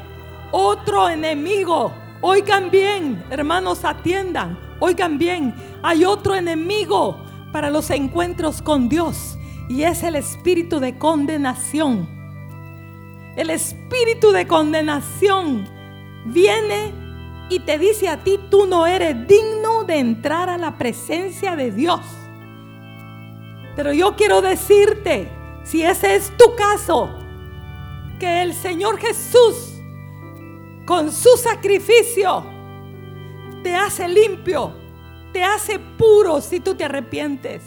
otro 0.54 1.10
enemigo. 1.10 1.92
Oigan 2.22 2.70
bien, 2.70 3.24
hermanos, 3.32 3.84
atiendan. 3.84 4.58
Oigan 4.80 5.18
bien, 5.18 5.56
hay 5.82 6.06
otro 6.06 6.36
enemigo 6.36 7.18
para 7.52 7.72
los 7.72 7.90
encuentros 7.90 8.62
con 8.62 8.88
Dios 8.88 9.38
y 9.68 9.84
es 9.84 10.04
el 10.04 10.16
espíritu 10.16 10.80
de 10.80 10.98
condenación. 10.98 12.08
El 13.36 13.50
espíritu 13.50 14.32
de 14.32 14.46
condenación 14.46 15.68
viene 16.26 16.94
y 17.50 17.60
te 17.60 17.80
dice 17.80 18.08
a 18.08 18.24
ti, 18.24 18.40
tú 18.52 18.68
no 18.68 18.86
eres 18.86 19.28
digno 19.28 19.84
de 19.86 19.98
entrar 19.98 20.50
a 20.50 20.60
la 20.60 20.78
presencia 20.78 21.56
de 21.56 21.72
Dios. 21.72 22.02
Pero 23.76 23.92
yo 23.92 24.16
quiero 24.16 24.42
decirte, 24.42 25.30
si 25.64 25.84
ese 25.84 26.16
es 26.16 26.32
tu 26.38 26.56
caso, 26.56 27.10
que 28.20 28.44
el 28.44 28.54
Señor 28.54 29.00
Jesús, 29.00 29.73
con 30.86 31.12
su 31.12 31.38
sacrificio, 31.38 32.44
te 33.64 33.76
hace 33.76 34.08
limpio, 34.08 34.74
te 35.32 35.44
hace 35.44 35.80
puro 35.80 36.42
si 36.42 36.60
tú 36.60 36.76
te 36.76 36.86
arrepientes. 36.86 37.62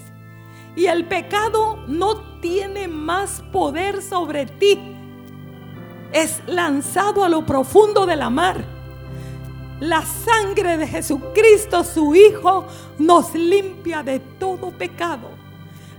Y 0.75 0.87
el 0.87 1.07
pecado 1.07 1.85
no 1.87 2.41
tiene 2.41 2.87
más 2.87 3.43
poder 3.51 4.03
sobre 4.03 4.45
ti 4.47 4.97
es 6.13 6.41
lanzado 6.47 7.25
a 7.25 7.29
lo 7.29 7.45
profundo 7.45 8.07
de 8.07 8.17
la 8.17 8.31
mar. 8.31 8.65
La 9.81 10.03
sangre 10.03 10.79
de 10.79 10.87
Jesucristo, 10.87 11.85
su 11.85 12.15
Hijo, 12.15 12.67
nos 12.99 13.35
limpia 13.35 14.03
de 14.03 14.21
todo 14.21 14.71
pecado. 14.71 15.29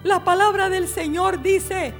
La 0.03 0.23
palabra 0.23 0.69
del 0.69 0.87
Señor 0.87 1.41
dice, 1.41 1.93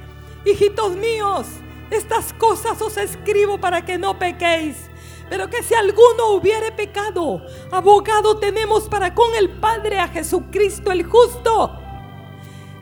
hijitos 0.44 0.96
míos, 0.96 1.46
estas 1.90 2.32
cosas 2.32 2.80
os 2.82 2.96
escribo 2.96 3.58
para 3.58 3.84
que 3.84 3.98
no 3.98 4.18
pequéis. 4.18 4.87
Pero 5.28 5.50
que 5.50 5.62
si 5.62 5.74
alguno 5.74 6.30
hubiere 6.30 6.72
pecado, 6.72 7.42
abogado 7.70 8.38
tenemos 8.38 8.88
para 8.88 9.14
con 9.14 9.34
el 9.34 9.50
Padre 9.50 9.98
a 9.98 10.08
Jesucristo 10.08 10.90
el 10.90 11.04
justo. 11.04 11.72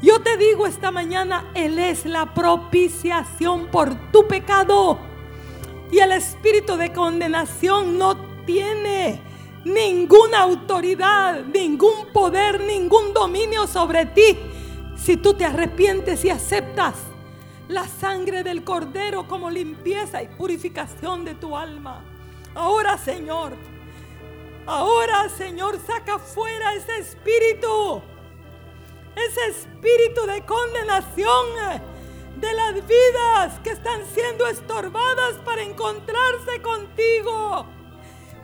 Yo 0.02 0.20
te 0.20 0.36
digo 0.36 0.66
esta 0.66 0.90
mañana, 0.90 1.50
Él 1.54 1.78
es 1.78 2.04
la 2.04 2.34
propiciación 2.34 3.66
por 3.68 4.12
tu 4.12 4.26
pecado. 4.28 4.98
Y 5.90 5.98
el 5.98 6.12
espíritu 6.12 6.76
de 6.76 6.92
condenación 6.92 7.98
no 7.98 8.16
tiene 8.44 9.20
ninguna 9.64 10.42
autoridad, 10.42 11.44
ningún 11.44 12.06
poder, 12.12 12.60
ningún 12.60 13.12
dominio 13.12 13.66
sobre 13.66 14.06
ti. 14.06 14.38
Si 14.96 15.16
tú 15.16 15.34
te 15.34 15.44
arrepientes 15.44 16.24
y 16.24 16.30
aceptas 16.30 16.94
la 17.68 17.86
sangre 17.88 18.42
del 18.44 18.62
cordero 18.64 19.26
como 19.26 19.50
limpieza 19.50 20.22
y 20.22 20.28
purificación 20.28 21.24
de 21.24 21.34
tu 21.34 21.56
alma. 21.56 22.15
Ahora, 22.56 22.96
Señor, 22.96 23.52
ahora, 24.64 25.28
Señor, 25.28 25.78
saca 25.86 26.18
fuera 26.18 26.72
ese 26.72 27.00
espíritu, 27.00 28.00
ese 29.14 29.46
espíritu 29.48 30.26
de 30.26 30.42
condenación 30.46 31.82
de 32.36 32.52
las 32.54 32.74
vidas 32.86 33.60
que 33.62 33.72
están 33.72 34.06
siendo 34.06 34.46
estorbadas 34.46 35.34
para 35.44 35.62
encontrarse 35.64 36.62
contigo. 36.62 37.66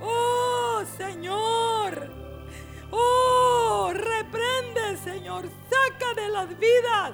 Oh 0.02 0.82
Señor, 0.98 2.10
oh 2.90 3.92
reprende 3.94 4.98
Señor, 5.02 5.46
saca 5.70 6.12
de 6.20 6.28
las 6.28 6.58
vidas. 6.58 7.12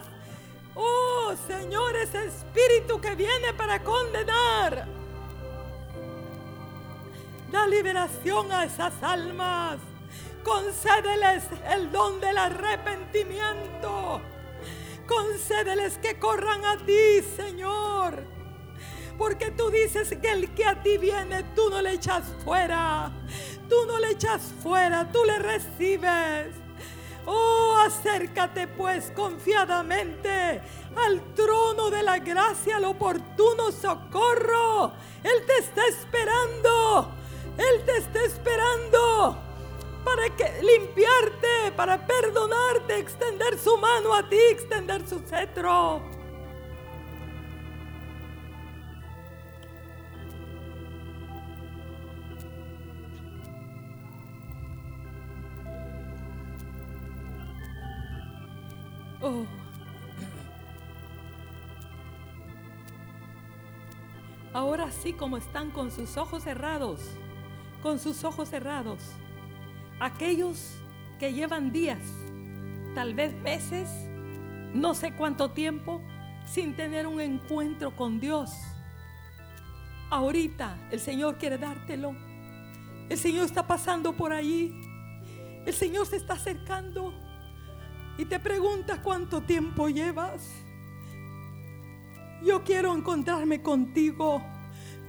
Oh 0.75 1.33
Señor, 1.47 1.95
ese 1.95 2.25
espíritu 2.27 3.01
que 3.01 3.15
viene 3.15 3.55
para 3.55 3.85
condenar. 3.85 4.98
Da 7.51 7.67
liberación 7.67 8.53
a 8.53 8.65
esas 8.65 8.95
almas. 9.03 9.79
Concédeles 10.45 11.45
el 11.71 11.91
don 11.91 12.21
del 12.21 12.39
arrepentimiento 12.39 14.23
Concédeles 15.09 15.97
que 15.99 16.19
corran 16.19 16.65
a 16.67 16.77
ti, 16.77 17.23
Señor. 17.35 18.23
Porque 19.17 19.51
tú 19.51 19.71
dices 19.71 20.15
que 20.21 20.31
el 20.31 20.55
que 20.55 20.67
a 20.67 20.83
ti 20.83 20.99
viene, 20.99 21.45
tú 21.57 21.71
no 21.71 21.81
le 21.81 21.95
echas 21.95 22.25
fuera. 22.45 23.11
Tú 23.71 23.87
no 23.87 23.99
le 23.99 24.11
echas 24.11 24.43
fuera, 24.63 25.11
tú 25.11 25.25
le 25.25 25.39
recibes. 25.39 26.55
Oh, 27.25 27.77
acércate 27.87 28.69
pues 28.69 29.11
confiadamente 29.17 30.61
al 30.95 31.35
trono 31.35 31.91
de 31.91 32.03
la 32.03 32.19
gracia, 32.19 32.77
al 32.77 32.85
oportuno 32.85 33.73
socorro. 33.73 34.93
Él 35.23 35.45
te 35.47 35.59
está 35.59 35.87
esperando. 35.87 37.18
Él 37.59 37.85
te 37.85 37.97
está 37.97 38.25
esperando 38.25 39.37
para 40.05 40.35
que, 40.37 40.63
limpiarte, 40.63 41.73
para 41.77 42.07
perdonarte, 42.07 42.99
extender 42.99 43.59
su 43.59 43.77
mano 43.77 44.15
a 44.15 44.29
ti, 44.29 44.39
extender 44.51 45.07
su 45.07 45.19
cetro. 45.19 46.01
Oh. 59.21 59.45
Ahora 64.53 64.93
sí 64.93 65.13
como 65.13 65.37
están 65.37 65.73
con 65.73 65.91
sus 65.91 66.17
ojos 66.17 66.45
cerrados, 66.45 67.01
con 67.83 67.99
sus 67.99 68.25
ojos 68.25 68.49
cerrados 68.49 69.01
aquellos 70.01 70.77
que 71.19 71.33
llevan 71.33 71.73
días, 71.73 71.99
tal 72.95 73.15
vez 73.15 73.35
meses, 73.43 73.89
no 74.75 74.95
sé 74.95 75.13
cuánto 75.13 75.51
tiempo, 75.51 76.01
sin 76.47 76.75
tener 76.75 77.07
un 77.07 77.21
encuentro 77.21 77.95
con 77.95 78.21
Dios. 78.21 78.53
Ahorita 80.11 80.79
el 80.91 81.01
Señor 81.01 81.37
quiere 81.37 81.59
dártelo. 81.59 82.15
El 83.09 83.19
Señor 83.19 83.45
está 83.45 83.67
pasando 83.67 84.17
por 84.17 84.33
allí. 84.33 84.73
El 85.67 85.75
Señor 85.75 86.07
se 86.07 86.17
está 86.17 86.35
acercando 86.35 87.13
y 88.17 88.25
te 88.25 88.39
pregunta 88.39 89.03
cuánto 89.03 89.43
tiempo 89.43 89.89
llevas. 89.89 90.51
Yo 92.43 92.63
quiero 92.65 92.95
encontrarme 92.95 93.61
contigo. 93.63 94.43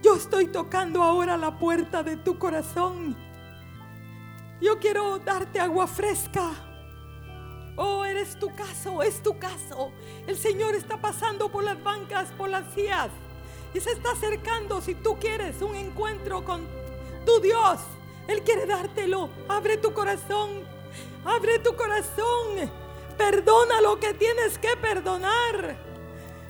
Yo 0.02 0.16
estoy 0.16 0.48
tocando 0.48 1.04
ahora 1.04 1.38
la 1.38 1.58
puerta 1.58 2.04
de 2.04 2.16
tu 2.18 2.38
corazón 2.38 3.16
yo 4.62 4.78
quiero 4.78 5.20
darte 5.20 5.60
agua 5.60 5.88
fresca. 5.88 6.52
Oh, 7.78 8.04
eres 8.04 8.38
tu 8.38 8.54
caso, 8.54 9.02
es 9.02 9.24
tu 9.24 9.40
caso. 9.40 9.94
El 10.28 10.38
Señor 10.38 10.76
está 10.76 11.00
pasando 11.00 11.50
por 11.50 11.64
las 11.64 11.82
bancas, 11.82 12.30
por 12.38 12.50
las 12.50 12.74
sillas. 12.74 13.10
Y 13.74 13.80
se 13.80 13.92
está 13.92 14.12
acercando 14.12 14.82
si 14.82 14.96
tú 14.96 15.18
quieres 15.18 15.62
un 15.62 15.76
encuentro 15.76 16.44
con 16.44 16.68
tu 17.26 17.40
Dios. 17.40 17.80
Él 18.28 18.42
quiere 18.42 18.66
dártelo. 18.66 19.30
Abre 19.48 19.78
tu 19.78 19.94
corazón. 19.94 20.50
Abre 21.24 21.60
tu 21.60 21.74
corazón. 21.78 22.70
Perdona 23.18 23.80
lo 23.80 23.98
que 23.98 24.14
tienes 24.14 24.58
que 24.58 24.76
perdonar. 24.76 25.78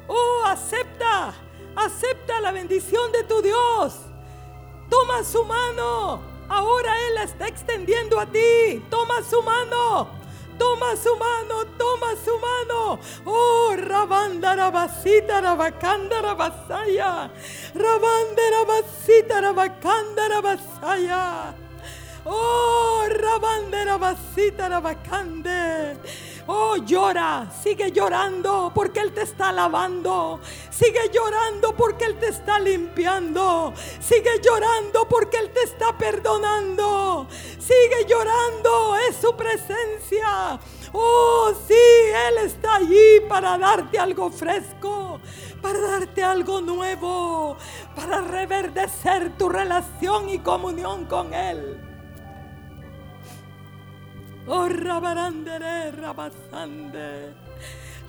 Oh, 0.08 0.44
acepta. 0.48 1.36
Acepta 1.76 2.40
la 2.42 2.52
bendición 2.52 3.12
de 3.12 3.24
tu 3.24 3.42
Dios. 3.42 3.94
Toma 4.90 5.24
su 5.24 5.44
mano. 5.46 6.22
Ahora 6.50 6.92
Él 7.08 7.16
la 7.16 7.24
está 7.24 7.48
extendiendo 7.48 8.20
a 8.20 8.26
ti. 8.26 8.84
Toma 8.90 9.22
su 9.22 9.42
mano. 9.42 10.20
Toma 10.60 10.94
su 10.98 11.16
mano, 11.16 11.66
toma 11.78 12.08
su 12.22 12.38
mano. 12.38 13.00
Oh, 13.24 13.74
rabanda 13.78 14.56
rabasita 14.56 15.40
rabacanda 15.40 16.22
rabasaya. 16.22 17.32
Rabanda 17.74 18.44
rabasita 18.52 19.40
rabacanda 19.40 20.28
rabasaya. 20.28 21.54
Oh, 22.26 23.08
rabanda 23.08 23.86
rabasita 23.86 24.68
rabacande. 24.68 25.98
Oh, 26.52 26.78
llora, 26.78 27.48
sigue 27.62 27.92
llorando 27.92 28.72
porque 28.74 29.02
Él 29.02 29.14
te 29.14 29.22
está 29.22 29.52
lavando. 29.52 30.40
Sigue 30.72 31.12
llorando 31.14 31.76
porque 31.76 32.06
Él 32.06 32.18
te 32.18 32.30
está 32.30 32.58
limpiando. 32.58 33.72
Sigue 34.00 34.42
llorando 34.42 35.08
porque 35.08 35.38
Él 35.38 35.52
te 35.52 35.62
está 35.62 35.96
perdonando. 35.96 37.28
Sigue 37.60 38.08
llorando, 38.08 38.96
es 38.96 39.18
su 39.18 39.36
presencia. 39.36 40.60
Oh, 40.92 41.54
sí, 41.68 41.76
Él 41.76 42.40
está 42.40 42.78
allí 42.78 43.20
para 43.30 43.56
darte 43.60 44.00
algo 44.00 44.32
fresco, 44.32 45.20
para 45.62 45.80
darte 45.80 46.24
algo 46.24 46.62
nuevo, 46.62 47.58
para 47.96 48.22
reverdecer 48.22 49.38
tu 49.38 49.50
relación 49.50 50.30
y 50.30 50.40
comunión 50.40 51.06
con 51.06 51.32
Él. 51.32 51.89
Oh, 54.52 54.68
rabarandere, 54.68 55.92
rabasande. 55.94 57.36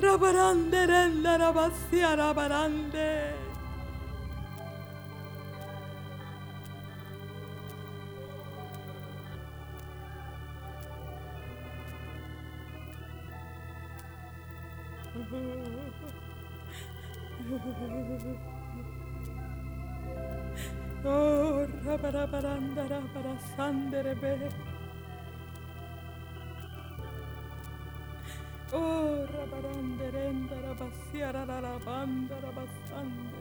Rabarandere, 0.00 1.12
rabasia, 1.36 2.16
rabarande. 2.16 3.34
Oh, 21.02 21.66
rabarabarandara, 21.84 23.00
barasandere, 23.14 24.14
be. 24.20 24.69
Oh, 28.72 29.26
rabaranderenda, 29.34 30.54
rabasiara, 30.62 31.44
rabanda, 31.44 32.36
rabasande. 32.40 33.39